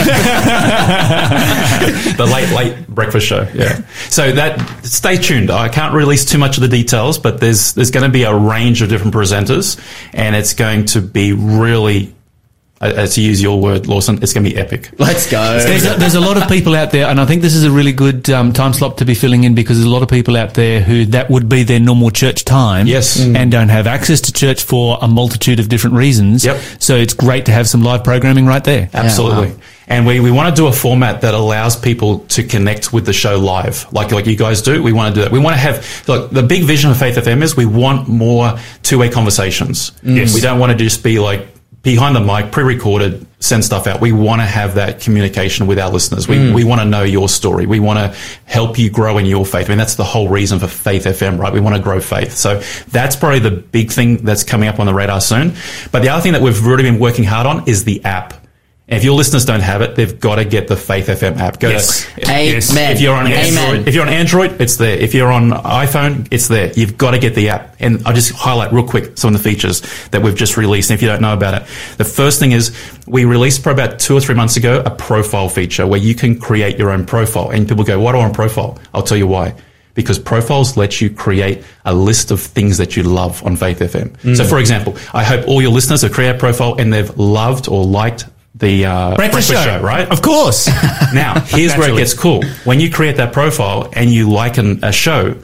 the 2.17 2.25
late 2.31 2.49
late 2.55 2.87
breakfast 2.87 3.25
show. 3.27 3.47
Yeah. 3.53 3.81
So 4.09 4.31
that 4.33 4.59
stay 4.85 5.17
tuned. 5.17 5.49
I 5.51 5.69
can't 5.69 5.93
release 5.93 6.25
too 6.25 6.37
much 6.37 6.57
of 6.57 6.61
the 6.61 6.67
details, 6.67 7.17
but 7.17 7.39
there's 7.39 7.73
there's 7.73 7.91
going 7.91 8.05
to 8.05 8.11
be 8.11 8.23
a 8.23 8.35
range 8.35 8.81
of 8.81 8.89
different 8.89 9.13
presenters, 9.13 9.79
and 10.13 10.35
it's 10.35 10.53
going 10.53 10.85
to 10.85 11.01
be 11.01 11.33
really, 11.33 12.13
uh, 12.83 12.93
uh, 13.03 13.07
to 13.07 13.21
use 13.21 13.41
your 13.41 13.59
word, 13.61 13.87
Lawson, 13.87 14.21
it's 14.21 14.33
going 14.33 14.43
to 14.43 14.49
be 14.49 14.57
epic. 14.57 14.89
Let's 14.99 15.29
go. 15.31 15.41
There's 15.59 15.85
a, 15.85 15.97
there's 15.97 16.15
a 16.15 16.19
lot 16.21 16.37
of 16.37 16.47
people 16.49 16.75
out 16.75 16.91
there, 16.91 17.07
and 17.07 17.19
I 17.19 17.25
think 17.25 17.41
this 17.41 17.55
is 17.55 17.63
a 17.63 17.71
really 17.71 17.93
good 17.93 18.29
um, 18.29 18.51
time 18.53 18.73
slot 18.73 18.97
to 18.99 19.05
be 19.05 19.13
filling 19.15 19.43
in 19.43 19.55
because 19.55 19.77
there's 19.77 19.87
a 19.87 19.93
lot 19.93 20.03
of 20.03 20.09
people 20.09 20.35
out 20.37 20.53
there 20.53 20.81
who 20.81 21.05
that 21.07 21.29
would 21.29 21.47
be 21.49 21.63
their 21.63 21.79
normal 21.79 22.09
church 22.11 22.45
time, 22.45 22.87
Yes. 22.87 23.17
Mm. 23.19 23.35
and 23.37 23.51
don't 23.51 23.69
have 23.69 23.87
access 23.87 24.21
to 24.21 24.33
church 24.33 24.63
for 24.63 24.97
a 25.01 25.07
multitude 25.07 25.59
of 25.59 25.69
different 25.69 25.95
reasons. 25.95 26.43
Yep. 26.45 26.61
So 26.79 26.95
it's 26.97 27.13
great 27.13 27.45
to 27.45 27.51
have 27.51 27.67
some 27.67 27.83
live 27.83 28.03
programming 28.03 28.45
right 28.45 28.63
there. 28.63 28.89
Absolutely. 28.93 29.49
wow. 29.51 29.57
And 29.85 30.07
we, 30.07 30.21
we 30.21 30.31
want 30.31 30.55
to 30.55 30.59
do 30.61 30.67
a 30.67 30.71
format 30.71 31.21
that 31.21 31.33
allows 31.33 31.75
people 31.75 32.19
to 32.29 32.43
connect 32.43 32.93
with 32.93 33.05
the 33.05 33.11
show 33.11 33.37
live, 33.37 33.91
like 33.91 34.11
like 34.13 34.25
you 34.25 34.37
guys 34.37 34.61
do. 34.61 34.81
We 34.81 34.93
want 34.93 35.13
to 35.13 35.19
do 35.19 35.23
that. 35.25 35.31
We 35.33 35.39
want 35.39 35.55
to 35.55 35.59
have 35.59 36.07
like 36.07 36.29
the 36.29 36.41
big 36.41 36.63
vision 36.63 36.89
of 36.89 36.97
Faith 36.97 37.17
FM 37.17 37.41
is 37.43 37.57
we 37.57 37.65
want 37.65 38.07
more 38.07 38.57
two 38.81 38.97
way 38.97 39.09
conversations. 39.09 39.91
Yes. 40.01 40.33
We 40.33 40.39
don't 40.41 40.57
want 40.57 40.71
to 40.71 40.77
just 40.77 41.03
be 41.03 41.19
like 41.19 41.52
behind 41.83 42.15
the 42.15 42.21
mic, 42.21 42.51
pre-recorded, 42.51 43.27
send 43.39 43.63
stuff 43.63 43.87
out. 43.87 43.99
We 43.99 44.13
want 44.13 44.41
to 44.41 44.45
have 44.45 44.75
that 44.75 45.01
communication 45.01 45.67
with 45.67 45.77
our 45.77 45.91
listeners. 45.91 46.27
We 46.27 46.37
mm. 46.37 46.55
we 46.55 46.63
want 46.63 46.81
to 46.81 46.85
know 46.85 47.03
your 47.03 47.29
story. 47.29 47.65
We 47.67 47.79
want 47.79 47.99
to 47.99 48.17
help 48.45 48.79
you 48.79 48.89
grow 48.89 49.17
in 49.17 49.25
your 49.25 49.45
faith. 49.45 49.67
I 49.67 49.69
mean, 49.69 49.77
that's 49.77 49.95
the 49.95 50.03
whole 50.03 50.29
reason 50.29 50.59
for 50.59 50.67
Faith 50.67 51.03
FM, 51.03 51.37
right? 51.37 51.53
We 51.53 51.59
want 51.59 51.75
to 51.75 51.81
grow 51.81 51.99
faith. 51.99 52.33
So 52.33 52.59
that's 52.89 53.15
probably 53.15 53.39
the 53.39 53.51
big 53.51 53.91
thing 53.91 54.17
that's 54.17 54.43
coming 54.43 54.69
up 54.69 54.79
on 54.79 54.85
the 54.85 54.93
radar 54.93 55.21
soon. 55.21 55.53
But 55.91 56.01
the 56.01 56.09
other 56.09 56.21
thing 56.21 56.31
that 56.33 56.41
we've 56.41 56.65
really 56.65 56.83
been 56.83 56.99
working 56.99 57.25
hard 57.25 57.45
on 57.45 57.67
is 57.67 57.83
the 57.83 58.03
app. 58.05 58.33
And 58.85 58.97
if 58.97 59.05
your 59.05 59.13
listeners 59.15 59.45
don't 59.45 59.61
have 59.61 59.81
it, 59.81 59.95
they've 59.95 60.19
got 60.19 60.35
to 60.35 60.45
get 60.45 60.67
the 60.67 60.75
Faith 60.75 61.07
FM 61.07 61.37
app. 61.37 61.57
Go 61.59 61.69
Yes. 61.69 62.05
to 62.15 62.29
Amen. 62.29 62.91
if 62.91 62.99
you're 62.99 63.15
on 63.15 63.27
Amen. 63.27 63.57
Android, 63.57 63.87
if 63.87 63.95
you're 63.95 64.05
on 64.05 64.11
Android, 64.11 64.59
it's 64.59 64.75
there. 64.75 64.97
If 64.97 65.13
you're 65.13 65.31
on 65.31 65.51
iPhone, 65.51 66.27
it's 66.31 66.49
there. 66.49 66.69
You've 66.73 66.97
got 66.97 67.11
to 67.11 67.17
get 67.19 67.33
the 67.33 67.47
app. 67.49 67.77
And 67.79 68.01
I'll 68.05 68.13
just 68.13 68.33
highlight 68.33 68.73
real 68.73 68.85
quick 68.85 69.17
some 69.17 69.33
of 69.33 69.41
the 69.41 69.49
features 69.49 69.81
that 70.09 70.21
we've 70.21 70.35
just 70.35 70.57
released. 70.57 70.89
And 70.89 70.97
if 70.97 71.01
you 71.01 71.07
don't 71.07 71.21
know 71.21 71.33
about 71.33 71.61
it, 71.61 71.67
the 71.97 72.03
first 72.03 72.39
thing 72.41 72.51
is 72.51 72.75
we 73.07 73.23
released 73.23 73.63
probably 73.63 73.83
about 73.85 73.99
two 73.99 74.17
or 74.17 74.19
three 74.19 74.35
months 74.35 74.57
ago 74.57 74.83
a 74.85 74.91
profile 74.91 75.47
feature 75.47 75.87
where 75.87 75.99
you 75.99 76.13
can 76.13 76.37
create 76.37 76.77
your 76.77 76.91
own 76.91 77.05
profile. 77.05 77.51
And 77.51 77.65
people 77.67 77.85
go, 77.85 77.99
"Why 78.01 78.11
do 78.11 78.17
I 78.17 78.21
want 78.21 78.33
a 78.33 78.35
profile?" 78.35 78.77
I'll 78.93 79.03
tell 79.03 79.17
you 79.17 79.27
why. 79.27 79.53
Because 79.95 80.19
profiles 80.19 80.75
let 80.75 80.99
you 80.99 81.09
create 81.09 81.63
a 81.85 81.93
list 81.93 82.31
of 82.31 82.41
things 82.41 82.79
that 82.79 82.97
you 82.97 83.03
love 83.03 83.45
on 83.45 83.55
Faith 83.55 83.79
FM. 83.79 84.09
Mm. 84.23 84.35
So, 84.35 84.43
for 84.43 84.59
example, 84.59 84.97
I 85.13 85.23
hope 85.23 85.47
all 85.47 85.61
your 85.61 85.71
listeners 85.71 86.01
have 86.01 86.11
created 86.11 86.35
a 86.35 86.39
profile 86.39 86.75
and 86.79 86.91
they've 86.91 87.15
loved 87.17 87.67
or 87.69 87.85
liked 87.85 88.25
the 88.63 88.85
uh, 88.85 89.15
Breakfast, 89.15 89.51
show. 89.51 89.81
right? 89.81 90.09
Of 90.09 90.21
course. 90.21 90.69
Now, 91.13 91.39
here's 91.41 91.75
where 91.77 91.93
it 91.93 91.97
gets 91.97 92.15
cool. 92.15 92.43
When 92.63 92.79
you 92.79 92.89
create 92.89 93.17
that 93.17 93.33
profile 93.33 93.87
and 93.93 94.09
you 94.09 94.31
like 94.31 94.57
an, 94.57 94.83
a 94.83 94.91
show, 94.91 95.37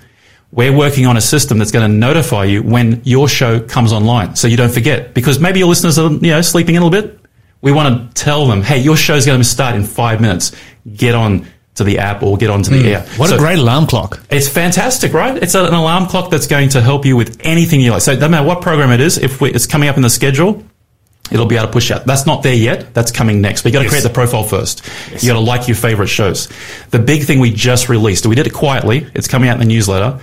we're 0.52 0.76
working 0.76 1.06
on 1.06 1.16
a 1.16 1.22
system 1.22 1.60
that's 1.60 1.72
going 1.72 1.90
to 1.90 1.96
notify 1.96 2.46
you 2.46 2.64
when 2.64 3.02
your 3.04 3.28
show 3.28 3.60
comes 3.60 3.94
online, 3.94 4.36
so 4.36 4.48
you 4.48 4.58
don't 4.58 4.72
forget. 4.72 5.14
Because 5.14 5.40
maybe 5.40 5.60
your 5.60 5.68
listeners 5.68 6.00
are, 6.00 6.12
you 6.12 6.32
know, 6.32 6.42
sleeping 6.42 6.74
in 6.74 6.82
a 6.82 6.86
little 6.86 7.02
bit. 7.08 7.20
We 7.62 7.72
want 7.72 8.16
to 8.16 8.24
tell 8.24 8.48
them, 8.48 8.64
hey, 8.64 8.80
your 8.80 8.98
show's 8.98 9.28
going 9.28 9.40
to 9.40 9.46
start 9.46 9.76
in 9.76 9.84
five 9.84 10.22
minutes. 10.22 10.56
Get 10.92 11.14
on 11.14 11.46
to 11.76 11.84
the 11.84 12.00
app 12.00 12.24
or 12.24 12.38
get 12.38 12.50
onto 12.50 12.72
the 12.72 12.94
air. 12.94 13.02
Hmm. 13.02 13.20
What 13.20 13.30
So 13.30 13.36
a 13.36 13.40
great 13.40 13.60
alarm 13.60 13.86
clock. 13.86 14.20
It's 14.32 14.48
fantastic, 14.50 15.14
right? 15.14 15.38
It's 15.42 15.56
an 15.56 15.74
alarm 15.74 16.08
clock 16.08 16.32
that's 16.32 16.48
going 16.48 16.70
to 16.70 16.82
help 16.82 17.06
you 17.06 17.16
with 17.16 17.40
anything 17.42 17.80
you 17.82 17.92
like. 17.92 18.02
So, 18.02 18.16
no 18.16 18.28
matter 18.28 18.48
what 18.48 18.62
program 18.62 18.92
it 18.92 19.02
is, 19.02 19.18
if 19.18 19.42
we, 19.42 19.52
it's 19.52 19.68
coming 19.68 19.88
up 19.88 19.98
in 19.98 20.02
the 20.02 20.10
schedule, 20.10 20.64
it'll 21.32 21.46
be 21.46 21.56
able 21.56 21.68
to 21.68 21.74
push 21.74 21.92
out. 21.92 22.06
That's 22.06 22.26
not 22.26 22.44
there 22.44 22.54
yet. 22.56 22.94
That's 22.94 23.12
coming 23.12 23.42
next. 23.42 23.62
But 23.64 23.70
you 23.70 23.74
got 23.74 23.80
to 23.80 23.86
Yes. 23.86 23.92
create 23.92 24.04
the 24.04 24.10
profile 24.10 24.44
first. 24.44 24.84
You 25.20 25.28
got 25.28 25.34
to 25.34 25.40
like 25.40 25.68
your 25.68 25.76
favorite 25.76 26.08
shows. 26.08 26.48
The 26.92 27.00
big 27.00 27.24
thing 27.24 27.40
we 27.40 27.52
just 27.52 27.90
released, 27.90 28.26
we 28.26 28.36
did 28.36 28.48
it 28.48 28.54
quietly. 28.54 29.08
It's 29.14 29.28
coming 29.28 29.50
out 29.50 29.54
in 29.54 29.60
the 29.60 29.74
newsletter, 29.74 30.20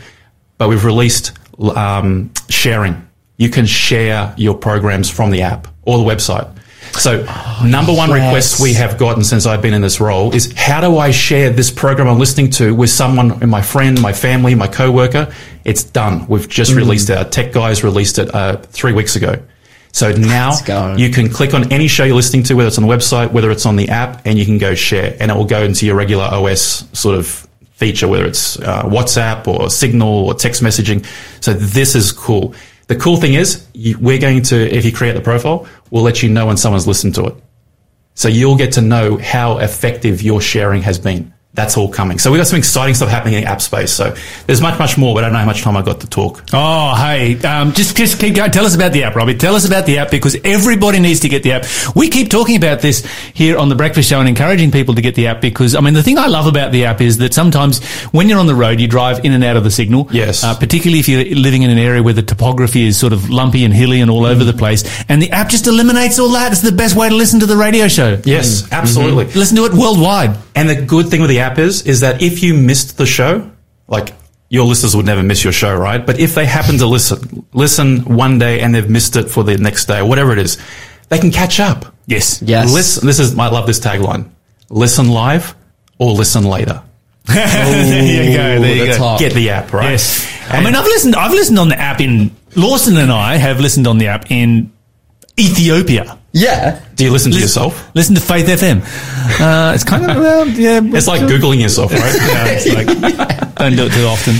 but 0.58 0.68
we've 0.68 0.84
released 0.84 1.32
um, 1.74 2.30
sharing. 2.48 3.06
You 3.36 3.48
can 3.50 3.66
share 3.66 4.34
your 4.36 4.54
programs 4.54 5.10
from 5.10 5.30
the 5.30 5.42
app 5.42 5.68
or 5.82 5.98
the 5.98 6.04
website. 6.04 6.50
So, 6.92 7.24
number 7.62 7.92
one 7.92 8.08
yes. 8.08 8.24
request 8.24 8.60
we 8.60 8.72
have 8.74 8.96
gotten 8.96 9.22
since 9.22 9.44
I've 9.44 9.60
been 9.60 9.74
in 9.74 9.82
this 9.82 10.00
role 10.00 10.34
is 10.34 10.54
how 10.56 10.80
do 10.80 10.96
I 10.96 11.10
share 11.10 11.50
this 11.50 11.70
program 11.70 12.08
I'm 12.08 12.18
listening 12.18 12.48
to 12.52 12.74
with 12.74 12.88
someone, 12.88 13.46
my 13.50 13.60
friend, 13.60 14.00
my 14.00 14.14
family, 14.14 14.54
my 14.54 14.66
coworker? 14.68 15.30
It's 15.64 15.82
done. 15.84 16.26
We've 16.26 16.48
just 16.48 16.72
released 16.74 17.10
it. 17.10 17.18
Our 17.18 17.24
tech 17.24 17.52
guys 17.52 17.84
released 17.84 18.18
it 18.18 18.34
uh, 18.34 18.56
three 18.58 18.92
weeks 18.94 19.16
ago. 19.16 19.42
So 19.96 20.12
now 20.12 20.94
you 20.96 21.08
can 21.08 21.30
click 21.30 21.54
on 21.54 21.72
any 21.72 21.88
show 21.88 22.04
you're 22.04 22.16
listening 22.16 22.42
to, 22.42 22.54
whether 22.54 22.68
it's 22.68 22.76
on 22.76 22.86
the 22.86 22.94
website, 22.94 23.32
whether 23.32 23.50
it's 23.50 23.64
on 23.64 23.76
the 23.76 23.88
app, 23.88 24.26
and 24.26 24.38
you 24.38 24.44
can 24.44 24.58
go 24.58 24.74
share, 24.74 25.16
and 25.18 25.30
it 25.30 25.34
will 25.34 25.46
go 25.46 25.62
into 25.62 25.86
your 25.86 25.96
regular 25.96 26.24
OS 26.24 26.86
sort 26.92 27.16
of 27.16 27.26
feature, 27.76 28.06
whether 28.06 28.26
it's 28.26 28.58
uh, 28.58 28.82
WhatsApp 28.82 29.48
or 29.48 29.70
Signal 29.70 30.26
or 30.26 30.34
text 30.34 30.62
messaging. 30.62 31.06
So 31.42 31.54
this 31.54 31.94
is 31.94 32.12
cool. 32.12 32.54
The 32.88 32.96
cool 32.96 33.16
thing 33.16 33.32
is, 33.32 33.66
you, 33.72 33.96
we're 33.98 34.18
going 34.18 34.42
to, 34.42 34.56
if 34.56 34.84
you 34.84 34.92
create 34.92 35.14
the 35.14 35.22
profile, 35.22 35.66
we'll 35.90 36.02
let 36.02 36.22
you 36.22 36.28
know 36.28 36.44
when 36.44 36.58
someone's 36.58 36.86
listened 36.86 37.14
to 37.14 37.28
it. 37.28 37.34
So 38.12 38.28
you'll 38.28 38.58
get 38.58 38.72
to 38.72 38.82
know 38.82 39.16
how 39.16 39.60
effective 39.60 40.20
your 40.20 40.42
sharing 40.42 40.82
has 40.82 40.98
been. 40.98 41.32
That's 41.56 41.76
all 41.78 41.88
coming. 41.88 42.18
So 42.18 42.30
we've 42.30 42.38
got 42.38 42.46
some 42.46 42.58
exciting 42.58 42.94
stuff 42.94 43.08
happening 43.08 43.34
in 43.34 43.44
app 43.44 43.62
space. 43.62 43.90
So 43.90 44.14
there's 44.46 44.60
much, 44.60 44.78
much 44.78 44.98
more, 44.98 45.14
but 45.14 45.24
I 45.24 45.28
don't 45.28 45.32
know 45.32 45.38
how 45.40 45.46
much 45.46 45.62
time 45.62 45.74
I've 45.74 45.86
got 45.86 46.00
to 46.02 46.06
talk. 46.06 46.44
Oh, 46.52 46.94
hey, 46.94 47.40
um, 47.40 47.72
just, 47.72 47.96
just 47.96 48.20
keep 48.20 48.34
going. 48.34 48.50
Tell 48.50 48.66
us 48.66 48.74
about 48.74 48.92
the 48.92 49.04
app, 49.04 49.14
Robbie. 49.14 49.36
Tell 49.36 49.54
us 49.54 49.66
about 49.66 49.86
the 49.86 49.98
app 49.98 50.10
because 50.10 50.36
everybody 50.44 51.00
needs 51.00 51.20
to 51.20 51.30
get 51.30 51.42
the 51.42 51.52
app. 51.52 51.64
We 51.94 52.10
keep 52.10 52.28
talking 52.28 52.56
about 52.56 52.80
this 52.80 53.06
here 53.32 53.56
on 53.56 53.70
the 53.70 53.74
Breakfast 53.74 54.10
Show 54.10 54.20
and 54.20 54.28
encouraging 54.28 54.70
people 54.70 54.94
to 54.96 55.00
get 55.00 55.14
the 55.14 55.28
app 55.28 55.40
because, 55.40 55.74
I 55.74 55.80
mean, 55.80 55.94
the 55.94 56.02
thing 56.02 56.18
I 56.18 56.26
love 56.26 56.46
about 56.46 56.72
the 56.72 56.84
app 56.84 57.00
is 57.00 57.16
that 57.18 57.32
sometimes 57.32 57.82
when 58.12 58.28
you're 58.28 58.38
on 58.38 58.46
the 58.46 58.54
road, 58.54 58.78
you 58.78 58.86
drive 58.86 59.24
in 59.24 59.32
and 59.32 59.42
out 59.42 59.56
of 59.56 59.64
the 59.64 59.70
signal. 59.70 60.08
Yes. 60.12 60.44
Uh, 60.44 60.54
particularly 60.54 61.00
if 61.00 61.08
you're 61.08 61.24
living 61.34 61.62
in 61.62 61.70
an 61.70 61.78
area 61.78 62.02
where 62.02 62.12
the 62.12 62.22
topography 62.22 62.86
is 62.86 62.98
sort 62.98 63.14
of 63.14 63.30
lumpy 63.30 63.64
and 63.64 63.72
hilly 63.72 64.02
and 64.02 64.10
all 64.10 64.26
over 64.26 64.44
the 64.44 64.52
place. 64.52 64.84
And 65.08 65.22
the 65.22 65.30
app 65.30 65.48
just 65.48 65.66
eliminates 65.66 66.18
all 66.18 66.28
that. 66.32 66.52
It's 66.52 66.60
the 66.60 66.72
best 66.72 66.96
way 66.96 67.08
to 67.08 67.14
listen 67.14 67.40
to 67.40 67.46
the 67.46 67.56
radio 67.56 67.88
show. 67.88 68.20
Yes, 68.24 68.70
absolutely. 68.70 69.24
Listen 69.32 69.56
to 69.56 69.64
it 69.64 69.72
worldwide. 69.72 70.36
And 70.54 70.68
the 70.68 70.80
good 70.80 71.08
thing 71.08 71.20
with 71.20 71.30
the 71.30 71.40
app 71.40 71.45
is, 71.58 71.82
is 71.86 72.00
that 72.00 72.22
if 72.22 72.42
you 72.42 72.54
missed 72.54 72.98
the 72.98 73.06
show, 73.06 73.50
like 73.88 74.12
your 74.48 74.64
listeners 74.64 74.94
would 74.96 75.06
never 75.06 75.22
miss 75.22 75.42
your 75.42 75.52
show, 75.52 75.74
right? 75.74 76.04
But 76.04 76.20
if 76.20 76.34
they 76.34 76.46
happen 76.46 76.78
to 76.78 76.86
listen, 76.86 77.46
listen 77.52 78.04
one 78.04 78.38
day 78.38 78.60
and 78.60 78.74
they've 78.74 78.88
missed 78.88 79.16
it 79.16 79.30
for 79.30 79.42
the 79.42 79.56
next 79.56 79.86
day 79.86 79.98
or 80.00 80.08
whatever 80.08 80.32
it 80.32 80.38
is, 80.38 80.58
they 81.08 81.18
can 81.18 81.30
catch 81.30 81.60
up. 81.60 81.94
Yes. 82.06 82.42
Yes. 82.42 82.72
Listen, 82.72 83.06
this 83.06 83.18
is, 83.18 83.36
I 83.38 83.48
love 83.48 83.66
this 83.66 83.80
tagline. 83.80 84.30
Listen 84.68 85.08
live 85.08 85.54
or 85.98 86.12
listen 86.12 86.44
later. 86.44 86.82
there 87.26 88.04
you 88.04 88.36
go. 88.36 88.62
There 88.62 88.76
you 88.76 88.86
go. 88.86 88.98
hot. 88.98 89.20
Get 89.20 89.32
the 89.32 89.50
app, 89.50 89.72
right? 89.72 89.90
Yes. 89.90 90.26
I 90.48 90.62
mean, 90.62 90.76
I've 90.76 90.84
listened. 90.84 91.16
I've 91.16 91.32
listened 91.32 91.58
on 91.58 91.68
the 91.68 91.78
app 91.78 92.00
in 92.00 92.30
Lawson 92.54 92.96
and 92.96 93.10
I 93.10 93.36
have 93.36 93.58
listened 93.58 93.88
on 93.88 93.98
the 93.98 94.06
app 94.06 94.30
in 94.30 94.72
Ethiopia. 95.38 96.18
Yeah. 96.36 96.80
Do 96.96 97.04
you 97.04 97.10
listen 97.10 97.32
to 97.32 97.38
yourself? 97.40 97.90
Listen 97.94 98.14
to 98.14 98.20
Faith 98.20 98.46
FM. 98.46 98.82
Uh, 99.40 99.72
it's 99.74 99.84
kind 99.84 100.04
of 100.10 100.16
well, 100.18 100.46
yeah. 100.48 100.80
It's 100.82 101.06
like 101.06 101.22
Googling 101.22 101.62
yourself, 101.62 101.92
right? 101.92 102.14
Yeah, 102.26 102.46
it's 102.48 102.66
like, 102.74 102.86
don't 103.56 103.74
do 103.74 103.86
it 103.86 103.92
too 103.92 104.04
often. 104.04 104.34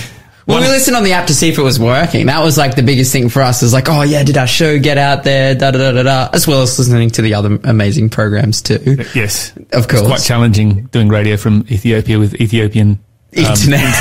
Well, 0.46 0.60
we 0.60 0.68
listened 0.68 0.96
on 0.96 1.02
the 1.04 1.12
app 1.12 1.26
to 1.28 1.34
see 1.34 1.48
if 1.48 1.58
it 1.58 1.62
was 1.62 1.80
working. 1.80 2.26
That 2.26 2.44
was 2.44 2.56
like 2.58 2.76
the 2.76 2.82
biggest 2.82 3.12
thing 3.12 3.30
for 3.30 3.40
us. 3.42 3.62
Is 3.62 3.72
like, 3.72 3.88
oh 3.88 4.02
yeah, 4.02 4.22
did 4.22 4.36
our 4.36 4.46
show 4.46 4.78
get 4.78 4.98
out 4.98 5.24
there? 5.24 5.54
Da 5.54 5.70
da 5.70 5.78
da 5.78 5.92
da 5.92 6.02
da. 6.02 6.28
As 6.34 6.46
well 6.46 6.62
as 6.62 6.78
listening 6.78 7.10
to 7.10 7.22
the 7.22 7.34
other 7.34 7.58
amazing 7.64 8.10
programs 8.10 8.60
too. 8.62 8.98
Yes, 9.14 9.56
Of 9.72 9.88
course. 9.88 10.02
It's 10.02 10.08
quite 10.08 10.22
challenging 10.22 10.84
doing 10.86 11.08
radio 11.08 11.36
from 11.38 11.64
Ethiopia 11.70 12.18
with 12.18 12.40
Ethiopian 12.40 12.90
um, 12.90 12.98
Internet. 13.32 13.94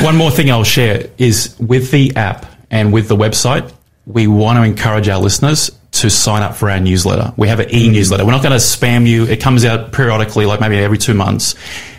One 0.02 0.16
more 0.16 0.30
thing 0.30 0.50
I'll 0.50 0.64
share 0.64 1.06
is 1.18 1.54
with 1.58 1.90
the 1.90 2.14
app 2.16 2.46
and 2.70 2.92
with 2.92 3.08
the 3.08 3.16
website, 3.16 3.72
we 4.06 4.26
want 4.28 4.56
to 4.58 4.62
encourage 4.62 5.08
our 5.08 5.20
listeners 5.20 5.70
to 6.00 6.10
sign 6.10 6.42
up 6.42 6.54
for 6.54 6.70
our 6.70 6.80
newsletter. 6.80 7.32
We 7.36 7.48
have 7.48 7.60
an 7.60 7.74
e-newsletter. 7.74 8.24
We're 8.24 8.32
not 8.32 8.42
going 8.42 8.52
to 8.52 8.58
spam 8.58 9.06
you. 9.06 9.24
It 9.24 9.40
comes 9.40 9.64
out 9.64 9.92
periodically, 9.92 10.46
like 10.46 10.60
maybe 10.60 10.76
every 10.78 10.98
two 10.98 11.14
months. 11.14 11.54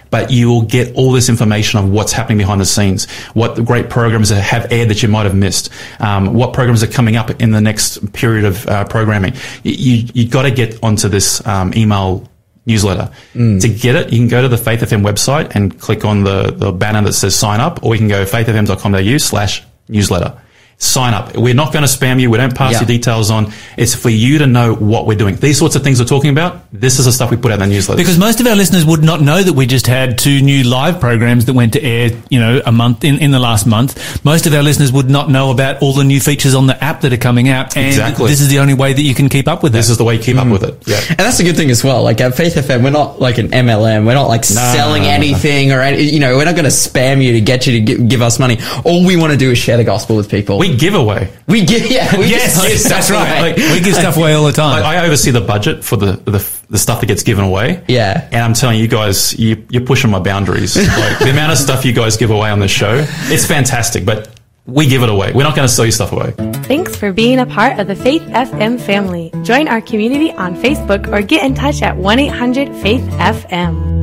but 0.10 0.32
you 0.32 0.48
will 0.48 0.62
get 0.62 0.95
all 0.95 1.12
this 1.12 1.28
information 1.28 1.80
of 1.80 1.89
what's 1.89 2.14
happening 2.14 2.38
behind 2.38 2.62
the 2.62 2.66
scenes, 2.66 3.10
what 3.34 3.56
the 3.56 3.62
great 3.62 3.89
programs 3.89 4.30
have 4.30 4.72
aired 4.72 4.89
that 4.89 5.04
you 5.04 5.10
might 5.10 5.26
have 5.26 5.36
missed, 5.36 5.70
um, 6.00 6.34
what 6.34 6.54
programs 6.54 6.82
are 6.82 6.88
coming 6.88 7.18
up 7.18 7.30
in 7.41 7.52
the 7.52 7.60
next 7.60 8.14
period 8.14 8.45
of 8.45 8.66
uh, 8.68 8.86
programming. 8.86 9.34
You 9.64 10.08
you 10.14 10.24
have 10.24 10.32
got 10.32 10.43
to 10.43 10.52
get 10.52 10.82
onto 10.82 11.10
this 11.10 11.45
um, 11.45 11.74
email 11.76 12.30
newsletter. 12.66 13.10
To 13.34 13.68
get 13.68 13.95
it, 13.95 14.12
you 14.14 14.20
can 14.20 14.28
go 14.28 14.41
to 14.41 14.48
the 14.48 14.58
Faith 14.58 14.82
FM 14.82 15.04
website 15.04 15.56
and 15.56 15.78
click 15.80 16.06
on 16.06 16.24
the, 16.24 16.52
the 16.52 16.72
banner 16.72 17.02
that 17.02 17.14
says 17.14 17.36
sign 17.36 17.60
up, 17.60 17.84
or 17.84 17.95
you 17.95 18.00
can 18.00 18.08
go 18.10 18.26
faithfm.com.au 18.26 19.18
slash 19.18 19.64
newsletter. 19.89 20.39
Sign 20.80 21.15
up. 21.15 21.36
We're 21.36 21.55
not 21.55 21.73
going 21.73 21.84
to 21.84 21.89
spam 21.91 22.19
you. 22.19 22.30
We 22.30 22.38
don't 22.38 22.53
pass 22.55 22.73
Yeah. 22.73 22.82
your 22.82 22.86
details 22.88 23.32
on. 23.32 23.51
It's 23.78 23.95
for 23.95 24.09
you 24.11 24.38
to 24.38 24.45
know 24.45 24.75
what 24.75 25.07
we're 25.07 25.17
doing. 25.17 25.36
These 25.36 25.57
sorts 25.57 25.75
of 25.75 25.84
things 25.84 25.99
we're 25.99 26.05
talking 26.05 26.30
about, 26.30 26.65
this 26.71 26.99
is 26.99 27.05
the 27.05 27.11
stuff 27.11 27.32
we 27.32 27.38
put 27.38 27.51
out 27.51 27.59
in 27.61 27.69
the 27.69 27.73
newsletter. 27.75 27.97
Because 27.97 28.19
most 28.19 28.39
of 28.39 28.45
our 28.45 28.55
listeners 28.55 28.86
would 28.86 29.01
not 29.03 29.19
know 29.19 29.41
that 29.41 29.53
we 29.53 29.65
just 29.65 29.88
had 29.88 30.19
two 30.19 30.39
new 30.39 30.61
live 30.63 30.99
programs 30.99 31.45
that 31.45 31.53
went 31.53 31.73
to 31.73 31.82
air, 31.84 32.11
you 32.30 32.39
know, 32.39 32.61
a 32.63 32.71
month 32.71 33.03
in, 33.03 33.17
in 33.17 33.32
the 33.32 33.39
last 33.39 33.65
month. 33.65 34.23
Most 34.23 34.45
of 34.45 34.53
our 34.53 34.61
listeners 34.61 34.91
would 34.91 35.09
not 35.09 35.32
know 35.32 35.49
about 35.49 35.82
all 35.82 35.93
the 35.93 36.03
new 36.03 36.19
features 36.19 36.53
on 36.53 36.67
the 36.67 36.84
app 36.84 37.01
that 37.01 37.11
are 37.11 37.17
coming 37.17 37.49
out. 37.49 37.75
And 37.75 37.88
Exactly. 37.88 38.30
this 38.30 38.39
is 38.39 38.49
the 38.49 38.59
only 38.59 38.75
way 38.75 38.93
that 38.93 39.01
you 39.01 39.15
can 39.15 39.30
keep 39.30 39.47
up 39.47 39.63
with 39.63 39.73
this 39.73 39.88
that. 39.88 39.93
is 39.93 39.97
the 39.97 40.03
way 40.03 40.17
you 40.17 40.21
keep 40.21 40.36
Mm. 40.36 40.45
up 40.45 40.47
with 40.61 40.63
it. 40.63 40.78
Yeah. 40.86 40.99
And 41.09 41.17
that's 41.17 41.39
a 41.39 41.43
good 41.43 41.55
thing 41.57 41.71
as 41.71 41.84
well. 41.84 42.03
Like 42.03 42.21
at 42.21 42.36
Faith 42.36 42.53
FM, 42.55 42.84
we're 42.84 42.91
not 42.91 43.19
like 43.19 43.39
an 43.39 43.49
MLM. 43.51 44.05
We're 44.05 44.13
not 44.13 44.28
like 44.28 44.43
selling 44.43 45.01
no, 45.01 45.07
no. 45.07 45.13
anything 45.15 45.71
or 45.71 45.82
any, 45.82 46.03
you 46.03 46.19
know, 46.19 46.38
we're 46.38 46.45
not 46.45 46.53
going 46.53 46.65
to 46.65 46.69
spam 46.69 47.23
you 47.23 47.34
to 47.34 47.41
get 47.41 47.65
you 47.65 47.80
to 47.80 47.95
gi- 47.97 48.03
give 48.07 48.21
us 48.21 48.38
money. 48.38 48.59
All 48.84 49.03
we 49.03 49.15
want 49.15 49.32
to 49.32 49.38
do 49.39 49.49
is 49.49 49.57
share 49.57 49.78
the 49.78 49.84
gospel 49.84 50.15
with 50.15 50.30
people. 50.30 50.59
We 50.59 50.66
give 50.76 50.95
away. 50.95 51.32
we 51.47 51.63
give, 51.63 51.89
yeah, 51.89 52.18
we 52.18 52.26
yes, 52.26 52.55
just 52.55 52.61
give 52.61 52.72
yes, 52.72 52.89
that's 52.89 53.05
stuff 53.05 53.18
right. 53.18 53.39
away. 53.39 53.51
Like, 53.51 53.57
we 53.57 53.82
give 53.82 53.95
stuff 53.95 54.18
away 54.18 54.34
all 54.34 54.45
the 54.45 54.51
time. 54.51 54.82
Like, 54.82 54.97
I 54.97 55.05
oversee 55.05 55.32
the 55.32 55.41
budget 55.41 55.84
for 55.84 55.95
the, 55.95 56.13
the 56.13 56.39
the 56.70 56.78
stuff 56.78 56.99
that 56.99 57.05
gets 57.05 57.24
given 57.24 57.45
away. 57.45 57.84
Yeah. 57.88 58.28
And 58.32 58.41
I'm 58.41 58.53
telling 58.53 58.80
you 58.80 58.88
guys, 58.88 59.38
you, 59.39 59.65
you're 59.70 59.86
pushing 59.86 60.11
my 60.11 60.20
boundaries. 60.20 60.76
like 60.97 61.20
the 61.20 61.30
amount 61.30 61.51
of 61.51 61.57
stuff 61.57 61.86
you 61.86 61.93
guys 61.93 62.18
give 62.18 62.32
away 62.32 62.49
on 62.49 62.59
this 62.59 62.72
show, 62.72 63.05
it's 63.30 63.45
fantastic. 63.45 64.05
But 64.05 64.38
we 64.65 64.88
give 64.88 65.01
it 65.01 65.09
away. 65.09 65.32
We're 65.34 65.43
not 65.43 65.55
going 65.55 65.68
to 65.68 65.74
sell 65.74 65.86
you 65.86 65.91
stuff 65.91 66.11
away. 66.11 66.32
Thanks 66.63 66.95
for 66.95 67.13
being 67.13 67.39
a 67.39 67.45
part 67.45 67.80
of 67.80 67.88
the 67.88 67.95
Faith 67.95 68.24
FM 68.24 68.80
family. 68.80 69.32
Join 69.43 69.68
our 69.70 69.80
community 69.80 70.32
on 70.34 70.55
Facebook 70.55 71.07
or 71.11 71.22
get 71.22 71.45
in 71.45 71.55
touch 71.55 71.82
at 71.82 71.95
1 71.95 72.20
800 72.20 72.76
Faith 72.82 73.01
FM. 73.01 73.97